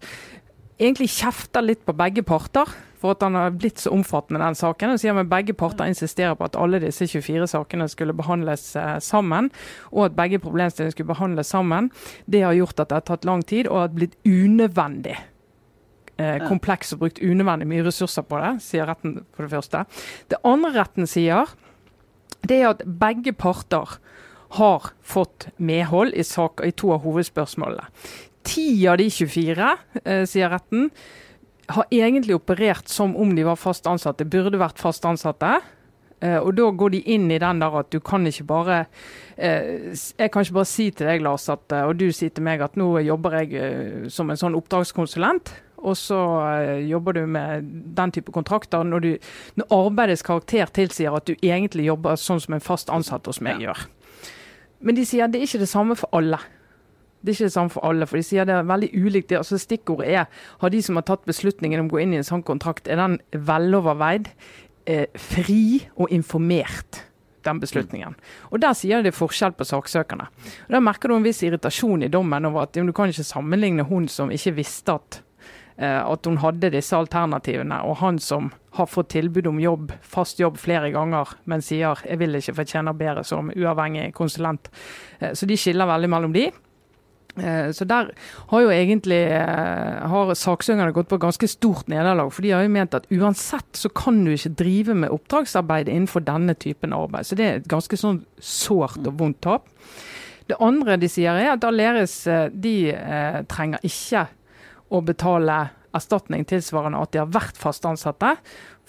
Egentlig 0.79 1.09
kjefter 1.17 1.65
litt 1.65 1.81
på 1.83 1.97
begge 1.97 2.23
parter 2.23 2.69
for 2.99 3.15
at 3.15 3.23
den 3.23 3.35
har 3.35 3.55
blitt 3.55 3.81
så 3.81 3.93
omfattende, 3.95 4.41
den 4.43 4.59
saken. 4.59 4.93
Og 4.93 5.01
sier 5.01 5.17
at 5.17 5.31
begge 5.31 5.55
parter 5.57 5.89
insisterer 5.89 6.37
på 6.37 6.45
at 6.45 6.59
alle 6.59 6.81
disse 6.83 7.07
24 7.09 7.49
sakene 7.49 7.89
skulle 7.89 8.15
behandles 8.15 8.69
eh, 8.77 8.97
sammen, 9.03 9.49
og 9.89 10.11
at 10.11 10.19
begge 10.19 10.41
problemstillingene 10.43 10.93
skulle 10.93 11.13
behandles 11.15 11.51
sammen. 11.55 11.89
Det 12.29 12.45
har 12.45 12.57
gjort 12.59 12.85
at 12.85 12.91
det 12.91 13.01
har 13.01 13.09
tatt 13.09 13.27
lang 13.27 13.43
tid, 13.43 13.71
og 13.71 13.81
har 13.81 13.97
blitt 13.97 14.19
unødvendig 14.27 15.17
kompleks 16.43 16.93
og 16.93 17.05
brukt 17.05 17.21
unødvendig 17.23 17.67
mye 17.69 17.85
ressurser 17.85 18.25
på 18.27 18.41
det, 18.41 18.53
sier 18.65 18.89
retten 18.89 19.21
for 19.31 19.45
det 19.45 19.53
første. 19.53 19.85
Det 20.27 20.39
andre 20.47 20.73
retten 20.75 21.07
sier, 21.07 21.53
det 22.47 22.59
er 22.59 22.71
at 22.73 22.83
begge 22.83 23.33
parter 23.37 23.97
har 24.57 24.91
fått 25.05 25.49
medhold 25.57 26.13
i, 26.17 26.25
sak, 26.25 26.63
i 26.65 26.73
to 26.73 26.93
av 26.95 27.03
hovedspørsmålene. 27.05 27.89
Ti 28.47 28.69
av 28.89 28.97
de 29.01 29.09
24, 29.13 29.73
eh, 30.03 30.23
sier 30.29 30.49
retten, 30.49 30.89
har 31.69 31.85
egentlig 31.93 32.33
operert 32.33 32.89
som 32.89 33.13
om 33.15 33.35
de 33.35 33.45
var 33.45 33.59
fast 33.61 33.85
ansatte, 33.85 34.25
burde 34.25 34.57
vært 34.57 34.81
fast 34.81 35.05
ansatte. 35.05 35.59
Eh, 36.19 36.39
og 36.39 36.55
Da 36.55 36.71
går 36.71 36.89
de 36.89 37.03
inn 37.13 37.29
i 37.31 37.37
den 37.37 37.59
der 37.61 37.79
at 37.79 37.91
du 37.91 37.99
kan 37.99 38.25
ikke 38.27 38.43
bare 38.43 38.87
eh, 39.37 39.95
Jeg 40.17 40.31
kan 40.31 40.41
ikke 40.41 40.57
bare 40.57 40.65
si 40.65 40.89
til 40.91 41.07
deg, 41.07 41.21
Lars, 41.21 41.47
at, 41.47 41.71
uh, 41.71 41.87
og 41.87 41.95
du 41.97 42.11
sier 42.11 42.29
til 42.29 42.43
meg 42.43 42.59
at 42.59 42.75
nå 42.75 42.99
jobber 42.99 43.39
jeg 43.39 44.09
som 44.11 44.29
en 44.29 44.35
sånn 44.35 44.57
oppdragskonsulent 44.57 45.53
og 45.81 45.97
så 45.97 46.19
uh, 46.19 46.77
jobber 46.83 47.17
du 47.17 47.25
med 47.29 47.67
den 47.97 48.13
type 48.15 48.33
kontrakter 48.35 48.83
når, 48.83 48.99
du, 48.99 49.09
når, 49.59 49.71
arbeidets 49.75 50.25
karakter 50.25 50.71
tilsier 50.75 51.15
at 51.15 51.27
du 51.29 51.35
egentlig 51.35 51.87
jobber 51.87 52.19
sånn 52.19 52.41
som 52.43 52.55
en 52.57 52.63
fast 52.63 52.91
ansatt 52.93 53.27
hos 53.29 53.41
meg 53.45 53.63
gjør. 53.63 53.85
Men 54.79 54.95
de 54.95 55.05
sier 55.07 55.27
det 55.27 55.41
er 55.41 55.49
ikke 55.49 55.63
det 55.63 55.71
samme 55.71 55.97
for 55.99 56.11
alle. 56.15 56.39
Det 57.19 57.33
er 57.33 57.35
ikke 57.35 57.49
det 57.49 57.55
samme 57.57 57.73
for 57.73 57.83
alle, 57.83 58.07
for 58.07 58.19
de 58.19 58.23
sier 58.23 58.47
det 58.47 58.55
er 58.55 58.67
veldig 58.67 58.89
ulikt. 58.95 59.35
Altså 59.35 59.59
Stikkordet 59.59 60.07
er 60.07 60.45
har 60.61 60.71
de 60.71 60.81
som 60.83 60.99
har 60.99 61.07
tatt 61.07 61.27
beslutningen 61.27 61.83
om 61.83 61.91
å 61.91 61.97
gå 61.97 62.01
inn 62.05 62.15
i 62.15 62.21
en 62.21 62.27
sånn 62.27 62.45
kontrakt, 62.47 62.87
er 62.87 63.01
den 63.01 63.19
veloverveid, 63.33 64.31
eh, 64.87 65.05
fri 65.15 65.85
og 65.95 66.11
informert? 66.15 67.05
den 67.43 67.59
beslutningen. 67.59 68.15
Og 68.51 68.59
Der 68.59 68.73
sier 68.73 69.01
de 69.01 69.11
forskjell 69.15 69.53
på 69.55 69.63
saksøkerne. 69.63 70.27
Og 70.67 70.69
Der 70.69 70.79
merker 70.79 71.07
du 71.07 71.15
en 71.15 71.23
viss 71.23 71.41
irritasjon 71.41 72.03
i 72.03 72.11
dommen 72.11 72.45
over 72.45 72.61
at 72.61 72.73
du 72.73 72.91
kan 72.91 73.07
ikke 73.07 73.23
sammenligne 73.23 73.87
hun 73.87 74.07
som 74.07 74.29
ikke 74.29 74.55
visste 74.55 74.93
at 74.93 75.21
Eh, 75.21 75.28
at 75.79 76.27
hun 76.27 76.41
hadde 76.43 76.73
disse 76.73 76.97
alternativene. 76.97 77.77
Og 77.87 78.01
han 78.01 78.17
som 78.19 78.49
har 78.71 78.85
fått 78.85 79.09
tilbud 79.15 79.47
om 79.47 79.59
jobb, 79.59 79.91
fast 80.01 80.39
jobb 80.39 80.57
flere 80.61 80.91
ganger, 80.93 81.35
men 81.49 81.63
sier 81.65 81.99
jeg 82.05 82.19
vil 82.21 82.37
ikke 82.39 82.57
fortjene 82.61 82.95
bedre 82.97 83.25
som 83.27 83.51
uavhengig 83.55 84.11
konsulent. 84.17 84.69
Eh, 85.19 85.33
så 85.33 85.49
de 85.49 85.57
skiller 85.57 85.89
veldig 85.89 86.09
mellom 86.11 86.35
de. 86.35 86.45
Eh, 87.39 87.69
så 87.75 87.87
der 87.89 88.11
har 88.51 88.61
jo 88.63 88.73
egentlig 88.73 89.21
har 89.29 90.33
saksøkerne 90.35 90.93
gått 90.93 91.09
på 91.09 91.21
ganske 91.21 91.49
stort 91.49 91.89
nederlag. 91.89 92.31
For 92.33 92.45
de 92.45 92.53
har 92.53 92.65
jo 92.65 92.75
ment 92.75 92.97
at 92.97 93.09
uansett 93.13 93.81
så 93.81 93.89
kan 93.89 94.21
du 94.25 94.33
ikke 94.35 94.55
drive 94.61 94.97
med 95.01 95.13
oppdragsarbeid 95.15 95.89
innenfor 95.89 96.25
denne 96.27 96.55
typen 96.59 96.93
arbeid. 96.93 97.25
Så 97.25 97.39
det 97.39 97.47
er 97.47 97.59
et 97.59 97.71
ganske 97.71 97.97
sånn 97.97 98.23
sårt 98.37 99.01
og 99.05 99.17
vondt 99.19 99.41
tap. 99.45 99.67
Det 100.49 100.57
andre 100.65 100.95
de 100.97 101.05
sier 101.09 101.37
er 101.37 101.51
at 101.53 101.65
Aleris 101.65 102.23
de 102.53 102.77
eh, 102.93 103.41
trenger 103.49 103.85
ikke 103.85 104.25
å 104.89 105.03
betale 105.05 105.59
erstatning 105.95 106.45
tilsvarende 106.49 107.01
at 107.01 107.11
de 107.13 107.19
har 107.21 107.31
vært 107.33 107.57
fast 107.59 107.85
ansatte. 107.87 108.35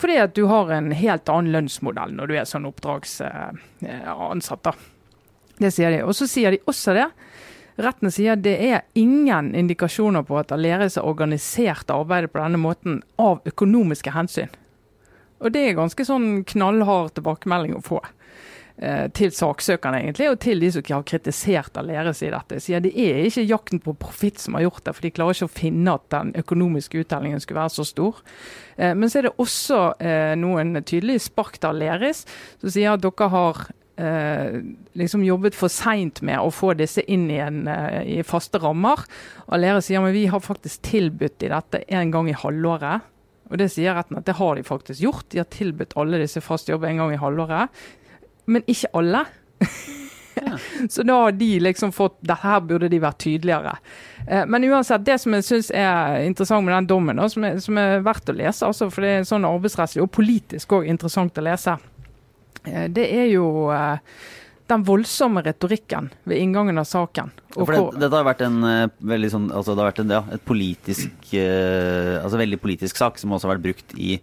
Fordi 0.00 0.16
at 0.22 0.34
du 0.36 0.44
har 0.50 0.70
en 0.72 0.92
helt 0.96 1.28
annen 1.28 1.52
lønnsmodell 1.54 2.12
når 2.16 2.26
du 2.26 2.34
er 2.38 2.44
sånn 2.48 2.68
oppdragsansatt. 2.70 4.66
Det 5.60 5.70
sier 5.74 5.90
de. 5.92 6.02
Og 6.06 6.14
så 6.16 6.24
sier 6.30 6.50
de 6.54 6.58
også 6.70 6.90
det. 6.96 7.08
Retten 7.80 8.10
sier 8.12 8.36
det 8.36 8.56
er 8.64 8.80
ingen 8.98 9.54
indikasjoner 9.56 10.22
på 10.28 10.38
at 10.40 10.52
Aleris 10.52 10.96
har 11.00 11.08
organisert 11.08 11.90
arbeidet 11.92 12.32
på 12.32 12.40
denne 12.42 12.60
måten 12.60 13.02
av 13.20 13.40
økonomiske 13.48 14.10
hensyn. 14.16 14.50
Og 15.40 15.52
det 15.54 15.62
er 15.64 15.78
ganske 15.78 16.04
sånn 16.04 16.44
knallhard 16.48 17.14
tilbakemelding 17.16 17.74
å 17.78 17.84
få. 17.84 18.00
Eh, 18.82 19.06
til 19.16 19.32
saksøkerne 19.34 20.02
egentlig, 20.02 20.30
og 20.32 20.38
til 20.42 20.62
de 20.62 20.70
som 20.74 20.84
har 20.90 21.06
kritisert 21.08 21.78
Aleris 21.80 22.22
i 22.26 22.32
dette. 22.32 22.60
Sier 22.60 22.82
Det 22.84 22.92
er 22.96 23.22
ikke 23.28 23.46
jakten 23.46 23.82
på 23.84 23.96
profitt 24.00 24.40
som 24.42 24.56
har 24.58 24.66
gjort 24.66 24.84
det, 24.84 24.94
for 24.96 25.06
de 25.06 25.12
klarer 25.14 25.36
ikke 25.38 25.50
å 25.50 25.58
finne 25.60 25.96
at 25.96 26.08
den 26.12 26.32
økonomiske 26.40 27.04
uttellingen 27.04 27.42
skulle 27.42 27.62
være 27.62 27.76
så 27.76 27.86
stor. 27.88 28.22
Eh, 28.76 28.94
men 28.94 29.10
så 29.10 29.20
er 29.20 29.28
det 29.28 29.36
også 29.38 29.82
eh, 30.00 30.32
noen 30.40 30.80
tydelige 30.82 31.26
spark 31.30 31.60
til 31.60 31.74
Aleris, 31.74 32.24
som 32.62 32.72
sier 32.72 32.96
at 32.96 33.04
dere 33.04 33.30
har 33.34 33.68
liksom 34.96 35.20
jobbet 35.26 35.52
for 35.52 35.68
seint 35.68 36.22
med 36.24 36.40
å 36.40 36.52
få 36.54 36.72
disse 36.78 37.02
inn 37.10 37.26
igjen 37.30 37.66
eh, 37.68 38.18
i 38.18 38.22
faste 38.24 38.60
rammer. 38.62 39.02
Og 39.46 39.56
Aleris 39.58 39.90
sier 39.90 40.00
at 40.00 40.16
vi 40.16 40.26
har 40.30 40.40
faktisk 40.40 40.82
tilbudt 40.88 41.44
i 41.44 41.50
dette 41.52 41.82
en 41.88 42.14
gang 42.14 42.30
i 42.30 42.36
halvåret. 42.36 43.04
Og 43.50 43.58
det 43.58 43.70
sier 43.74 43.96
retten 43.98 44.18
at 44.20 44.28
det 44.28 44.38
har 44.38 44.56
de 44.56 44.66
faktisk 44.66 45.02
gjort. 45.02 45.26
De 45.32 45.40
har 45.42 45.48
tilbudt 45.50 45.96
alle 45.98 46.22
disse 46.22 46.42
fast 46.44 46.70
jobb 46.70 46.86
en 46.86 47.02
gang 47.02 47.14
i 47.14 47.20
halvåret. 47.20 47.74
Men 48.50 48.66
ikke 48.66 48.90
alle. 48.98 49.24
Ja. 50.34 50.56
Så 50.88 51.02
da 51.02 51.16
har 51.22 51.32
de 51.32 51.60
liksom 51.60 51.92
fått 51.92 52.16
Dette 52.20 52.40
Her 52.42 52.60
burde 52.64 52.88
de 52.88 53.00
vært 53.02 53.20
tydeligere. 53.22 53.76
Eh, 54.26 54.46
men 54.46 54.64
uansett, 54.64 55.04
det 55.04 55.18
som 55.20 55.34
jeg 55.36 55.46
syns 55.46 55.70
er 55.74 56.24
interessant 56.24 56.64
med 56.66 56.74
den 56.74 56.90
dommen, 56.90 57.22
som 57.30 57.46
er, 57.46 57.58
som 57.62 57.78
er 57.80 58.04
verdt 58.06 58.32
å 58.32 58.36
lese, 58.36 58.66
altså, 58.66 58.90
for 58.92 59.04
det 59.04 59.14
er 59.14 59.28
sånn 59.28 59.48
arbeidsrettslig 59.48 60.04
og 60.04 60.12
politisk 60.16 60.76
òg 60.78 60.88
interessant 60.90 61.38
å 61.38 61.44
lese, 61.44 61.76
eh, 62.64 62.86
det 62.92 63.06
er 63.06 63.28
jo 63.34 63.46
eh, 63.74 63.98
den 64.70 64.84
voldsomme 64.86 65.42
retorikken 65.44 66.10
ved 66.28 66.40
inngangen 66.40 66.80
av 66.80 66.86
saken. 66.88 67.32
Ja, 67.56 67.66
det, 67.66 67.80
dette 67.98 68.14
har 68.14 68.26
vært 68.26 68.44
en 68.46 68.58
uh, 68.62 68.92
veldig 69.12 69.30
sånn, 69.32 69.48
altså 69.50 69.74
det 69.74 69.82
har 69.82 69.90
vært 69.90 70.02
en, 70.04 70.14
ja, 70.14 70.22
et 70.36 70.44
politisk, 70.46 71.32
uh, 71.34 72.20
altså 72.20 72.40
veldig 72.40 72.60
politisk 72.62 73.00
sak 73.00 73.18
som 73.20 73.34
også 73.34 73.48
har 73.48 73.56
vært 73.56 73.66
brukt 73.66 73.96
i, 73.98 74.20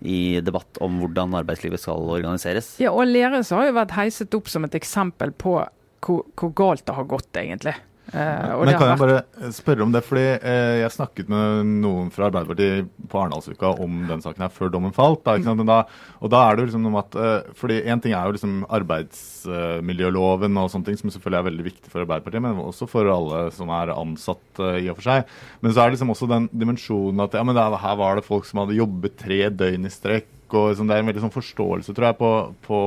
i, 0.00 0.20
debatt 0.44 0.80
om 0.84 1.02
hvordan 1.02 1.36
arbeidslivet 1.42 1.82
skal 1.82 2.08
organiseres. 2.16 2.72
Ja, 2.82 2.94
og 2.94 3.10
Lerøs 3.10 3.52
har 3.56 3.68
jo 3.68 3.76
vært 3.76 3.94
heiset 3.98 4.36
opp 4.38 4.50
som 4.52 4.66
et 4.68 4.78
eksempel 4.80 5.34
på 5.36 5.58
hvor, 6.00 6.24
hvor 6.38 6.52
galt 6.56 6.86
det 6.88 6.96
har 6.96 7.08
gått, 7.08 7.30
egentlig. 7.36 7.76
Uh, 8.10 8.64
Men 8.66 8.74
kan 8.74 8.90
jeg 8.90 8.98
bare 8.98 9.50
spørre 9.54 9.84
om 9.84 9.92
det, 9.94 10.00
fordi 10.02 10.24
uh, 10.42 10.80
jeg 10.80 10.94
snakket 10.96 11.28
med 11.30 11.68
noen 11.84 12.08
fra 12.10 12.26
Arbeiderpartiet 12.26 12.88
på 13.10 13.20
Arendalsuka 13.20 13.70
om 13.84 14.00
den 14.08 14.24
saken 14.24 14.42
her 14.42 14.50
før 14.54 14.72
dommen 14.74 14.94
falt. 14.96 15.22
Da, 15.26 15.36
da, 15.38 15.76
og 16.18 16.32
da 16.32 16.40
er 16.42 16.56
det 16.56 16.64
jo 16.64 16.70
liksom 16.72 16.88
noe 16.88 17.04
at 17.04 17.14
uh, 17.14 17.52
fordi 17.58 17.78
Én 17.86 18.02
ting 18.02 18.16
er 18.16 18.26
jo 18.26 18.34
liksom 18.34 18.56
arbeidsmiljøloven 18.80 20.58
og 20.58 20.72
sånne 20.72 20.90
ting, 20.90 20.98
som 20.98 21.14
selvfølgelig 21.14 21.40
er 21.40 21.48
veldig 21.52 21.68
viktig 21.68 21.92
for 21.92 22.02
Arbeiderpartiet, 22.02 22.44
men 22.48 22.64
også 22.64 22.90
for 22.90 23.12
alle 23.14 23.46
som 23.54 23.70
er 23.78 23.94
ansatt 23.94 24.64
i 24.80 24.90
og 24.90 24.98
for 24.98 25.06
seg. 25.06 25.30
Men 25.62 25.72
så 25.72 25.84
er 25.84 25.88
det 25.88 25.98
liksom 25.98 26.14
også 26.16 26.30
den 26.30 26.50
dimensjonen 26.50 27.22
at 27.22 27.38
ja, 27.38 27.46
men 27.46 27.58
her 27.58 27.96
var 28.00 28.18
det 28.18 28.26
folk 28.26 28.48
som 28.48 28.64
hadde 28.64 28.78
jobbet 28.80 29.18
tre 29.22 29.44
døgn 29.54 29.86
i 29.86 29.94
strekk 29.94 30.28
og 30.58 30.76
sånn, 30.76 30.90
Det 30.90 30.96
er 30.96 31.04
en 31.04 31.10
veldig 31.10 31.24
sånn 31.26 31.34
forståelse 31.34 31.94
tror 31.96 32.08
jeg, 32.10 32.18
på, 32.20 32.30
på, 32.66 32.80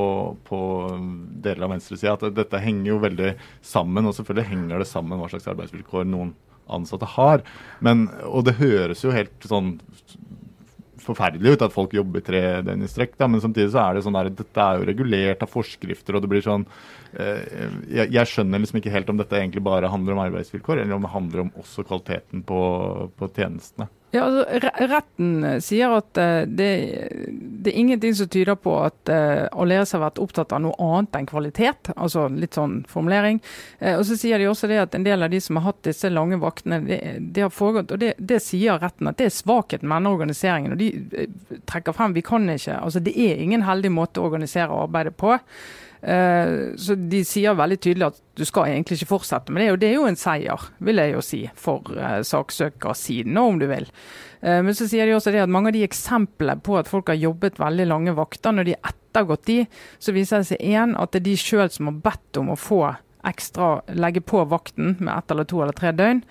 på 0.48 0.60
deler 1.44 1.66
av 1.66 1.74
venstresida 1.74 2.16
at 2.16 2.26
dette 2.36 2.62
henger 2.62 2.92
jo 2.92 3.02
veldig 3.04 3.34
sammen. 3.64 4.08
Og 4.08 4.16
selvfølgelig 4.16 4.50
henger 4.52 4.82
det 4.82 4.90
sammen 4.90 5.20
hva 5.20 5.30
slags 5.32 5.48
arbeidsvilkår 5.52 6.08
noen 6.08 6.34
ansatte 6.72 7.08
har. 7.16 7.44
Men, 7.84 8.08
og 8.24 8.46
det 8.48 8.58
høres 8.60 9.04
jo 9.04 9.14
helt 9.14 9.48
sånn 9.48 9.76
forferdelig 11.04 11.54
ut 11.54 11.64
at 11.66 11.74
folk 11.74 11.94
jobber 11.94 12.22
tre 12.24 12.40
døgn 12.64 12.84
i 12.84 12.90
strekk, 12.90 13.16
men 13.20 13.42
samtidig 13.42 13.72
så 13.74 13.82
er 13.82 13.96
det 13.96 14.04
sånn 14.06 14.16
der, 14.16 14.30
dette 14.32 14.62
er 14.62 14.78
jo 14.78 14.86
regulert 14.88 15.42
av 15.44 15.50
forskrifter, 15.52 16.16
og 16.16 16.24
det 16.24 16.30
blir 16.32 16.44
sånn 16.44 16.64
eh, 17.12 17.42
jeg, 17.92 18.08
jeg, 18.14 18.30
skjønner 18.30 18.62
liksom 18.62 18.80
ikke 18.80 18.94
helt 18.94 19.10
om 19.12 19.20
dette 19.20 19.36
egentlig 19.38 19.64
bare 19.66 19.90
handler 19.92 20.16
om 20.16 20.22
arbeidsvilkår, 20.24 20.80
eller 20.80 20.96
om 20.96 21.04
det 21.04 21.12
handler 21.12 21.44
om 21.44 21.52
også 21.60 21.84
kvaliteten 21.84 22.44
på, 22.48 22.62
på 23.18 23.30
tjenestene. 23.36 23.90
Ja, 24.14 24.28
altså, 24.28 24.44
retten 24.92 25.30
eh, 25.42 25.60
sier 25.64 25.96
at 25.96 26.20
uh, 26.22 26.44
det, 26.46 26.70
det, 27.64 27.72
er 27.72 27.80
ingenting 27.80 28.14
som 28.14 28.28
tyder 28.30 28.58
på 28.60 28.74
at 28.84 29.10
uh, 29.12 29.46
Aleris 29.60 29.94
har 29.96 30.02
vært 30.04 30.20
opptatt 30.22 30.54
av 30.54 30.62
noe 30.64 30.76
annet 30.82 31.18
enn 31.18 31.28
kvalitet. 31.28 31.90
altså 31.96 32.26
Litt 32.32 32.58
sånn 32.58 32.82
formulering. 32.90 33.40
Uh, 33.80 33.96
og 33.98 34.04
Så 34.08 34.18
sier 34.20 34.40
de 34.40 34.48
også 34.50 34.70
det 34.70 34.80
at 34.82 34.96
en 34.96 35.06
del 35.06 35.26
av 35.26 35.32
de 35.32 35.40
som 35.42 35.60
har 35.60 35.68
hatt 35.70 35.82
disse 35.88 36.10
lange 36.12 36.38
vaktene, 36.42 36.80
det, 36.88 37.00
det 37.34 37.46
har 37.46 37.54
foregått, 37.54 37.94
og 37.94 38.02
det, 38.02 38.14
det, 38.18 38.42
sier 38.44 38.80
retten 38.82 39.10
at 39.10 39.20
det 39.20 39.30
er 39.30 39.38
svakheten 39.38 39.88
med 39.88 40.02
denne 40.02 40.14
organiseringen. 40.16 40.76
og 40.76 40.82
De 40.82 41.60
trekker 41.70 41.96
frem 41.96 42.16
vi 42.16 42.24
kan 42.26 42.48
ikke, 42.50 42.78
altså 42.80 43.02
Det 43.04 43.16
er 43.16 43.40
ingen 43.42 43.66
heldig 43.66 43.92
måte 43.94 44.20
å 44.20 44.28
organisere 44.28 44.84
arbeidet 44.84 45.16
på. 45.20 45.38
Eh, 46.04 46.76
så 46.76 46.96
de 46.98 47.22
sier 47.24 47.56
veldig 47.56 47.78
tydelig 47.80 48.06
at 48.10 48.18
du 48.36 48.44
skal 48.44 48.68
egentlig 48.68 48.98
ikke 48.98 49.14
fortsette 49.14 49.54
med 49.54 49.64
det. 49.64 49.70
Og 49.72 49.80
det 49.80 49.88
er 49.88 49.96
jo 49.96 50.08
en 50.08 50.20
seier, 50.20 50.66
vil 50.84 51.00
jeg 51.00 51.14
jo 51.14 51.22
si, 51.24 51.40
for 51.56 51.94
uh, 51.96 52.18
saksøkersiden, 52.26 53.38
om 53.40 53.60
du 53.62 53.66
vil. 53.70 53.88
Uh, 54.44 54.60
men 54.66 54.76
så 54.76 54.88
sier 54.90 55.08
de 55.08 55.16
også 55.16 55.32
det 55.32 55.44
at 55.44 55.52
mange 55.52 55.72
av 55.72 55.78
de 55.78 55.86
eksemplene 55.86 56.58
på 56.64 56.76
at 56.80 56.90
folk 56.90 57.12
har 57.12 57.20
jobbet 57.20 57.60
veldig 57.62 57.88
lange 57.88 58.16
vakter, 58.18 58.52
når 58.52 58.68
de 58.68 58.76
har 58.76 58.92
ettergått 58.92 59.46
de, 59.48 59.58
så 60.02 60.12
viser 60.16 60.42
det 60.42 60.50
seg 60.50 60.68
én 60.74 60.96
at 60.98 61.14
det 61.14 61.22
er 61.22 61.28
de 61.30 61.38
sjøl 61.40 61.72
som 61.72 61.88
har 61.88 62.00
bedt 62.10 62.42
om 62.42 62.52
å 62.52 62.60
få 62.60 62.82
ekstra 63.26 63.82
legge 63.98 64.20
på 64.20 64.44
vakten 64.44 64.96
med 64.98 65.12
ett 65.18 65.30
eller 65.30 65.46
to 65.48 65.62
eller 65.62 65.76
tre 65.76 65.92
døgn. 65.96 66.22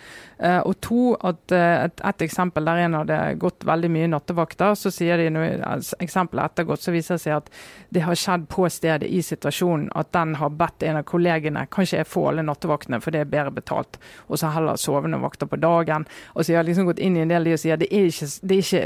Uh, 0.44 0.60
og 0.68 0.74
to, 0.84 1.02
at 1.24 1.54
uh, 1.56 1.86
et, 1.86 2.02
et, 2.04 2.24
eksempel 2.26 2.66
der 2.68 2.82
en 2.84 2.98
hadde 3.00 3.20
gått 3.42 3.64
veldig 3.68 3.92
mye 3.94 4.10
nattevakter, 4.12 4.76
så 4.80 4.92
sier 4.92 5.22
de 5.22 5.30
når 5.32 5.62
altså, 5.68 6.00
eksempelet 6.04 6.52
ettergått, 6.52 6.84
så 6.84 6.96
viser 6.96 7.18
det 7.18 7.24
seg 7.24 7.38
at 7.38 7.52
det 7.96 8.04
har 8.08 8.20
skjedd 8.20 8.50
på 8.52 8.68
stedet 8.74 9.08
i 9.08 9.22
situasjonen 9.24 9.92
at 9.96 10.12
den 10.16 10.36
har 10.42 10.56
bedt 10.58 10.84
en 10.84 11.00
av 11.00 11.08
kollegene 11.08 11.68
kanskje 11.72 12.02
jeg 12.02 12.10
får 12.10 12.34
alle 12.34 12.48
nattevaktene, 12.48 13.00
for 13.04 13.16
det 13.16 13.24
er 13.24 13.32
bedre 13.32 13.54
betalt, 13.56 14.02
og 14.28 14.42
så 14.42 14.52
heller 14.56 14.80
sovende 14.82 15.22
vakter 15.24 15.50
på 15.50 15.62
dagen. 15.62 16.08
Og 16.34 16.44
så 16.44 16.58
har 16.58 16.68
liksom 16.68 16.90
gått 16.90 17.02
inn 17.04 17.18
i 17.18 17.24
en 17.24 17.32
del 17.32 17.44
av 17.44 17.48
de 17.48 17.56
og 17.56 17.64
sier 17.64 17.80
det 17.80 17.92
er 17.94 18.12
ikke, 18.12 18.30
det 18.44 18.58
er 18.58 18.68
ikke 18.68 18.84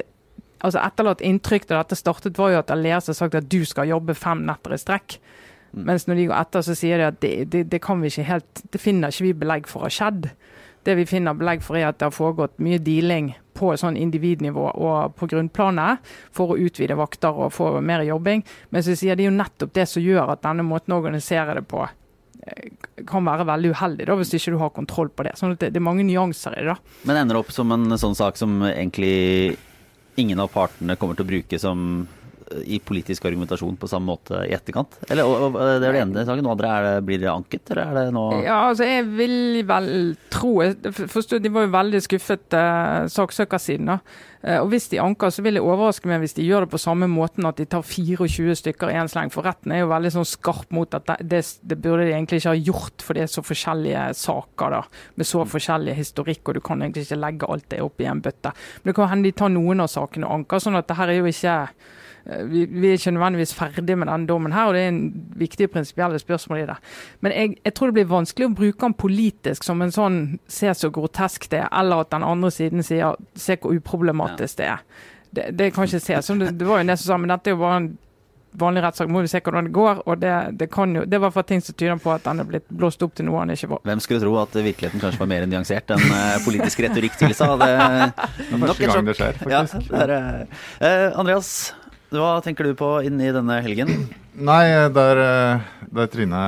altså 0.66 0.82
Etterlatt 0.82 1.24
inntrykk 1.26 1.68
da 1.70 1.82
dette 1.82 1.98
startet, 1.98 2.38
var 2.38 2.54
jo 2.54 2.62
at 2.62 2.72
Aleas 2.74 3.10
har 3.12 3.18
sagt 3.18 3.38
at 3.38 3.50
du 3.52 3.64
skal 3.68 3.90
jobbe 3.92 4.16
fem 4.18 4.46
netter 4.48 4.74
i 4.74 4.82
strekk. 4.82 5.18
Mm. 5.74 5.84
Mens 5.90 6.08
når 6.08 6.20
de 6.20 6.28
går 6.30 6.40
etter, 6.42 6.66
så 6.66 6.76
sier 6.78 7.02
de 7.02 7.10
at 7.10 7.20
det, 7.24 7.34
det, 7.54 7.66
det, 7.72 7.82
kan 7.84 8.02
vi 8.02 8.12
ikke 8.12 8.28
helt, 8.28 8.64
det 8.72 8.82
finner 8.82 9.14
ikke 9.14 9.28
vi 9.28 9.34
belegg 9.46 9.70
for 9.70 9.84
å 9.84 9.90
ha 9.90 9.94
skjedd. 9.94 10.30
Det 10.88 10.96
vi 10.96 11.08
finner 11.10 11.36
belegg 11.36 11.64
for 11.66 11.80
er 11.80 11.90
at 11.90 12.00
det 12.00 12.08
har 12.08 12.16
foregått 12.16 12.62
mye 12.64 12.80
dealing 12.80 13.34
på 13.58 13.74
sånn 13.80 13.98
individnivå 14.00 14.70
og 14.72 15.16
på 15.18 15.28
grunnplanet 15.32 16.04
for 16.36 16.54
å 16.54 16.60
utvide 16.62 16.98
vakter 16.98 17.36
og 17.46 17.54
få 17.56 17.74
mer 17.84 18.06
jobbing. 18.08 18.46
Men 18.72 18.86
så 18.86 18.96
sier 18.96 19.18
de 19.18 19.28
jo 19.28 19.34
nettopp 19.34 19.74
det 19.76 19.88
som 19.90 20.04
gjør 20.04 20.36
at 20.36 20.46
denne 20.46 20.66
måten 20.68 20.96
å 20.96 21.02
organisere 21.02 21.58
det 21.58 21.66
på 21.68 21.82
eh, 21.84 22.70
kan 23.10 23.26
være 23.28 23.48
veldig 23.50 23.74
uheldig 23.74 24.08
da, 24.08 24.18
hvis 24.20 24.36
ikke 24.38 24.54
du 24.54 24.62
har 24.62 24.76
kontroll 24.76 25.10
på 25.12 25.26
det. 25.28 25.36
Sånn 25.40 25.58
at 25.58 25.64
det, 25.64 25.74
det 25.76 25.82
er 25.82 25.90
mange 25.90 26.06
nyanser 26.08 26.56
i 26.56 26.64
det. 26.64 26.76
da. 26.78 27.00
Men 27.10 27.24
ender 27.24 27.42
opp 27.42 27.52
som 27.56 27.74
en 27.76 27.98
sånn 27.98 28.16
sak 28.18 28.40
som 28.40 28.62
egentlig 28.70 29.58
ingen 30.18 30.40
av 30.40 30.54
partene 30.54 30.96
kommer 30.98 31.18
til 31.18 31.28
å 31.28 31.32
bruke 31.34 31.60
som 31.62 32.08
i 32.66 32.80
politisk 32.84 33.26
argumentasjon 33.28 33.78
på 33.80 33.90
samme 33.90 34.12
måte 34.14 34.40
i 34.48 34.54
etterkant? 34.56 35.00
Eller, 35.10 35.50
det 35.82 35.90
er 35.90 35.98
det 35.98 36.04
ene 36.06 36.26
saken. 36.28 36.48
Andre 36.48 36.72
det, 36.86 36.94
blir 37.08 37.22
det 37.22 37.30
anket, 37.32 37.74
eller 37.74 37.90
er 37.90 38.10
det 38.10 38.16
noe 38.16 38.40
Ja, 38.46 38.62
altså 38.70 38.88
jeg 38.88 39.06
vil 39.18 39.36
vel 39.68 39.92
tro 40.34 40.54
forstod, 40.94 41.44
De 41.44 41.52
var 41.54 41.68
jo 41.68 41.74
veldig 41.76 42.02
skuffet, 42.06 42.48
eh, 42.56 43.08
saksøkersiden. 43.12 43.98
Uh, 44.48 44.60
og 44.62 44.70
Hvis 44.72 44.88
de 44.92 45.00
anker, 45.02 45.32
så 45.34 45.44
vil 45.44 45.58
det 45.58 45.64
overraske 45.66 46.08
meg 46.08 46.22
hvis 46.22 46.38
de 46.38 46.46
gjør 46.46 46.66
det 46.66 46.72
på 46.72 46.80
samme 46.80 47.08
måten 47.10 47.48
at 47.50 47.58
de 47.58 47.66
tar 47.68 47.82
24 47.84 48.56
stykker 48.62 48.94
i 48.94 49.00
en 49.02 49.10
sleng. 49.12 49.32
For 49.34 49.48
retten 49.48 49.74
er 49.74 49.82
jo 49.82 49.92
veldig 49.92 50.14
sånn 50.14 50.30
skarp 50.30 50.72
mot 50.76 50.94
at 50.96 51.10
det, 51.10 51.18
det, 51.32 51.42
det, 51.68 51.80
burde 51.84 52.06
de 52.06 52.14
egentlig 52.14 52.42
ikke 52.44 52.54
ha 52.54 52.62
gjort, 52.70 53.04
for 53.04 53.18
det 53.18 53.26
er 53.26 53.34
så 53.34 53.44
forskjellige 53.44 54.06
saker 54.22 54.76
da, 54.78 54.84
med 55.18 55.30
så 55.30 55.44
forskjellig 55.50 55.98
historikk, 55.98 56.46
og 56.46 56.60
du 56.60 56.64
kan 56.64 56.86
egentlig 56.86 57.08
ikke 57.08 57.20
legge 57.20 57.52
alt 57.52 57.70
det 57.74 57.84
opp 57.84 58.04
i 58.04 58.10
en 58.10 58.24
bøtte. 58.24 58.54
Men 58.82 58.92
det 58.92 58.98
kan 59.00 59.12
hende 59.14 59.28
de 59.28 59.38
tar 59.42 59.54
noen 59.54 59.84
av 59.84 59.92
sakene 59.92 60.30
og 60.30 60.42
anker, 60.42 60.64
sånn 60.64 60.80
at 60.80 60.88
det 60.90 61.00
her 61.02 61.12
er 61.12 61.20
jo 61.22 61.32
ikke 61.34 61.58
Eh, 61.58 61.96
vi, 62.28 62.66
vi, 62.66 62.88
er 62.90 62.98
ikke 62.98 63.14
nødvendigvis 63.16 63.54
ferdig 63.56 63.98
med 63.98 64.10
denne 64.10 64.28
dommen 64.28 64.56
her, 64.56 64.68
og 64.68 64.76
det 64.76 64.82
er 64.84 64.90
en 64.92 65.04
viktig 65.40 65.70
prinsipielle 65.72 66.20
spørsmål 66.20 66.60
i 66.60 66.66
det. 66.70 66.78
Men 67.24 67.36
jeg, 67.36 67.54
jeg, 67.64 67.74
tror 67.74 67.92
det 67.92 67.98
blir 68.00 68.10
vanskelig 68.12 68.50
å 68.50 68.56
bruke 68.58 68.84
den 68.84 68.98
politisk 69.00 69.68
som 69.68 69.84
en 69.84 69.94
sånn 69.96 70.18
se 70.52 70.74
så 70.76 70.92
grotesk 70.94 71.48
det 71.54 71.64
er, 71.64 71.70
eller 71.72 72.04
at 72.04 72.12
den 72.12 72.26
andre 72.28 72.52
siden 72.52 72.84
sier 72.84 73.16
se 73.36 73.56
hvor 73.62 73.78
uproblematisk 73.78 74.60
det 74.60 74.74
er. 74.74 74.84
Det, 75.30 75.48
det 75.60 75.72
kan 75.76 75.88
ikke 75.88 76.04
se. 76.04 76.20
Som 76.26 76.42
det, 76.42 76.54
det 76.60 76.68
var 76.68 76.82
jo 76.82 76.90
det 76.90 77.00
som 77.00 77.14
sa, 77.14 77.22
men 77.22 77.32
dette 77.32 77.52
er 77.52 77.58
jo 77.58 77.64
bare 77.64 77.80
en 77.84 77.90
vanlig 78.58 78.84
rettssak. 78.84 79.10
Må 79.12 79.22
vi 79.24 79.32
se 79.32 79.42
hvordan 79.44 79.70
det 79.70 79.74
går. 79.76 80.04
og 80.06 80.22
Det, 80.22 80.36
det 80.60 80.70
kan 80.74 80.96
jo, 80.96 81.06
det 81.06 81.22
var 81.22 81.32
for 81.36 81.48
ting 81.48 81.62
som 81.64 81.76
tyder 81.76 82.00
på 82.02 82.12
at 82.14 82.26
den 82.26 82.44
er 82.44 82.48
blitt 82.50 82.68
blåst 82.70 83.04
opp 83.06 83.16
til 83.16 83.28
noe 83.28 83.44
han 83.44 83.54
ikke 83.54 83.72
var. 83.76 83.84
Hvem 83.88 84.04
skulle 84.04 84.24
tro 84.24 84.36
at 84.42 84.56
virkeligheten 84.56 85.04
kanskje 85.04 85.24
var 85.24 85.32
mer 85.32 85.48
nyansert 85.50 85.96
enn 85.96 86.06
uh, 86.12 86.38
politisk 86.46 86.84
retorikk 86.86 87.18
tilsa? 87.20 87.52
Det, 87.62 87.74
det 88.48 88.62
er 88.62 88.64
første 88.66 88.94
gang 88.94 89.12
det 89.12 89.18
skjer, 89.20 89.44
faktisk. 89.44 89.92
Ja, 89.92 90.06
det 90.08 90.22
er, 90.22 90.48
uh, 90.82 91.20
Andreas, 91.22 91.52
hva 92.14 92.38
tenker 92.46 92.70
du 92.70 92.78
på 92.78 92.98
inn 93.08 93.20
i 93.20 93.34
denne 93.36 93.60
helgen? 93.66 94.08
Nei, 94.38 94.66
der, 94.94 95.18
eh, 95.18 95.62
der, 95.90 96.10
Trine 96.14 96.40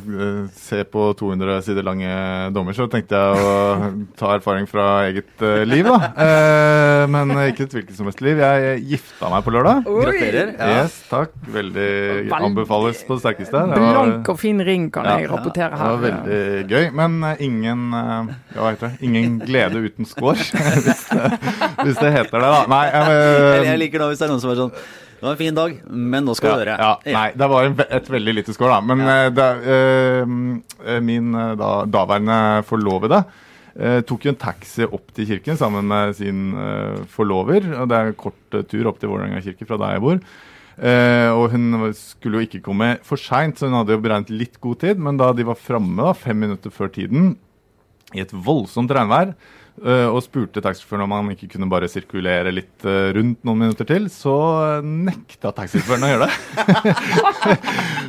eh, 0.00 0.36
ser 0.56 0.86
på 0.88 1.10
200 1.18 1.58
sider 1.66 1.84
lange 1.84 2.08
dommer, 2.56 2.72
så 2.72 2.86
tenkte 2.88 3.18
jeg 3.18 3.44
å 3.44 3.90
ta 4.20 4.30
erfaring 4.38 4.64
fra 4.70 4.86
eget 5.10 5.44
uh, 5.44 5.60
liv, 5.68 5.84
da. 5.84 6.08
Eh, 6.24 7.02
men 7.12 7.34
ikke 7.50 7.66
et 7.66 7.76
hvilket 7.76 7.98
som 7.98 8.08
helst 8.08 8.24
liv. 8.24 8.40
Jeg 8.40 8.80
gifta 8.88 9.28
meg 9.34 9.44
på 9.44 9.52
lørdag. 9.52 9.84
Gratulerer. 9.84 10.54
Ja. 10.56 10.72
Yes, 10.80 10.96
takk. 11.10 11.36
Veldig 11.52 12.32
anbefales 12.40 13.04
på 13.04 13.18
det 13.18 13.26
sterkeste. 13.26 13.66
Det 13.68 13.84
var, 13.84 13.92
Blank 13.98 14.32
og 14.32 14.40
fin 14.40 14.64
ring, 14.64 14.88
kan 14.94 15.04
ja, 15.04 15.20
jeg 15.20 15.32
rapportere 15.34 15.76
her. 15.76 15.84
Det 15.84 15.92
var 15.92 16.04
veldig 16.08 16.42
gøy. 16.72 16.92
Men 16.96 17.32
ingen, 17.36 17.88
hva 18.56 18.70
heter 18.72 18.94
det? 18.94 19.04
ingen 19.04 19.40
glede 19.44 19.84
uten 19.84 20.08
score, 20.08 20.40
hvis, 20.86 21.08
hvis, 21.84 21.98
det 22.00 22.16
heter 22.16 22.38
det, 22.40 22.46
da. 22.46 22.62
Nei, 22.72 22.86
jeg, 22.88 23.66
jeg 23.74 23.82
liker 23.84 24.06
det 24.06 24.14
hvis 24.14 24.24
det 24.24 24.30
er 24.30 24.32
noen 24.32 24.48
som 24.48 24.56
er 24.56 24.64
sånn 24.64 25.04
Det 25.16 25.24
var 25.24 25.32
en 25.32 25.40
fin 25.40 25.56
dag, 25.56 25.76
men 25.88 26.26
nå 26.26 26.34
skal 26.36 26.52
du 26.52 26.62
høre. 26.62 26.76
Ja, 26.76 26.92
nei, 27.16 27.28
det 27.38 27.48
var 27.48 27.66
en, 27.66 27.76
et 27.98 28.10
veldig 28.12 28.34
lite 28.36 28.52
skår, 28.52 28.74
da. 28.74 28.80
Men 28.84 29.02
ja. 29.02 29.14
det, 29.32 29.48
eh, 29.72 30.98
min 31.04 31.32
da, 31.32 31.70
daværende 31.88 32.64
forlovede 32.68 33.22
eh, 33.22 34.02
tok 34.04 34.26
jo 34.26 34.34
en 34.34 34.40
taxi 34.42 34.84
opp 34.84 35.14
til 35.16 35.30
kirken 35.30 35.56
sammen 35.60 35.88
med 35.88 36.12
sin 36.18 36.50
eh, 36.60 37.00
forlover. 37.14 37.64
og 37.80 37.88
Det 37.88 37.96
er 37.96 38.12
en 38.12 38.20
kort 38.20 38.60
tur 38.68 38.92
opp 38.92 39.00
til 39.00 39.14
Vålerenga 39.14 39.40
kirke 39.46 39.68
fra 39.68 39.80
der 39.80 39.96
jeg 39.96 40.04
bor. 40.04 40.20
og 40.76 41.50
hun 41.54 41.92
skulle 41.96 42.36
jo 42.36 42.44
ikke 42.44 42.60
komme 42.60 42.98
for 43.02 43.16
seint, 43.16 43.56
så 43.56 43.70
hun 43.70 43.78
hadde 43.78 43.96
jo 43.96 44.02
beregnet 44.04 44.34
litt 44.36 44.60
god 44.60 44.82
tid. 44.84 45.00
Men 45.00 45.16
da 45.16 45.32
de 45.32 45.48
var 45.48 45.56
framme 45.56 46.12
fem 46.20 46.44
minutter 46.44 46.68
før 46.68 46.92
tiden, 46.92 47.38
i 48.14 48.20
et 48.20 48.30
voldsomt 48.30 48.92
regnvær, 48.92 49.32
Eh, 49.32 49.65
og 49.84 50.22
spurte 50.24 50.62
taxisjåføren 50.64 51.04
om 51.04 51.12
han 51.12 51.26
ikke 51.34 51.50
kunne 51.52 51.68
bare 51.68 51.88
sirkulere 51.90 52.48
litt 52.54 52.84
eh, 52.88 53.12
rundt 53.16 53.44
noen 53.44 53.58
minutter 53.66 53.84
til, 53.88 54.08
så 54.12 54.34
nekta 54.80 55.52
taxisjåføren 55.56 56.06
å 56.06 56.10
gjøre 56.14 56.26
det. 56.26 56.34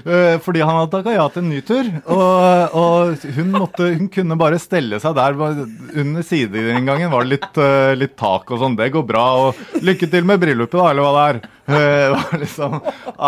Eh, 0.08 0.38
fordi 0.40 0.62
han 0.64 0.78
hadde 0.78 0.94
takka 0.94 1.12
ja 1.12 1.28
til 1.34 1.42
en 1.42 1.50
ny 1.52 1.58
tur. 1.68 1.88
Og, 2.14 2.70
og 2.80 3.18
hun, 3.36 3.50
måtte, 3.52 3.84
hun, 3.98 4.08
kunne 4.14 4.38
bare 4.40 4.60
stelle 4.62 5.00
seg 5.04 5.16
der. 5.18 5.36
Under 5.36 6.24
sideinngangen 6.24 7.12
var 7.12 7.24
det 7.26 7.32
litt, 7.34 7.58
litt, 8.00 8.16
tak 8.16 8.48
og 8.54 8.60
sånn. 8.62 8.78
Det 8.80 8.94
går 8.94 9.04
bra. 9.10 9.26
Og 9.42 9.50
lykke 9.84 10.08
til 10.14 10.24
med 10.30 10.40
bryllupet, 10.40 10.80
da, 10.80 10.86
eller 10.94 11.04
hva 11.04 11.12
det 11.18 11.26
er. 11.28 11.38
Det 11.68 12.14
var 12.14 12.40
liksom 12.46 12.72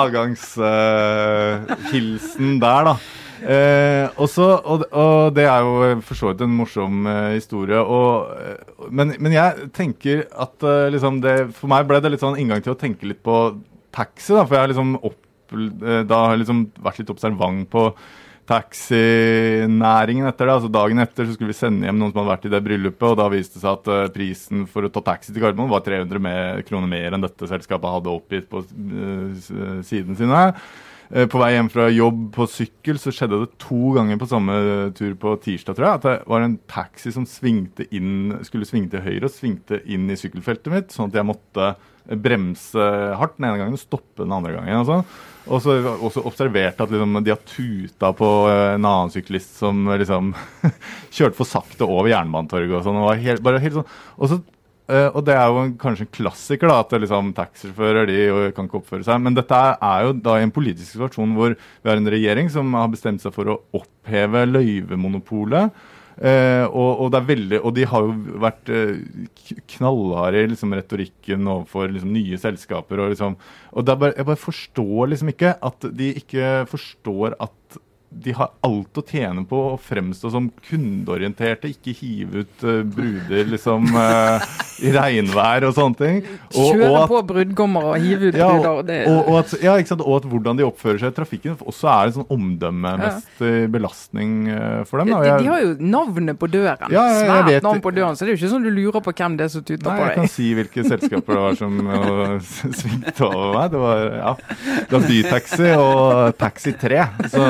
avgangshilsen 0.05 2.47
der, 2.63 2.81
da. 2.93 2.95
Eh, 3.39 4.05
også, 4.19 4.45
og, 4.59 4.83
og, 4.91 5.33
det 5.35 5.45
er 5.47 5.63
jo 5.63 6.01
for 6.03 6.19
så 6.19 6.31
vidt 6.31 6.43
en 6.43 6.55
morsom 6.57 7.07
eh, 7.07 7.35
historie. 7.37 7.79
Og, 7.79 8.31
eh, 8.35 8.87
men, 8.91 9.15
men, 9.17 9.35
jeg 9.35 9.69
tenker 9.75 10.25
at 10.35 10.65
eh, 10.67 10.87
liksom 10.93 11.21
det, 11.23 11.35
For 11.57 11.71
meg 11.71 11.87
ble 11.87 12.01
det 12.03 12.13
litt 12.13 12.23
sånn 12.23 12.39
inngang 12.39 12.63
til 12.65 12.75
å 12.75 12.79
tenke 12.79 13.07
litt 13.07 13.21
på 13.25 13.37
taxi. 13.95 14.33
da, 14.35 14.45
For 14.45 14.57
jeg 14.57 14.65
har 14.65 14.73
liksom, 14.73 14.95
opp, 14.99 15.19
eh, 15.55 16.33
liksom 16.41 16.65
vært 16.83 17.03
litt 17.03 17.13
observant 17.15 17.69
på 17.71 17.91
taxinæringen 18.49 20.25
etter 20.25 20.47
det. 20.47 20.55
altså 20.55 20.71
Dagen 20.73 21.01
etter 21.03 21.27
så 21.27 21.35
skulle 21.35 21.53
vi 21.53 21.59
sende 21.59 21.85
hjem 21.85 21.99
noen 21.99 22.11
som 22.11 22.23
hadde 22.23 22.33
vært 22.33 22.47
i 22.49 22.53
det 22.53 22.61
bryllupet, 22.65 23.07
og 23.11 23.17
da 23.19 23.27
viste 23.29 23.59
det 23.59 23.63
seg 23.63 23.75
at 23.75 23.89
uh, 23.93 24.11
prisen 24.13 24.63
for 24.69 24.87
å 24.87 24.91
ta 24.93 25.03
taxi 25.11 25.33
til 25.33 25.43
Gardermoen 25.43 25.69
var 25.69 25.83
300 25.85 26.23
mer, 26.23 26.63
kroner 26.65 26.89
mer 26.89 27.13
enn 27.13 27.25
dette 27.25 27.49
selskapet 27.51 27.97
hadde 27.99 28.13
oppgitt 28.13 28.49
på 28.49 28.63
uh, 28.65 29.83
siden 29.85 30.17
sine. 30.17 30.43
Eh, 31.09 31.25
på 31.25 31.39
vei 31.41 31.53
hjem 31.55 31.69
fra 31.73 31.87
jobb 31.89 32.27
på 32.35 32.45
sykkel 32.49 32.99
så 33.01 33.13
skjedde 33.13 33.41
det 33.41 33.55
to 33.61 33.95
ganger 33.95 34.19
på 34.21 34.27
samme 34.29 34.57
tur 34.97 35.15
på 35.17 35.33
tirsdag, 35.41 35.77
tror 35.77 35.87
jeg. 35.87 35.99
At 35.99 36.05
det 36.05 36.17
var 36.29 36.45
en 36.45 36.59
taxi 36.69 37.13
som 37.15 37.25
svingte 37.29 37.87
inn, 37.95 38.35
skulle 38.45 38.67
svinge 38.69 38.91
til 38.93 39.05
høyre 39.05 39.25
og 39.25 39.33
svingte 39.33 39.81
inn 39.89 40.05
i 40.09 40.17
sykkelfeltet 40.19 40.69
mitt. 40.73 40.93
Sånn 40.93 41.09
at 41.09 41.17
jeg 41.17 41.29
måtte 41.29 41.73
bremse 42.09 42.85
hardt 43.19 43.35
den 43.37 43.49
ene 43.49 43.59
gangen 43.59 43.77
og 43.77 43.81
stoppe 43.81 44.23
den 44.23 44.33
andre 44.33 44.53
gangen. 44.55 44.81
Altså. 44.81 45.01
Og 45.49 45.63
så 45.65 45.75
også 45.95 46.23
observerte 46.29 46.85
at 46.85 46.93
liksom, 46.93 47.17
de 47.25 47.33
har 47.33 47.41
tuta 47.41 48.13
på 48.17 48.29
eh, 48.51 48.75
en 48.75 48.85
annen 48.85 49.13
syklist 49.13 49.57
som 49.61 49.89
liksom 49.89 50.35
kjørte 51.15 51.37
for 51.37 51.49
sakte 51.49 51.89
over 51.89 52.11
Jernbanetorget 52.11 52.77
og 52.77 52.85
sånn. 52.85 53.01
Og, 53.01 53.25
helt, 53.25 53.45
bare 53.45 53.61
helt 53.63 53.81
sånn, 53.81 53.93
og 54.17 54.29
så 54.29 54.41
Uh, 54.89 55.11
og 55.13 55.21
det 55.27 55.35
er 55.37 55.51
jo 55.53 55.67
kanskje 55.77 56.07
en 56.07 56.11
klassiker, 56.17 56.71
da, 56.71 56.79
at 56.81 56.95
liksom, 57.03 57.29
taxisjåfører 57.37 58.09
de 58.09 58.17
kan 58.57 58.65
ikke 58.65 58.79
oppføre 58.81 59.05
seg. 59.05 59.21
Men 59.21 59.37
dette 59.37 59.59
er 59.75 60.07
jo 60.07 60.15
da 60.17 60.39
i 60.39 60.47
en 60.47 60.55
politisk 60.55 60.95
situasjon 60.95 61.35
hvor 61.37 61.53
vi 61.53 61.91
har 61.91 62.01
en 62.01 62.11
regjering 62.15 62.49
som 62.49 62.73
har 62.73 62.89
bestemt 62.89 63.21
seg 63.21 63.35
for 63.35 63.53
å 63.53 63.59
oppheve 63.77 64.47
løyvemonopolet. 64.49 65.77
Uh, 66.19 66.65
og, 66.75 67.05
og, 67.05 67.13
veldig, 67.23 67.61
og, 67.61 67.69
de 67.77 67.85
har 67.87 68.03
jo 68.03 68.39
vært 68.43 68.71
uh, 68.73 69.53
knallharde 69.75 70.41
i 70.41 70.49
liksom, 70.51 70.73
retorikken 70.75 71.47
overfor 71.47 71.93
liksom, 71.93 72.11
nye 72.15 72.39
selskaper. 72.41 73.03
Og, 73.05 73.13
liksom, 73.13 73.37
og 73.71 73.93
bare, 73.93 74.15
jeg 74.17 74.27
bare 74.27 74.41
forstår 74.41 75.13
liksom 75.13 75.31
ikke 75.31 75.53
at 75.69 75.87
de 76.01 76.09
ikke 76.19 76.49
forstår 76.73 77.37
at 77.39 77.79
de 78.09 78.33
har 78.33 78.49
alt 78.65 78.97
å 78.97 79.03
tjene 79.05 79.43
på 79.45 79.57
å 79.71 79.75
fremstå 79.77 80.31
som 80.33 80.47
kundeorienterte, 80.65 81.69
ikke 81.69 81.93
hive 81.93 82.41
ut 82.41 82.63
uh, 82.65 82.79
bruder 82.81 83.51
liksom 83.51 83.85
uh, 83.93 84.41
i 84.81 84.89
regnvær 84.95 85.67
og 85.67 85.75
sånne 85.77 85.99
ting. 85.99 86.17
Og, 86.55 86.71
Kjøre 86.73 86.87
og 86.89 86.97
at, 87.03 87.11
på 87.11 87.19
brudgommer 87.29 87.89
og 87.91 88.01
hive 88.01 88.31
ut 88.31 88.39
ja, 88.39 88.47
bruder. 88.49 88.81
Det, 88.87 88.97
og, 89.13 89.29
at, 89.37 89.53
ja, 89.61 89.75
og, 89.77 90.15
at, 90.17 90.25
hvordan 90.31 90.57
de 90.57 90.65
oppfører 90.65 91.03
seg 91.03 91.13
i 91.13 91.17
trafikken 91.19 91.59
også 91.59 91.91
er 91.93 92.09
en 92.09 92.15
sånn 92.17 92.33
omdømmemessig 92.33 93.53
ja. 93.53 93.69
belastning 93.77 94.33
uh, 94.49 94.81
for 94.89 95.03
dem. 95.03 95.13
Da. 95.13 95.21
De, 95.27 95.45
de, 95.45 95.53
har 95.53 95.63
jo 95.67 95.91
navnet 95.93 96.41
på 96.41 96.49
døren. 96.49 96.89
Ja, 96.95 97.05
Svært 97.19 97.69
navn 97.69 97.85
på 97.85 97.93
døren, 97.93 98.17
så 98.17 98.25
det 98.25 98.33
er 98.33 98.37
jo 98.37 98.41
ikke 98.41 98.53
sånn 98.55 98.65
du 98.65 98.71
lurer 98.73 99.05
på 99.05 99.13
hvem 99.21 99.37
det 99.37 99.45
er 99.45 99.53
som 99.53 99.65
tuter 99.67 99.85
nei, 99.85 99.93
på 99.93 100.01
deg. 100.01 100.15
Jeg 100.15 100.23
kan 100.23 100.33
si 100.33 100.49
hvilke 100.57 100.87
selskaper 100.89 101.37
det 101.37 101.45
var 101.45 101.61
som 101.61 101.79
svingte 102.81 103.29
over 103.29 103.53
meg. 103.53 103.69
Det 103.69 103.85
var, 103.85 104.03
ja, 104.17 104.35
det 104.81 104.97
var 104.97 105.07
Bytaxi 105.13 105.71
og 105.77 106.37
Taxi 106.41 106.73
3. 106.79 107.05
Så 107.29 107.45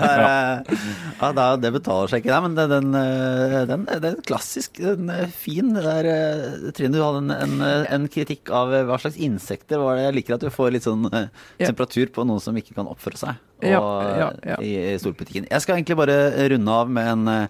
ja, 1.20 1.30
da, 1.36 1.46
det 1.60 1.72
betaler 1.74 2.10
seg 2.12 2.22
ikke, 2.22 2.32
det, 2.32 2.40
men 2.46 2.56
den, 2.58 2.72
den, 2.72 2.96
eh, 3.00 3.56
den, 3.70 3.84
den 3.90 4.08
er 4.14 4.24
klassisk. 4.26 4.80
Den 4.80 5.12
er 5.12 5.28
fin. 5.32 5.74
Det 5.76 5.84
der, 5.84 6.08
eh, 6.10 6.70
Trine, 6.76 6.94
du 6.96 7.02
hadde 7.04 7.22
en, 7.24 7.34
en, 7.36 7.84
en, 7.84 8.08
kritikk 8.10 8.52
av 8.54 8.72
hva 8.88 8.98
slags 9.02 9.18
insekter 9.20 9.82
var 9.82 9.98
det. 9.98 10.08
Jeg 10.08 10.18
liker 10.20 10.38
at 10.38 10.46
du 10.46 10.50
får 10.54 10.74
litt 10.76 10.88
sånn 10.88 11.06
temperatur 11.10 12.10
på 12.14 12.26
noen 12.28 12.42
som 12.42 12.56
ikke 12.58 12.76
kan 12.78 12.90
oppføre 12.90 13.20
seg 13.20 13.46
og, 13.60 13.68
ja, 13.68 14.30
ja, 14.40 14.56
i, 14.64 14.72
i 14.94 14.98
storbutikken. 15.00 15.50
Jeg 15.50 15.64
skal 15.64 15.76
egentlig 15.76 15.98
bare 16.00 16.16
runde 16.48 16.80
av 16.80 16.90
med 16.90 17.14
en 17.14 17.48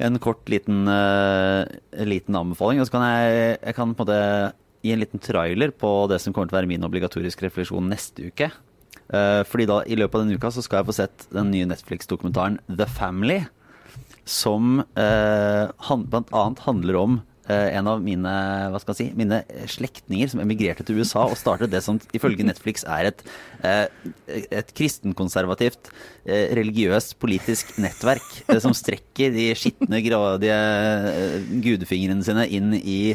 en 0.00 0.16
kort 0.22 0.48
liten, 0.48 0.88
uh, 0.88 1.66
liten 1.92 2.36
anbefaling. 2.36 2.80
Og 2.80 2.88
så 2.88 2.96
kan 2.96 3.04
jeg, 3.04 3.58
jeg 3.60 3.76
kan 3.76 3.92
på 3.92 4.06
en 4.06 4.08
måte 4.08 4.20
gi 4.80 4.94
en 4.94 5.02
liten 5.02 5.22
trailer 5.22 5.74
på 5.76 5.90
det 6.10 6.20
som 6.22 6.32
kommer 6.32 6.48
til 6.48 6.56
å 6.56 6.60
være 6.60 6.70
min 6.70 6.86
obligatoriske 6.86 7.44
refleksjon 7.46 7.90
neste 7.92 8.30
uke. 8.30 8.48
Uh, 9.10 9.42
fordi 9.48 9.66
da 9.66 9.80
i 9.90 9.96
løpet 9.98 10.14
av 10.14 10.22
denne 10.22 10.38
uka 10.38 10.52
så 10.54 10.62
skal 10.62 10.80
jeg 10.80 10.90
få 10.90 10.98
sett 11.00 11.24
den 11.34 11.50
nye 11.50 11.66
Netflix-dokumentaren 11.70 12.60
The 12.68 12.86
Family. 12.86 13.40
Som 14.28 14.84
uh, 14.94 15.64
han, 15.88 16.06
blant 16.12 16.30
annet 16.36 16.62
handler 16.62 16.98
om 17.00 17.16
uh, 17.50 17.68
en 17.72 17.90
av 17.90 18.04
mine 18.04 18.34
hva 18.70 18.78
skal 18.82 18.94
jeg 18.94 19.00
si, 19.00 19.18
mine 19.18 19.42
slektninger 19.70 20.30
som 20.30 20.42
emigrerte 20.44 20.86
til 20.86 21.02
USA 21.02 21.26
og 21.26 21.38
startet 21.40 21.72
det 21.74 21.82
som 21.86 21.98
ifølge 22.14 22.46
Netflix 22.46 22.86
er 22.86 23.10
et, 23.10 23.24
et 24.30 24.70
kristenkonservativt 24.78 25.90
Eh, 26.20 26.50
religiøst 26.52 27.14
politisk 27.16 27.78
nettverk 27.80 28.26
eh, 28.44 28.58
som 28.60 28.74
strekker 28.76 29.32
de 29.32 29.46
skitne, 29.56 30.02
grådige 30.04 30.52
eh, 30.52 31.46
gudefingrene 31.64 32.26
sine 32.26 32.44
inn 32.52 32.74
i 32.76 33.14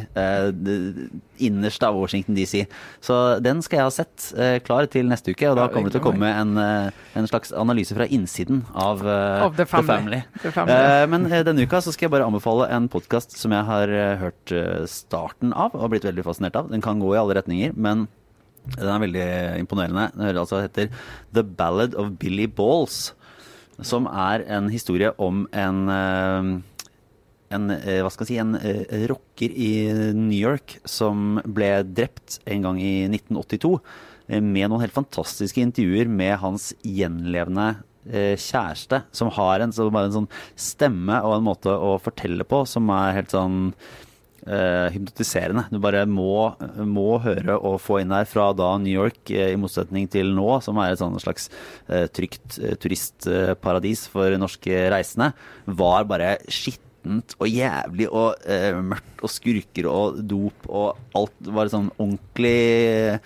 det 1.35 1.47
innerste 1.49 1.87
av 1.87 1.99
Washington 1.99 2.37
DC. 2.37 2.65
Så 3.03 3.19
den 3.43 3.61
skal 3.65 3.81
jeg 3.81 3.87
ha 3.89 3.93
sett 3.93 4.27
klar 4.65 4.89
til 4.91 5.09
neste 5.09 5.35
uke, 5.35 5.51
og 5.51 5.59
da 5.59 5.67
kommer 5.71 5.91
det 5.91 5.97
til 5.97 6.03
å 6.03 6.07
komme 6.07 6.31
en, 6.31 6.57
en 6.57 7.29
slags 7.29 7.53
analyse 7.55 7.95
fra 7.95 8.07
innsiden 8.07 8.63
av, 8.73 9.03
of 9.45 9.55
the 9.59 9.67
family. 9.69 10.23
The 10.41 10.51
family. 10.55 11.07
Men 11.11 11.29
denne 11.31 11.65
uka 11.67 11.81
så 11.83 11.93
skal 11.93 12.07
jeg 12.07 12.15
bare 12.15 12.27
anbefale 12.27 12.69
en 12.73 12.89
podkast 12.91 13.37
som 13.39 13.53
jeg 13.55 13.67
har 13.69 13.95
hørt 14.21 14.55
starten 14.91 15.53
av 15.55 15.75
og 15.75 15.91
blitt 15.93 16.07
veldig 16.07 16.25
fascinert 16.25 16.57
av. 16.59 16.71
Den 16.73 16.83
kan 16.83 17.01
gå 17.03 17.13
i 17.15 17.19
alle 17.21 17.37
retninger, 17.37 17.75
men 17.75 18.07
den 18.73 18.89
er 18.89 19.03
veldig 19.03 19.27
imponerende. 19.61 20.09
Den 20.17 20.39
altså 20.41 20.63
heter 20.63 20.89
The 21.33 21.43
Ballad 21.43 21.95
of 21.95 22.15
Billy 22.19 22.47
Balls. 22.47 23.13
Som 23.83 24.07
er 24.07 24.45
en 24.47 24.69
historie 24.71 25.11
om 25.19 25.45
en, 25.51 25.89
eh, 25.89 26.61
en 27.53 27.71
eh, 27.75 28.01
hva 28.03 28.11
skal 28.13 28.29
si, 28.29 28.37
en 28.41 28.55
eh, 28.57 29.05
rocker 29.11 29.51
i 29.51 29.71
New 30.15 30.37
York 30.37 30.79
som 30.87 31.39
ble 31.45 31.77
drept 31.87 32.39
en 32.45 32.65
gang 32.65 32.81
i 32.81 32.95
1982. 33.09 33.75
Med 34.41 34.71
noen 34.71 34.81
helt 34.81 34.95
fantastiske 34.95 35.61
intervjuer 35.61 36.09
med 36.09 36.39
hans 36.41 36.71
gjenlevende 36.81 37.75
kjæreste, 38.05 38.99
som 39.17 39.31
har 39.33 39.63
en, 39.63 39.71
en 39.73 40.13
sånn 40.13 40.27
stemme 40.61 41.17
og 41.25 41.39
en 41.39 41.45
måte 41.45 41.73
å 41.73 41.95
fortelle 42.01 42.45
på 42.45 42.59
som 42.69 42.89
er 42.93 43.15
helt 43.17 43.33
sånn 43.33 43.71
uh, 44.45 44.87
hypnotiserende. 44.93 45.65
Du 45.71 45.79
bare 45.83 46.05
må, 46.09 46.53
må, 46.77 47.07
høre 47.23 47.57
og 47.57 47.79
få 47.83 47.99
inn 48.01 48.13
her 48.15 48.27
fra 48.29 48.49
da 48.57 48.73
New 48.81 48.93
York, 48.93 49.19
uh, 49.31 49.49
i 49.51 49.59
motsetning 49.59 50.09
til 50.11 50.33
nå, 50.37 50.47
som 50.65 50.79
er 50.81 50.93
et 50.93 51.01
sånn 51.01 51.17
slags 51.21 51.49
uh, 51.89 52.05
trygt 52.13 52.59
turistparadis 52.81 54.05
for 54.11 54.37
norske 54.41 54.85
reisende, 54.93 55.31
var 55.65 56.07
bare 56.09 56.35
skittent 57.05 57.35
og 57.39 57.49
jævlig 57.49 58.09
og 58.09 58.35
mørkt 58.83 59.23
og 59.23 59.31
skurker 59.31 59.89
og 59.89 60.21
dop 60.25 60.67
og 60.67 60.97
alt 61.15 61.49
var 61.53 61.69
sånn 61.69 61.91
ordentlig 61.97 63.19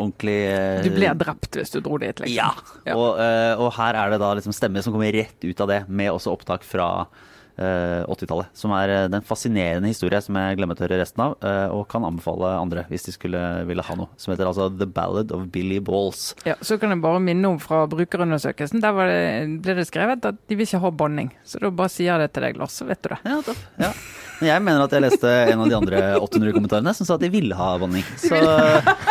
ordentlig 0.00 0.38
Du 0.84 0.90
ble 0.94 1.14
drept 1.14 1.56
hvis 1.58 1.70
du 1.74 1.80
dro 1.80 1.98
dit, 2.00 2.20
liksom. 2.20 2.34
Ja. 2.34 2.50
ja. 2.86 2.94
Og, 2.96 3.18
og, 3.60 3.70
her 3.76 3.94
er 3.94 4.10
det 4.10 4.20
da 4.22 4.32
liksom 4.34 4.54
stemme 4.56 4.82
som 4.82 4.94
kommer 4.94 5.12
rett 5.12 5.44
ut 5.44 5.60
av 5.60 5.68
det, 5.68 5.82
med 5.88 6.10
også 6.10 6.32
opptak 6.32 6.64
fra 6.64 7.04
eh, 7.04 7.29
80-tallet. 7.60 8.48
Som 8.56 8.72
er 8.76 8.92
eh, 8.94 9.06
den 9.12 9.24
fascinerende 9.26 9.90
historie 9.92 10.20
som 10.24 10.38
jeg 10.40 10.56
glemmer 10.58 10.78
å 10.78 10.84
høre 10.84 10.98
resten 11.02 11.24
av, 11.24 11.36
eh, 11.44 11.66
og 11.74 11.86
kan 11.92 12.06
anbefale 12.08 12.54
andre 12.60 12.86
hvis 12.90 13.04
de 13.08 13.14
skulle 13.16 13.42
ville 13.68 13.84
ha 13.84 13.96
noe. 13.98 14.08
Som 14.20 14.32
heter 14.34 14.48
altså 14.50 14.70
The 14.80 14.88
Ballad 14.88 15.32
of 15.36 15.46
Billy 15.54 15.80
Balls. 15.84 16.30
Ja, 16.48 16.56
Så 16.64 16.78
kan 16.80 16.94
jeg 16.94 17.02
bare 17.04 17.20
minne 17.24 17.52
om 17.52 17.60
fra 17.62 17.82
brukerundersøkelsen. 17.90 18.80
Der 18.84 18.96
var 18.96 19.10
det, 19.12 19.20
ble 19.64 19.76
det 19.80 19.86
skrevet 19.90 20.24
at 20.30 20.40
de 20.48 20.56
vil 20.58 20.66
ikke 20.68 20.82
ha 20.86 20.90
banning. 21.04 21.30
Så 21.44 21.60
da 21.62 21.70
bare 21.70 21.92
sier 21.92 22.12
jeg 22.14 22.24
det 22.26 22.32
til 22.36 22.48
deg, 22.48 22.58
Lars, 22.60 22.76
så 22.80 22.88
vet 22.88 23.02
du 23.04 23.12
det. 23.14 23.20
Ja, 23.28 23.38
topp. 23.46 23.62
Ja. 23.80 23.92
Men 24.40 24.48
jeg 24.48 24.62
mener 24.64 24.86
at 24.86 24.94
jeg 24.96 25.04
leste 25.04 25.30
en 25.52 25.60
av 25.60 25.68
de 25.68 25.76
andre 25.76 25.98
800 26.16 26.54
kommentarene 26.56 26.94
som 26.96 27.04
sa 27.04 27.18
at 27.18 27.24
de 27.26 27.28
ville 27.32 27.56
ha 27.58 27.74
banning. 27.82 28.06
Så 28.16 28.38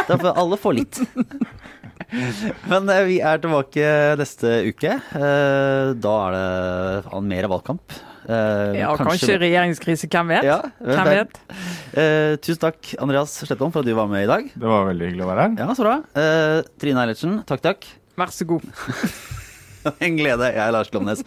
derfor 0.10 0.34
alle 0.34 0.58
får 0.58 0.80
litt. 0.80 1.02
Men 2.70 2.90
eh, 2.90 3.04
vi 3.06 3.20
er 3.22 3.38
tilbake 3.44 3.90
neste 4.18 4.56
uke. 4.72 4.96
Eh, 4.98 5.92
Da 6.02 6.16
er 6.26 6.38
det 6.40 7.22
mer 7.30 7.50
valgkamp. 7.52 7.94
Eh, 8.30 8.76
Ja, 8.80 8.92
kanskje, 9.00 9.40
regjeringskrise, 9.42 10.08
hvem 10.12 10.28
vet? 10.36 10.46
Ja, 10.46 10.60
hvem 10.86 11.10
vet? 11.10 11.40
Eh, 11.98 12.36
tusen 12.46 12.62
takk, 12.62 12.92
Andreas 13.02 13.34
Slettholm, 13.42 13.74
for 13.74 13.82
at 13.82 13.90
du 13.90 13.96
var 13.98 14.08
med 14.12 14.28
i 14.28 14.30
dag. 14.30 14.52
Det 14.54 14.70
var 14.70 14.86
veldig 14.92 15.10
hyggelig 15.10 15.26
å 15.26 15.32
være 15.32 15.48
her. 15.48 15.58
Ja, 15.64 15.74
så 15.74 15.88
bra. 15.88 15.96
Eh, 16.14 16.62
Trine 16.80 17.02
Eilertsen, 17.08 17.40
takk, 17.50 17.64
takk. 17.66 17.90
Vær 18.20 18.30
så 18.36 18.46
god. 18.46 18.66
En 20.04 20.18
glede. 20.20 20.50
Jeg 20.54 20.60
er 20.60 20.74
Lars 20.76 20.90
Glomnes. 20.92 21.24